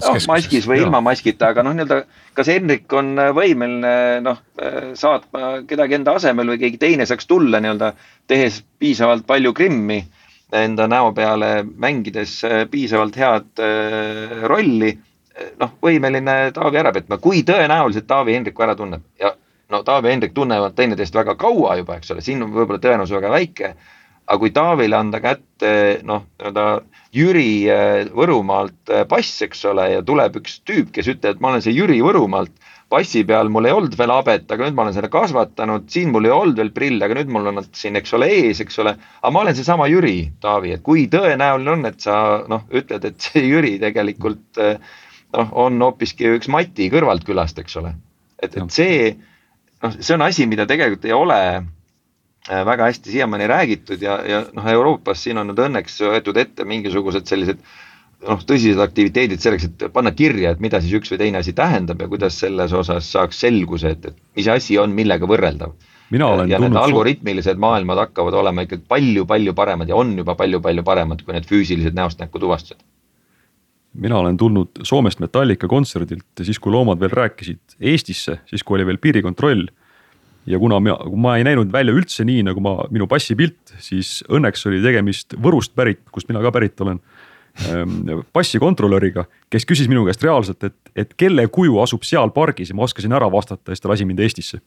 no, 0.02 0.14
maskis 0.28 0.66
või 0.68 0.80
ilma 0.82 1.00
maskita, 1.04 1.52
aga 1.52 1.64
noh, 1.66 1.74
nii-öelda 1.76 2.00
kas 2.36 2.48
Henrik 2.52 2.92
on 2.96 3.12
äh, 3.20 3.30
võimeline 3.36 3.94
noh, 4.24 4.40
äh, 4.62 4.92
saatma 4.98 5.62
kedagi 5.68 5.98
enda 5.98 6.16
asemel 6.18 6.54
või 6.54 6.60
keegi 6.62 6.80
teine 6.80 7.06
saaks 7.08 7.28
tulla 7.30 7.60
nii-öelda 7.62 7.92
tehes 8.30 8.62
piisavalt 8.78 9.26
palju 9.28 9.52
krimmi 9.56 10.00
enda 10.52 10.84
näo 10.90 11.12
peale, 11.16 11.62
mängides 11.64 12.38
äh, 12.48 12.64
piisavalt 12.70 13.16
head 13.16 13.64
rolli. 14.48 14.92
noh, 15.58 15.70
võimeline 15.82 16.52
Taavi 16.52 16.76
ära 16.76 16.92
petma, 16.92 17.16
kui 17.18 17.40
tõenäoliselt 17.48 18.04
Taavi 18.06 18.34
Hendriku 18.36 18.62
ära 18.62 18.74
tunneb. 18.76 19.00
Ja 19.20 19.32
no 19.72 19.82
Taavi 19.82 20.10
ja 20.10 20.12
Hendrik 20.12 20.34
tunnevad 20.36 20.74
teineteist 20.76 21.14
väga 21.16 21.34
kaua 21.40 21.78
juba, 21.80 21.96
eks 21.96 22.12
ole, 22.12 22.20
siin 22.24 22.42
on 22.44 22.52
võib-olla 22.52 22.82
tõenäosus 22.82 23.16
väga 23.16 23.30
väike 23.32 23.74
aga 24.26 24.38
kui 24.40 24.52
Taavile 24.54 24.96
anda 24.96 25.20
kätte 25.22 25.72
noh, 26.06 26.26
nii-öelda 26.38 26.66
Jüri 27.12 27.48
äh, 27.68 28.10
Võrumaalt 28.14 28.92
äh, 28.92 29.06
pass, 29.08 29.40
eks 29.44 29.64
ole, 29.68 29.88
ja 29.96 30.04
tuleb 30.06 30.38
üks 30.40 30.60
tüüp, 30.68 30.92
kes 30.94 31.10
ütleb, 31.12 31.36
et 31.36 31.42
ma 31.42 31.50
olen 31.50 31.64
see 31.64 31.74
Jüri 31.76 31.98
Võrumaalt, 32.04 32.54
passi 32.92 33.22
peal 33.28 33.50
mul 33.52 33.68
ei 33.68 33.74
olnud 33.74 33.96
veel 33.98 34.12
habet, 34.12 34.46
aga 34.52 34.66
nüüd 34.66 34.76
ma 34.76 34.86
olen 34.86 34.96
selle 34.96 35.10
kasvatanud, 35.12 35.88
siin 35.92 36.12
mul 36.12 36.28
ei 36.28 36.34
olnud 36.34 36.60
veel 36.60 36.72
prille, 36.76 37.04
aga 37.04 37.18
nüüd 37.18 37.32
mul 37.34 37.50
on 37.50 37.58
nad 37.60 37.68
siin, 37.76 37.96
eks 38.00 38.16
ole, 38.16 38.28
ees, 38.32 38.62
eks 38.64 38.80
ole. 38.84 38.94
aga 39.20 39.32
ma 39.34 39.44
olen 39.44 39.58
seesama 39.58 39.88
Jüri, 39.92 40.16
Taavi, 40.44 40.74
et 40.76 40.84
kui 40.86 41.06
tõenäoline 41.12 41.76
on, 41.76 41.86
et 41.88 42.00
sa 42.04 42.16
noh, 42.48 42.64
ütled, 42.72 43.04
et 43.08 43.28
see 43.28 43.44
Jüri 43.48 43.74
tegelikult 43.82 44.62
äh, 44.62 44.80
noh, 45.36 45.52
on 45.66 45.80
hoopiski 45.82 46.32
üks 46.38 46.50
Mati 46.52 46.88
kõrvalt 46.92 47.28
külast, 47.28 47.60
eks 47.60 47.78
ole. 47.80 47.94
et, 48.42 48.56
et 48.56 48.74
see 48.74 49.12
noh, 49.82 49.96
see 49.98 50.16
on 50.16 50.24
asi, 50.28 50.48
mida 50.50 50.68
tegelikult 50.68 51.08
ei 51.08 51.16
ole 51.16 51.40
väga 52.48 52.90
hästi 52.90 53.10
siiamaani 53.10 53.46
räägitud 53.46 54.02
ja, 54.02 54.18
ja 54.26 54.42
noh, 54.52 54.66
Euroopas 54.66 55.22
siin 55.22 55.38
on 55.38 55.52
nüüd 55.52 55.62
õnneks 55.62 56.00
võetud 56.02 56.38
ette 56.42 56.66
mingisugused 56.66 57.26
sellised 57.30 57.62
noh, 58.26 58.42
tõsised 58.46 58.80
aktiviteedid 58.82 59.42
selleks, 59.42 59.68
et 59.68 59.84
panna 59.94 60.12
kirja, 60.16 60.52
et 60.52 60.62
mida 60.62 60.80
siis 60.82 60.96
üks 60.98 61.12
või 61.12 61.20
teine 61.22 61.42
asi 61.42 61.54
tähendab 61.56 62.02
ja 62.02 62.10
kuidas 62.10 62.38
selles 62.42 62.74
osas 62.74 63.10
saaks 63.14 63.40
selguse, 63.44 63.94
et, 63.96 64.06
et 64.10 64.38
mis 64.38 64.48
asi 64.50 64.78
on 64.78 64.94
millega 64.94 65.28
võrreldav. 65.28 65.74
ja 66.12 66.58
need 66.60 66.76
algoritmilised 66.76 67.60
maailmad 67.62 68.02
hakkavad 68.06 68.34
olema 68.36 68.66
ikkagi 68.66 68.84
palju-palju 68.88 69.54
paremad 69.54 69.88
ja 69.88 69.96
on 69.96 70.16
juba 70.18 70.34
palju-palju 70.36 70.82
paremad 70.84 71.22
kui 71.22 71.32
need 71.32 71.46
füüsilised 71.48 71.94
näost 71.96 72.20
näkku 72.20 72.42
tuvastused 72.42 72.82
mina 73.94 74.18
olen 74.18 74.36
tulnud 74.36 74.82
Soomest 74.84 75.20
Metallica 75.20 75.68
kontserdilt 75.68 76.42
siis, 76.42 76.58
kui 76.58 76.72
loomad 76.72 77.00
veel 77.00 77.12
rääkisid 77.12 77.78
Eestisse, 77.80 78.38
siis 78.46 78.64
kui 78.64 78.76
oli 78.76 78.86
veel 78.86 79.00
piirikontroll 79.00 79.66
ja 80.46 80.58
kuna 80.58 80.80
mina, 80.82 80.96
ma 81.16 81.36
ei 81.38 81.46
näinud 81.46 81.72
välja 81.72 81.94
üldse 81.94 82.26
nii, 82.26 82.42
nagu 82.48 82.62
ma, 82.64 82.76
minu 82.92 83.06
passipilt, 83.10 83.74
siis 83.82 84.20
õnneks 84.30 84.66
oli 84.70 84.82
tegemist 84.84 85.36
Võrust 85.42 85.74
pärit, 85.78 86.02
kust 86.14 86.30
mina 86.30 86.42
ka 86.44 86.52
pärit 86.54 86.80
olen. 86.84 87.02
Passikontrolöriga, 88.32 89.26
kes 89.52 89.66
küsis 89.68 89.88
minu 89.90 90.06
käest 90.06 90.22
reaalselt, 90.24 90.64
et, 90.64 90.76
et 90.96 91.10
kelle 91.20 91.44
kuju 91.52 91.82
asub 91.82 92.06
seal 92.08 92.32
pargis 92.32 92.72
ja 92.72 92.76
ma 92.78 92.86
oskasin 92.86 93.12
ära 93.12 93.28
vastata 93.32 93.68
ja 93.68 93.76
siis 93.76 93.84
ta 93.84 93.90
lasi 93.92 94.06
mind 94.08 94.22
Eestisse 94.24 94.62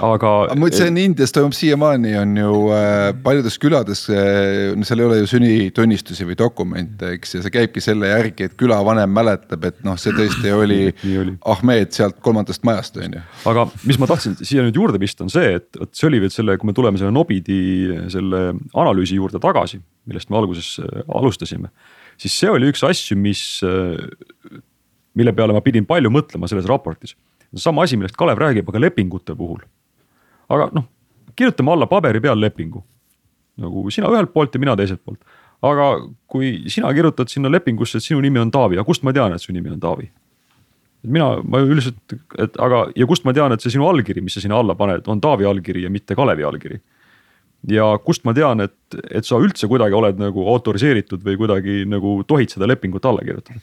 aga. 0.00 0.30
muid, 0.58 0.74
see 0.76 0.88
on 0.88 0.98
Indias 1.00 1.34
toimub 1.34 1.54
siiamaani 1.56 2.14
on 2.20 2.32
ju 2.38 2.52
äh, 2.74 3.10
paljudes 3.24 3.58
külades 3.60 4.04
äh,, 4.12 4.72
seal 4.86 5.02
ei 5.02 5.06
ole 5.06 5.18
ju 5.20 5.28
sünnitunnistusi 5.34 6.26
või 6.28 6.36
dokumente, 6.38 7.12
eks, 7.16 7.36
ja 7.36 7.44
see 7.44 7.54
käibki 7.54 7.82
selle 7.84 8.10
järgi, 8.12 8.48
et 8.48 8.56
külavanem 8.60 9.12
mäletab, 9.12 9.66
et 9.68 9.80
noh, 9.86 9.98
see 10.00 10.14
tõesti 10.16 10.52
oli, 10.60 10.80
oli. 11.20 11.36
Ahmed 11.52 11.94
sealt 11.96 12.20
kolmandast 12.24 12.64
majast, 12.68 12.98
on 13.00 13.18
ju. 13.18 13.24
aga 13.52 13.66
mis 13.84 14.00
ma 14.00 14.10
tahtsin 14.10 14.38
siia 14.40 14.64
nüüd 14.66 14.80
juurde 14.80 15.00
pista, 15.02 15.26
on 15.26 15.32
see, 15.32 15.56
et 15.60 15.80
vot 15.80 15.92
see 15.96 16.08
oli 16.10 16.22
veel 16.24 16.34
selle, 16.34 16.56
kui 16.60 16.70
me 16.70 16.76
tuleme 16.76 17.00
selle 17.00 17.14
Nobidi 17.14 17.60
selle 18.12 18.44
analüüsi 18.78 19.18
juurde 19.20 19.42
tagasi, 19.42 19.80
millest 20.10 20.32
me 20.32 20.40
alguses 20.40 20.76
äh, 20.82 21.02
alustasime, 21.20 21.72
siis 22.20 22.36
see 22.36 22.52
oli 22.52 22.70
üks 22.72 22.84
asju, 22.86 23.18
mis, 23.20 23.42
äh, 23.66 24.60
mille 25.18 25.36
peale 25.36 25.56
ma 25.56 25.64
pidin 25.64 25.88
palju 25.88 26.12
mõtlema 26.14 26.48
selles 26.48 26.68
raportis 26.70 27.16
sama 27.56 27.82
asi, 27.82 27.96
millest 27.96 28.16
Kalev 28.16 28.38
räägib, 28.38 28.68
aga 28.68 28.80
lepingute 28.80 29.34
puhul. 29.34 29.60
aga 30.48 30.70
noh, 30.74 30.86
kirjutame 31.36 31.72
alla 31.72 31.86
paberi 31.86 32.20
peal 32.20 32.40
lepingu. 32.40 32.84
nagu 33.60 33.90
sina 33.90 34.08
ühelt 34.08 34.32
poolt 34.32 34.54
ja 34.54 34.60
mina 34.60 34.76
teiselt 34.76 35.02
poolt. 35.04 35.20
aga 35.62 35.90
kui 36.26 36.70
sina 36.70 36.92
kirjutad 36.94 37.28
sinna 37.28 37.50
lepingusse, 37.50 37.98
et 37.98 38.04
sinu 38.04 38.20
nimi 38.20 38.38
on 38.38 38.50
Taavi, 38.50 38.78
aga 38.78 38.84
kust 38.84 39.02
ma 39.02 39.12
tean, 39.12 39.32
et 39.32 39.42
su 39.42 39.52
nimi 39.52 39.70
on 39.70 39.80
Taavi? 39.80 40.10
et 41.04 41.10
mina, 41.10 41.40
ma 41.42 41.58
üldiselt, 41.58 42.00
et 42.38 42.56
aga, 42.60 42.86
ja 42.96 43.06
kust 43.06 43.24
ma 43.24 43.32
tean, 43.32 43.52
et 43.52 43.60
see 43.60 43.72
sinu 43.72 43.88
allkiri, 43.88 44.20
mis 44.20 44.34
sa 44.34 44.40
sinna 44.40 44.58
alla 44.60 44.74
paned, 44.74 45.06
on 45.08 45.20
Taavi 45.20 45.44
allkiri 45.44 45.82
ja 45.82 45.90
mitte 45.90 46.14
Kalevi 46.14 46.44
allkiri 46.44 46.80
ja 47.68 47.98
kust 48.04 48.24
ma 48.24 48.32
tean, 48.36 48.60
et, 48.64 48.76
et 49.10 49.26
sa 49.26 49.36
üldse 49.40 49.68
kuidagi 49.68 49.96
oled 49.96 50.20
nagu 50.20 50.46
autoriseeritud 50.48 51.24
või 51.24 51.36
kuidagi 51.40 51.82
nagu 51.88 52.20
tohid 52.28 52.54
seda 52.54 52.68
lepingut 52.68 53.04
alla 53.04 53.24
kirjutada 53.26 53.60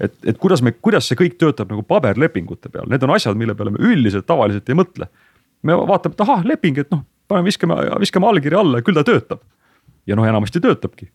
et, 0.00 0.16
et 0.32 0.38
kuidas 0.40 0.62
me, 0.64 0.72
kuidas 0.72 1.08
see 1.08 1.18
kõik 1.18 1.36
töötab 1.40 1.70
nagu 1.72 1.84
paberlepingute 1.86 2.72
peal, 2.72 2.88
need 2.90 3.04
on 3.06 3.14
asjad, 3.14 3.38
mille 3.38 3.54
peale 3.58 3.74
me 3.74 3.82
üldiselt 3.90 4.26
tavaliselt 4.28 4.68
ei 4.70 4.78
mõtle. 4.78 5.10
me 5.62 5.76
vaatame, 5.76 6.16
et 6.16 6.22
ahah, 6.24 6.44
leping, 6.48 6.78
et 6.80 6.90
noh, 6.92 7.04
paneme, 7.28 7.50
viskame, 7.50 7.76
viskame 8.00 8.30
allkirja 8.30 8.62
alla 8.64 8.80
ja 8.80 8.86
küll 8.86 8.96
ta 8.96 9.04
töötab. 9.06 9.42
ja 10.06 10.16
noh, 10.16 10.26
enamasti 10.26 10.62
töötabki. 10.64 11.10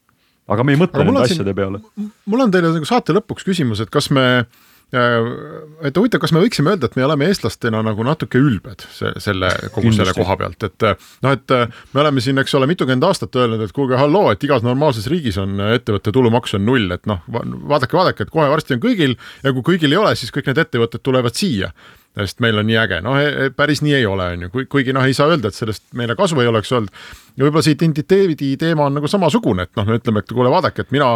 aga 0.47 0.63
me 0.63 0.75
ei 0.75 0.79
mõtle 0.79 1.03
nende 1.03 1.25
asjade 1.25 1.49
siin, 1.49 1.57
peale. 1.57 1.81
mul 2.25 2.45
on 2.45 2.53
teile 2.53 2.73
nagu 2.73 2.87
saate 2.87 3.15
lõpuks 3.17 3.47
küsimus, 3.47 3.81
et 3.81 3.89
kas 3.93 4.11
me 4.13 4.45
et 4.93 5.97
huvitav, 5.97 6.21
kas 6.21 6.31
me 6.35 6.43
võiksime 6.43 6.71
öelda, 6.71 6.87
et 6.87 6.95
me 6.95 7.05
oleme 7.07 7.27
eestlastena 7.29 7.81
nagu 7.83 8.05
natuke 8.05 8.39
ülbed 8.39 8.85
selle, 8.93 9.49
kogu 9.73 9.89
Kindlasti. 9.89 9.97
selle 9.97 10.13
koha 10.15 10.37
pealt, 10.39 10.67
et 10.67 10.85
noh, 11.25 11.33
et 11.33 11.55
me 11.95 12.03
oleme 12.03 12.23
siin, 12.23 12.39
eks 12.41 12.55
ole, 12.59 12.69
mitukümmend 12.69 13.07
aastat 13.07 13.35
öelnud, 13.41 13.65
et 13.65 13.75
kuulge, 13.75 13.97
halloo, 13.99 14.29
et 14.31 14.45
igas 14.47 14.63
normaalses 14.65 15.09
riigis 15.11 15.39
on 15.41 15.59
ettevõtte 15.71 16.13
tulumaks 16.15 16.55
on 16.59 16.65
null, 16.69 16.87
et 16.95 17.09
noh, 17.09 17.25
vaadake, 17.27 17.97
vaadake, 17.97 18.27
et 18.27 18.33
kohe 18.33 18.47
varsti 18.51 18.77
on 18.77 18.85
kõigil 18.85 19.17
ja 19.43 19.53
kui 19.55 19.65
kõigil 19.73 19.95
ei 19.95 20.01
ole, 20.01 20.15
siis 20.19 20.33
kõik 20.35 20.51
need 20.51 20.63
ettevõtted 20.63 21.03
tulevad 21.03 21.35
siia 21.35 21.73
sest 22.15 22.41
meil 22.43 22.59
on 22.59 22.67
nii 22.67 22.77
äge, 22.79 23.01
noh 23.03 23.17
päris 23.55 23.81
nii 23.83 23.95
ei 23.97 24.05
ole, 24.07 24.27
on 24.35 24.45
ju, 24.45 24.65
kuigi 24.71 24.93
noh, 24.95 25.05
ei 25.05 25.15
saa 25.15 25.27
öelda, 25.31 25.51
et 25.51 25.57
sellest 25.57 25.83
meile 25.97 26.15
kasu 26.17 26.39
ei 26.41 26.47
oleks 26.47 26.71
olnud. 26.75 26.91
ja 27.35 27.43
võib-olla 27.43 27.65
see 27.65 27.75
identiteedi 27.75 28.53
teema 28.59 28.85
on 28.87 28.95
nagu 28.95 29.09
samasugune, 29.11 29.65
et 29.67 29.71
noh, 29.75 29.87
me 29.89 29.97
ütleme, 29.99 30.21
et 30.23 30.31
kuule, 30.31 30.47
vaadake, 30.51 30.85
et 30.85 30.93
mina, 30.95 31.09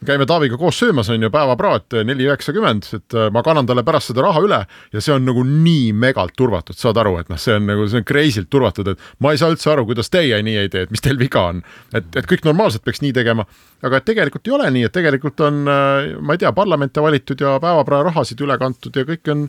me 0.00 0.08
käime 0.08 0.26
Taaviga 0.26 0.58
koos 0.58 0.80
söömas, 0.82 1.10
on 1.14 1.22
ju, 1.22 1.30
päevapraat 1.30 2.00
neli 2.08 2.26
üheksakümmend, 2.26 2.88
et 2.98 3.16
äh, 3.16 3.28
ma 3.30 3.44
kannan 3.46 3.68
talle 3.68 3.84
pärast 3.86 4.10
seda 4.10 4.24
raha 4.26 4.42
üle 4.42 4.60
ja 4.66 5.04
see 5.04 5.14
on 5.14 5.28
nagu 5.28 5.44
nii 5.46 5.92
megalt 5.94 6.34
turvatud, 6.38 6.78
saad 6.78 6.98
aru, 6.98 7.16
et 7.22 7.30
noh, 7.30 7.38
see 7.38 7.54
on 7.54 7.70
nagu, 7.70 7.86
see 7.90 8.02
on 8.02 8.08
crazy'lt 8.10 8.50
turvatud, 8.50 8.90
et 8.90 9.06
ma 9.22 9.34
ei 9.34 9.40
saa 9.40 9.54
üldse 9.54 9.70
aru, 9.70 9.86
kuidas 9.92 10.10
teie 10.10 10.40
nii 10.42 10.58
ei 10.64 10.72
tee, 10.72 10.88
et 10.88 10.94
mis 10.94 11.04
teil 11.04 11.20
viga 11.20 11.46
on. 11.52 11.62
et, 11.94 12.10
et 12.18 12.26
kõik 12.26 12.42
normaalselt 12.48 12.82
peaks 12.86 13.04
nii 13.04 13.14
tegema, 13.14 13.46
aga 13.86 14.00
et 14.00 14.08
tegelikult 14.10 14.50
ei 14.50 14.56
ole 14.58 14.72
nii, 14.74 14.88
et 14.88 14.96
tegelikult 14.98 15.46
on, 15.46 15.62
äh, 15.70 16.16
ma 16.18 16.34
ei 16.34 16.42
tea, 16.42 16.50
parlamente 16.56 17.02
valitud 17.04 17.46
ja 17.46 17.54
päevaprae 17.62 18.10
rahasid 18.10 18.42
üle 18.42 18.58
kantud 18.58 18.98
ja 18.98 19.06
kõik 19.06 19.30
on 19.30 19.46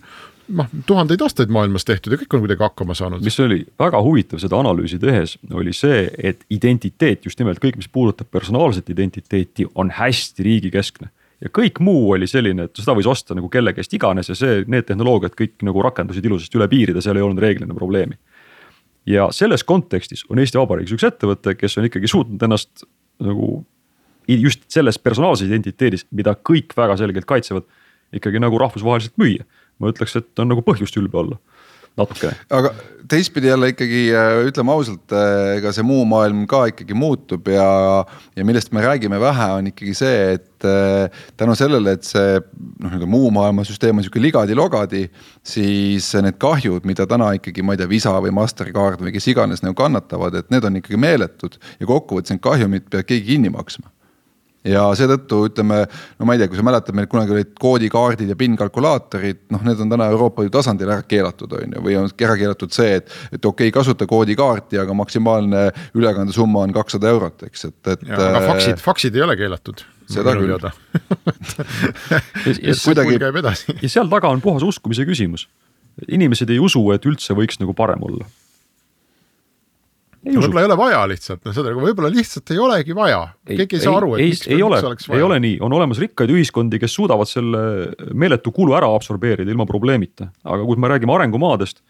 noh, 0.56 0.68
tuhandeid 0.88 1.22
aastaid 1.24 1.52
maailmas 1.54 1.86
tehtud 1.88 2.14
ja 2.14 2.20
kõik 2.22 2.36
on 2.36 2.44
kuidagi 2.44 2.64
hakkama 2.64 2.96
saanud. 2.98 3.24
mis 3.24 3.40
oli 3.44 3.62
väga 3.80 4.02
huvitav 4.04 4.42
seda 4.44 4.60
analüüsi 4.60 5.00
tehes, 5.02 5.38
oli 5.54 5.74
see, 5.76 6.06
et 6.18 6.46
identiteet 6.54 7.26
just 7.26 7.40
nimelt 7.42 7.62
kõik, 7.64 7.80
mis 7.80 7.90
puudutab 7.92 8.32
personaalset 8.32 8.90
identiteeti, 8.94 9.68
on 9.76 9.92
hästi 9.98 10.46
riigikeskne. 10.48 11.10
ja 11.42 11.50
kõik 11.50 11.80
muu 11.80 12.12
oli 12.16 12.28
selline, 12.28 12.68
et 12.70 12.76
seda 12.78 12.96
võis 12.98 13.10
osta 13.10 13.36
nagu 13.38 13.50
kelle 13.50 13.74
käest 13.74 13.94
iganes 13.94 14.30
ja 14.30 14.38
see, 14.38 14.64
need 14.68 14.86
tehnoloogiad 14.90 15.36
kõik 15.38 15.66
nagu 15.66 15.82
rakendusid 15.82 16.26
ilusasti 16.26 16.60
üle 16.60 16.68
piiride, 16.72 17.02
seal 17.02 17.18
ei 17.18 17.26
olnud 17.26 17.42
reeglina 17.42 17.74
probleemi. 17.74 18.18
ja 19.06 19.30
selles 19.32 19.64
kontekstis 19.64 20.26
on 20.30 20.40
Eesti 20.40 20.60
Vabariigis 20.62 20.98
üks 20.98 21.08
ettevõte, 21.08 21.56
kes 21.56 21.78
on 21.78 21.90
ikkagi 21.90 22.08
suutnud 22.08 22.44
ennast 22.44 22.86
nagu 23.22 23.64
just 24.28 24.64
selles 24.72 25.00
personaalses 25.00 25.48
identiteedis, 25.48 26.06
mida 26.12 26.36
kõik 26.36 26.76
väga 26.78 26.98
selgelt 27.00 27.26
kaitsevad, 27.26 27.66
ikkagi 28.16 28.42
nagu 28.44 28.60
rahvusvaheliselt 28.60 29.18
müüa. 29.22 29.46
Ma 29.82 29.92
ütleks, 29.92 30.16
et 30.20 30.44
on 30.44 30.52
nagu 30.54 30.64
põhjust 30.66 30.98
ülbe 31.02 31.24
olla 31.24 31.42
natukene. 32.00 32.36
aga 32.50 32.72
teistpidi 33.12 33.48
jälle 33.48 33.72
ikkagi 33.74 34.02
äh, 34.16 34.46
ütleme 34.48 34.72
ausalt, 34.72 35.12
äh, 35.12 35.58
ega 35.58 35.74
see 35.76 35.84
muu 35.84 36.06
maailm 36.08 36.46
ka 36.50 36.64
ikkagi 36.72 36.96
muutub 36.96 37.50
ja, 37.52 37.68
ja 38.38 38.46
millest 38.48 38.72
me 38.72 38.84
räägime 38.86 39.20
vähe, 39.20 39.48
on 39.58 39.68
ikkagi 39.72 39.94
see, 39.98 40.22
et 40.38 40.68
äh, 40.68 41.24
tänu 41.40 41.56
sellele, 41.60 41.98
et 41.98 42.08
see 42.08 42.40
noh, 42.40 42.88
nii-öelda 42.88 43.10
muu 43.12 43.32
maailma 43.36 43.66
süsteem 43.68 44.00
on 44.00 44.08
sihuke 44.08 44.24
ligadi-logadi, 44.24 45.08
siis 45.44 46.08
need 46.24 46.40
kahjud, 46.42 46.88
mida 46.88 47.08
täna 47.10 47.34
ikkagi, 47.40 47.66
ma 47.66 47.76
ei 47.76 47.82
tea, 47.82 47.92
Visa 47.92 48.16
või 48.24 48.34
Mastercard 48.40 49.04
või 49.04 49.16
kes 49.16 49.28
iganes 49.34 49.66
nagu 49.66 49.76
kannatavad, 49.78 50.40
et 50.40 50.54
need 50.54 50.68
on 50.68 50.80
ikkagi 50.80 51.02
meeletud 51.02 51.60
ja 51.80 51.90
kokkuvõttes 51.90 52.36
need 52.36 52.46
kahjumid 52.46 52.88
peab 52.92 53.10
keegi 53.10 53.34
kinni 53.34 53.52
maksma 53.52 53.92
ja 54.68 54.84
seetõttu 54.98 55.46
ütleme, 55.48 55.82
no 56.20 56.28
ma 56.28 56.36
ei 56.36 56.42
tea, 56.42 56.50
kui 56.52 56.60
sa 56.60 56.66
mäletad, 56.66 56.96
meil 56.98 57.08
kunagi 57.12 57.34
olid 57.36 57.54
koodikaardid 57.60 58.30
ja 58.32 58.38
PIN 58.38 58.58
kalkulaatorid, 58.60 59.40
noh, 59.54 59.64
need 59.66 59.82
on 59.82 59.94
täna 59.94 60.10
Euroopa 60.14 60.46
Liidu 60.46 60.54
tasandil 60.58 60.92
ära 60.92 61.06
keelatud, 61.08 61.56
on 61.58 61.78
ju, 61.78 61.84
või 61.88 61.98
on 62.00 62.12
ära 62.12 62.36
keelatud 62.40 62.76
see, 62.76 63.00
et. 63.00 63.10
et 63.32 63.40
okei 63.40 63.70
okay,, 63.70 63.76
kasuta 63.80 64.08
koodikaarti, 64.10 64.80
aga 64.82 64.96
maksimaalne 64.98 65.64
ülekandesumma 65.98 66.66
on 66.68 66.76
kakssada 66.76 67.10
eurot, 67.14 67.48
eks, 67.50 67.66
et, 67.72 67.80
et. 67.96 68.06
aga 68.12 68.44
faksid, 68.52 68.84
faksid 68.84 69.18
ei 69.18 69.26
ole 69.26 69.38
keelatud. 69.40 69.82
seda 70.12 70.36
küll 70.38 70.52
ja, 70.60 70.60
ja, 72.52 72.76
kuidagi... 72.76 73.18
ja 73.82 73.90
seal 73.90 74.10
taga 74.12 74.30
on 74.30 74.42
puhas 74.44 74.64
uskumise 74.68 75.06
küsimus. 75.08 75.48
inimesed 76.08 76.50
ei 76.52 76.60
usu, 76.62 76.84
et 76.94 77.06
üldse 77.08 77.34
võiks 77.38 77.60
nagu 77.62 77.74
parem 77.78 78.04
olla 78.06 78.28
võib-olla 80.26 80.62
ei 80.62 80.70
ole 80.70 80.78
vaja 80.78 81.00
lihtsalt, 81.10 81.42
noh, 81.46 81.56
seda 81.56 81.72
nagu 81.72 81.86
võib-olla 81.86 82.12
lihtsalt 82.14 82.52
ei 82.54 82.60
olegi 82.62 82.98
vaja, 82.98 83.22
keegi 83.48 83.80
ei 83.80 83.86
saa 83.86 83.96
aru, 83.98 84.12
et 84.18 84.26
ei, 84.26 84.34
miks, 84.34 84.44
ei 84.52 84.62
ole, 84.66 84.82
ei 85.18 85.26
ole 85.26 85.40
nii, 85.42 85.56
on 85.66 85.74
olemas 85.78 86.02
rikkaid 86.04 86.34
ühiskondi, 86.34 86.80
kes 86.82 86.94
suudavad 87.00 87.30
selle 87.30 87.64
meeletu 88.14 88.54
kulu 88.56 88.78
ära 88.78 88.92
absorbeerida 88.94 89.50
ilma 89.52 89.66
probleemita, 89.70 90.30
aga 90.46 90.68
kui 90.68 90.82
me 90.82 90.92
räägime 90.94 91.16
arengumaadest 91.16 91.82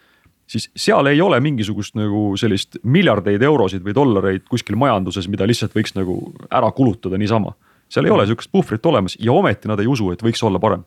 siis 0.51 0.67
seal 0.75 1.07
ei 1.11 1.21
ole 1.23 1.39
mingisugust 1.43 1.95
nagu 1.99 2.31
sellist 2.39 2.79
miljardeid 2.83 3.43
eurosid 3.47 3.83
või 3.85 3.95
dollareid 3.95 4.47
kuskil 4.51 4.75
majanduses, 4.79 5.29
mida 5.31 5.47
lihtsalt 5.47 5.75
võiks 5.77 5.95
nagu 5.95 6.17
ära 6.51 6.71
kulutada 6.75 7.19
niisama. 7.19 7.53
seal 7.91 8.07
ei 8.07 8.11
ole 8.11 8.25
sihukest 8.27 8.51
puhvrit 8.51 8.85
olemas 8.85 9.17
ja 9.19 9.31
ometi 9.31 9.71
nad 9.71 9.79
ei 9.79 9.87
usu, 9.87 10.11
et 10.11 10.23
võiks 10.23 10.43
olla 10.43 10.59
parem. 10.59 10.83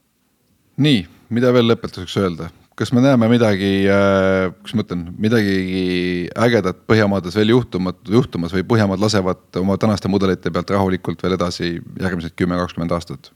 nii, 0.76 1.06
mida 1.30 1.52
veel 1.52 1.70
lõpetuseks 1.70 2.16
öelda, 2.20 2.50
kas 2.78 2.92
me 2.92 3.02
näeme 3.04 3.28
midagi, 3.30 3.86
äh, 3.90 4.50
kuidas 4.62 4.74
ma 4.74 4.84
ütlen, 4.84 5.04
midagi 5.20 5.56
ägedat 6.46 6.82
Põhjamaades 6.90 7.36
veel 7.38 7.54
juhtumat, 7.54 8.00
juhtumas 8.10 8.54
või 8.54 8.66
Põhjamaad 8.66 9.02
lasevad 9.02 9.60
oma 9.60 9.76
tänaste 9.80 10.10
mudelite 10.10 10.50
pealt 10.54 10.72
rahulikult 10.74 11.22
veel 11.22 11.36
edasi 11.38 11.76
järgmised 11.78 12.34
kümme, 12.38 12.58
kakskümmend 12.58 12.94
aastat? 12.96 13.30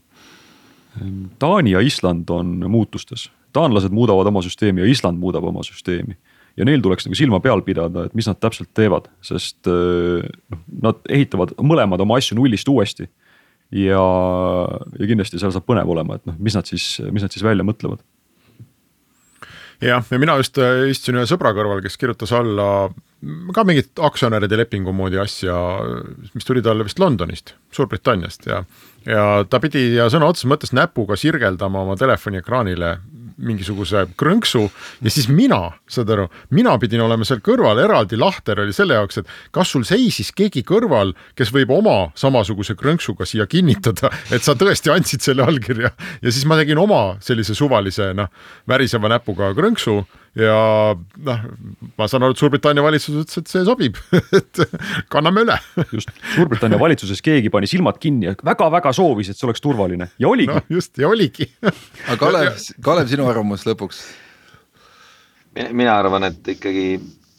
Taani 1.38 1.76
ja 1.76 1.82
Island 1.84 2.30
on 2.34 2.56
muutustes, 2.70 3.28
taanlased 3.54 3.94
muudavad 3.94 4.26
oma 4.26 4.42
süsteemi 4.42 4.82
ja 4.82 4.90
Island 4.90 5.22
muudab 5.22 5.46
oma 5.46 5.62
süsteemi 5.66 6.18
ja 6.58 6.66
neil 6.66 6.82
tuleks 6.82 7.06
nagu 7.06 7.14
silma 7.14 7.38
peal 7.38 7.62
pidada, 7.62 8.08
et 8.08 8.18
mis 8.18 8.26
nad 8.26 8.40
täpselt 8.42 8.72
teevad, 8.74 9.06
sest 9.22 9.70
äh, 9.70 10.26
noh, 10.50 10.66
nad 10.82 11.06
ehitavad 11.06 11.54
mõlemad 11.62 12.02
oma 12.02 12.18
asju 12.18 12.40
nullist 12.40 12.68
uuesti. 12.68 13.06
ja, 13.70 14.02
ja 14.98 15.06
kindlasti 15.06 15.38
seal 15.38 15.52
saab 15.54 15.66
põnev 15.68 15.90
olema, 15.92 16.16
et 16.18 16.26
noh, 16.26 16.34
mis 16.42 16.56
nad 16.56 16.66
siis, 16.66 16.96
mis 17.12 17.22
nad 17.22 17.30
siis 17.30 17.44
välja 17.46 17.66
mõtlevad 17.68 18.02
jah, 19.80 20.04
ja 20.10 20.18
mina 20.18 20.36
just 20.40 20.58
äh, 20.58 20.88
istusin 20.92 21.20
ühe 21.20 21.28
sõbra 21.28 21.52
kõrval, 21.56 21.82
kes 21.84 21.98
kirjutas 22.00 22.32
alla 22.36 22.88
ka 23.54 23.64
mingit 23.66 23.98
aktsionäride 23.98 24.60
lepingu 24.60 24.92
moodi 24.94 25.18
asja, 25.18 25.54
mis 26.34 26.46
tuli 26.46 26.62
talle 26.62 26.86
vist 26.86 27.00
Londonist, 27.02 27.56
Suurbritanniast 27.74 28.46
ja 28.46 28.62
ja 29.08 29.44
ta 29.48 29.60
pidi 29.62 29.94
ja 29.96 30.08
sõna 30.12 30.28
otseses 30.28 30.48
mõttes 30.50 30.74
näpuga 30.76 31.16
sirgeldama 31.18 31.82
oma 31.86 31.96
telefoni 31.98 32.42
ekraanile 32.42 32.98
mingisuguse 33.38 34.04
krõnksu 34.18 34.64
ja 35.04 35.12
siis 35.12 35.28
mina, 35.30 35.60
saad 35.90 36.10
aru, 36.14 36.26
mina 36.54 36.74
pidin 36.80 37.02
olema 37.04 37.26
seal 37.28 37.40
kõrval, 37.44 37.80
eraldi 37.82 38.18
lahter 38.18 38.62
oli 38.64 38.74
selle 38.76 38.98
jaoks, 38.98 39.20
et 39.20 39.32
kas 39.54 39.72
sul 39.74 39.86
seisis 39.88 40.32
keegi 40.36 40.64
kõrval, 40.66 41.14
kes 41.38 41.52
võib 41.54 41.72
oma 41.78 41.96
samasuguse 42.18 42.76
krõnksuga 42.78 43.26
siia 43.28 43.46
kinnitada, 43.50 44.10
et 44.34 44.44
sa 44.44 44.56
tõesti 44.58 44.92
andsid 44.92 45.24
selle 45.24 45.46
allkirja. 45.46 45.92
Ja 46.22 46.32
siis 46.34 46.46
ma 46.48 46.58
tegin 46.58 46.80
oma 46.82 47.18
sellise 47.24 47.54
suvalise 47.58 48.12
noh, 48.16 48.32
väriseva 48.68 49.10
näpuga 49.12 49.52
krõnksu 49.56 50.00
ja 50.36 50.58
noh, 51.28 51.42
ma 51.98 52.08
saan 52.10 52.26
aru, 52.26 52.36
et 52.36 52.42
Suurbritannia 52.42 52.84
valitsus 52.84 53.16
ütles, 53.22 53.40
et 53.40 53.52
see 53.52 53.64
sobib 53.66 53.98
et 54.38 54.62
kanname 55.12 55.46
üle. 55.46 55.58
just, 55.94 56.12
Suurbritannia 56.34 56.80
valitsuses 56.80 57.22
keegi 57.24 57.52
pani 57.54 57.70
silmad 57.70 58.00
kinni 58.02 58.30
ja 58.30 58.36
väga-väga 58.44 58.92
soovis, 58.96 59.32
et 59.32 59.40
see 59.40 59.48
oleks 59.48 59.64
turvaline 59.64 60.10
ja 60.18 60.30
oligi 60.30 60.52
no,. 60.52 60.64
just 60.78 60.98
ja 61.00 61.10
oligi 61.10 61.48
aga 61.62 62.18
Kalev, 62.20 62.56
Kalev, 62.84 63.10
sinu 63.10 63.28
arvamus 63.30 63.66
lõpuks? 63.68 64.02
mina 65.72 65.96
arvan, 65.98 66.28
et 66.28 66.52
ikkagi 66.54 66.98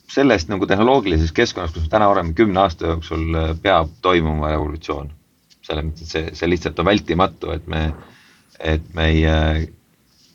sellest 0.09 0.49
nagu 0.49 0.67
tehnoloogilises 0.67 1.31
keskkonnas, 1.35 1.73
kus 1.73 1.85
me 1.85 1.93
täna 1.93 2.09
oleme, 2.09 2.33
kümne 2.37 2.63
aasta 2.63 2.93
jooksul 2.93 3.35
äh, 3.37 3.51
peab 3.61 3.93
toimuma 4.01 4.53
revolutsioon. 4.55 5.11
selles 5.69 5.85
mõttes, 5.85 6.07
et 6.07 6.13
see, 6.15 6.29
see 6.33 6.47
lihtsalt 6.49 6.79
on 6.81 6.87
vältimatu, 6.87 7.51
et 7.53 7.67
me, 7.69 7.91
et 8.57 8.85
meie 8.97 9.33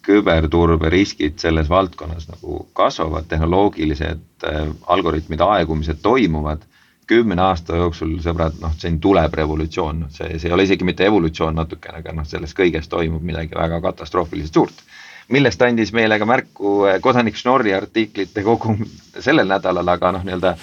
küberturbe 0.04 0.90
riskid 0.92 1.38
selles 1.40 1.68
valdkonnas 1.68 2.28
nagu 2.28 2.66
kasvavad, 2.76 3.26
tehnoloogilised 3.28 4.46
äh, 4.46 4.68
algoritmide 4.86 5.44
aegumised 5.56 6.02
toimuvad. 6.02 6.62
kümne 7.04 7.36
aasta 7.42 7.76
jooksul, 7.76 8.14
sõbrad, 8.24 8.54
noh, 8.62 8.72
siin 8.80 8.94
tuleb 9.00 9.34
revolutsioon, 9.36 9.98
noh, 10.00 10.10
see, 10.10 10.38
see 10.40 10.48
ei 10.48 10.54
ole 10.56 10.64
isegi 10.64 10.86
mitte 10.88 11.04
evolutsioon 11.04 11.58
natukene, 11.58 11.98
aga 12.00 12.14
noh, 12.16 12.24
selles 12.24 12.54
kõiges 12.56 12.88
toimub 12.88 13.20
midagi 13.20 13.52
väga 13.54 13.80
katastroofiliselt 13.84 14.54
suurt. 14.54 14.80
millest 15.28 15.62
andis 15.62 15.92
meile 15.92 16.18
ka 16.18 16.24
märku 16.24 16.72
äh, 16.88 16.96
kodanik 17.00 17.36
Schnorri 17.36 17.74
artiklite 17.74 18.42
kogum 18.42 18.80
sellel 19.20 19.48
nädalal, 19.48 19.88
aga 19.88 20.12
noh, 20.16 20.24
nii-öelda 20.24 20.56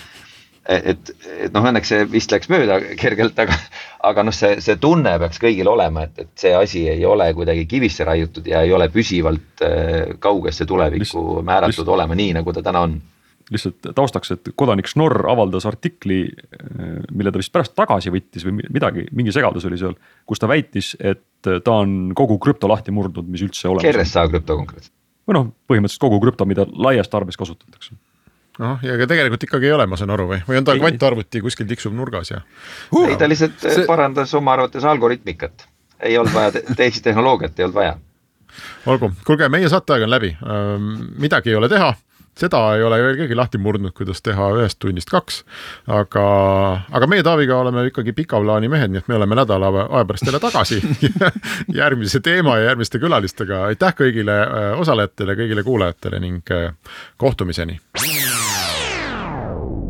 et, 0.70 1.12
et 1.42 1.54
noh, 1.54 1.66
õnneks 1.66 1.90
see 1.90 2.08
vist 2.12 2.34
läks 2.34 2.50
mööda 2.52 2.78
kergelt, 3.00 3.38
aga, 3.42 3.56
aga 4.08 4.26
noh, 4.28 4.36
see, 4.36 4.60
see 4.64 4.78
tunne 4.82 5.16
peaks 5.24 5.42
kõigil 5.42 5.70
olema, 5.72 6.06
et, 6.08 6.26
et 6.26 6.44
see 6.44 6.52
asi 6.56 6.86
ei 6.92 7.06
ole 7.08 7.32
kuidagi 7.38 7.66
kivisse 7.70 8.06
raiutud 8.08 8.48
ja 8.50 8.62
ei 8.66 8.74
ole 8.76 8.90
püsivalt 8.94 9.64
äh, 9.66 10.14
kaugesse 10.22 10.68
tulevikku 10.70 11.06
lihtsalt, 11.06 11.48
määratud 11.48 11.74
lihtsalt, 11.74 11.96
olema 11.98 12.18
nii, 12.18 12.36
nagu 12.38 12.54
ta 12.54 12.64
täna 12.66 12.86
on. 12.86 13.00
lihtsalt 13.52 13.90
taustaks, 13.98 14.36
et 14.38 14.54
kodanik 14.56 14.90
Schnorr 14.92 15.26
avaldas 15.32 15.66
artikli, 15.70 16.22
äh, 16.30 16.94
mille 17.10 17.34
ta 17.34 17.42
vist 17.42 17.54
pärast 17.54 17.76
tagasi 17.78 18.14
võttis 18.14 18.46
või 18.46 18.62
midagi, 18.70 19.08
mingi 19.18 19.34
segadus 19.34 19.66
oli 19.70 19.82
seal, 19.82 19.98
kus 20.30 20.42
ta 20.42 20.50
väitis, 20.52 20.94
et 21.00 21.26
ta 21.42 21.74
on 21.74 22.14
kogu 22.18 22.38
krüpto 22.42 22.70
lahti 22.70 22.94
murdnud, 22.94 23.26
mis 23.26 23.42
üldse 23.48 23.66
olemas 23.72 23.90
on. 23.90 24.06
RSA 24.06 24.30
krüpto 24.30 24.62
konkreetselt. 24.62 24.94
või 25.26 25.40
noh, 25.40 25.52
põhimõtteliselt 25.66 26.06
kogu 26.06 26.22
krüpto, 26.22 26.46
mida 26.46 26.70
laias 26.70 27.10
tarbes 27.10 27.40
kasutatakse 27.40 27.98
noh, 28.62 28.78
ja 28.86 28.96
ega 28.98 29.08
tegelikult 29.10 29.48
ikkagi 29.48 29.70
ei 29.70 29.76
ole, 29.76 29.88
ma 29.90 30.00
saan 30.00 30.14
aru 30.16 30.28
või, 30.30 30.40
või 30.48 30.62
on 30.62 30.68
ta 30.68 30.78
kvantarvuti 30.78 31.42
kuskil 31.44 31.70
tiksub 31.70 31.96
nurgas 31.98 32.34
ja 32.34 32.42
uh,? 32.44 33.08
ei, 33.08 33.18
ta 33.20 33.30
lihtsalt 33.30 33.58
see... 33.64 33.88
parandas 33.90 34.34
oma 34.38 34.56
arvates 34.58 34.86
algoritmikat, 34.88 35.68
ei 36.08 36.18
olnud 36.22 36.36
vaja 36.36 36.56
te 36.58 36.64
teist 36.78 37.04
tehnoloogiat 37.08 37.60
ei 37.60 37.68
olnud 37.68 37.80
vaja. 37.80 37.98
olgu, 38.94 39.12
kuulge, 39.28 39.50
meie 39.50 39.70
saateaeg 39.72 40.08
on 40.08 40.16
läbi, 40.16 40.36
midagi 41.22 41.54
ei 41.54 41.60
ole 41.60 41.70
teha 41.72 41.94
seda 42.38 42.62
ei 42.76 42.84
ole 42.84 43.00
veel 43.04 43.18
keegi 43.20 43.36
lahti 43.36 43.60
murdnud, 43.62 43.94
kuidas 43.96 44.22
teha 44.24 44.50
ühest 44.56 44.80
tunnist 44.82 45.12
kaks. 45.12 45.42
aga, 45.92 46.26
aga 46.92 47.10
meie 47.12 47.24
Taaviga 47.28 47.60
oleme 47.62 47.86
ikkagi 47.90 48.16
pika 48.18 48.40
plaani 48.42 48.72
mehed, 48.72 48.94
nii 48.94 49.04
et 49.04 49.12
me 49.12 49.18
oleme 49.20 49.38
nädala 49.38 49.72
aja 49.84 50.06
pärast 50.08 50.28
jälle 50.28 50.42
tagasi 50.44 50.82
järgmise 51.82 52.20
teema 52.24 52.58
ja 52.58 52.72
järgmiste 52.72 53.02
külalistega. 53.04 53.66
aitäh 53.72 53.96
kõigile 53.98 54.38
osalejatele, 54.80 55.38
kõigile 55.44 55.66
kuulajatele 55.68 56.20
ning 56.24 56.56
kohtumiseni. 57.18 57.80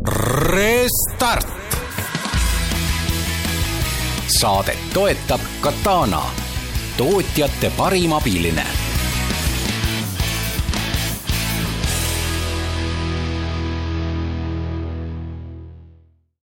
Restart. 0.08 1.48
saadet 4.40 4.78
toetab 4.94 5.42
Katana, 5.62 6.22
tootjate 6.98 7.72
parim 7.78 8.14
abiline 8.14 8.66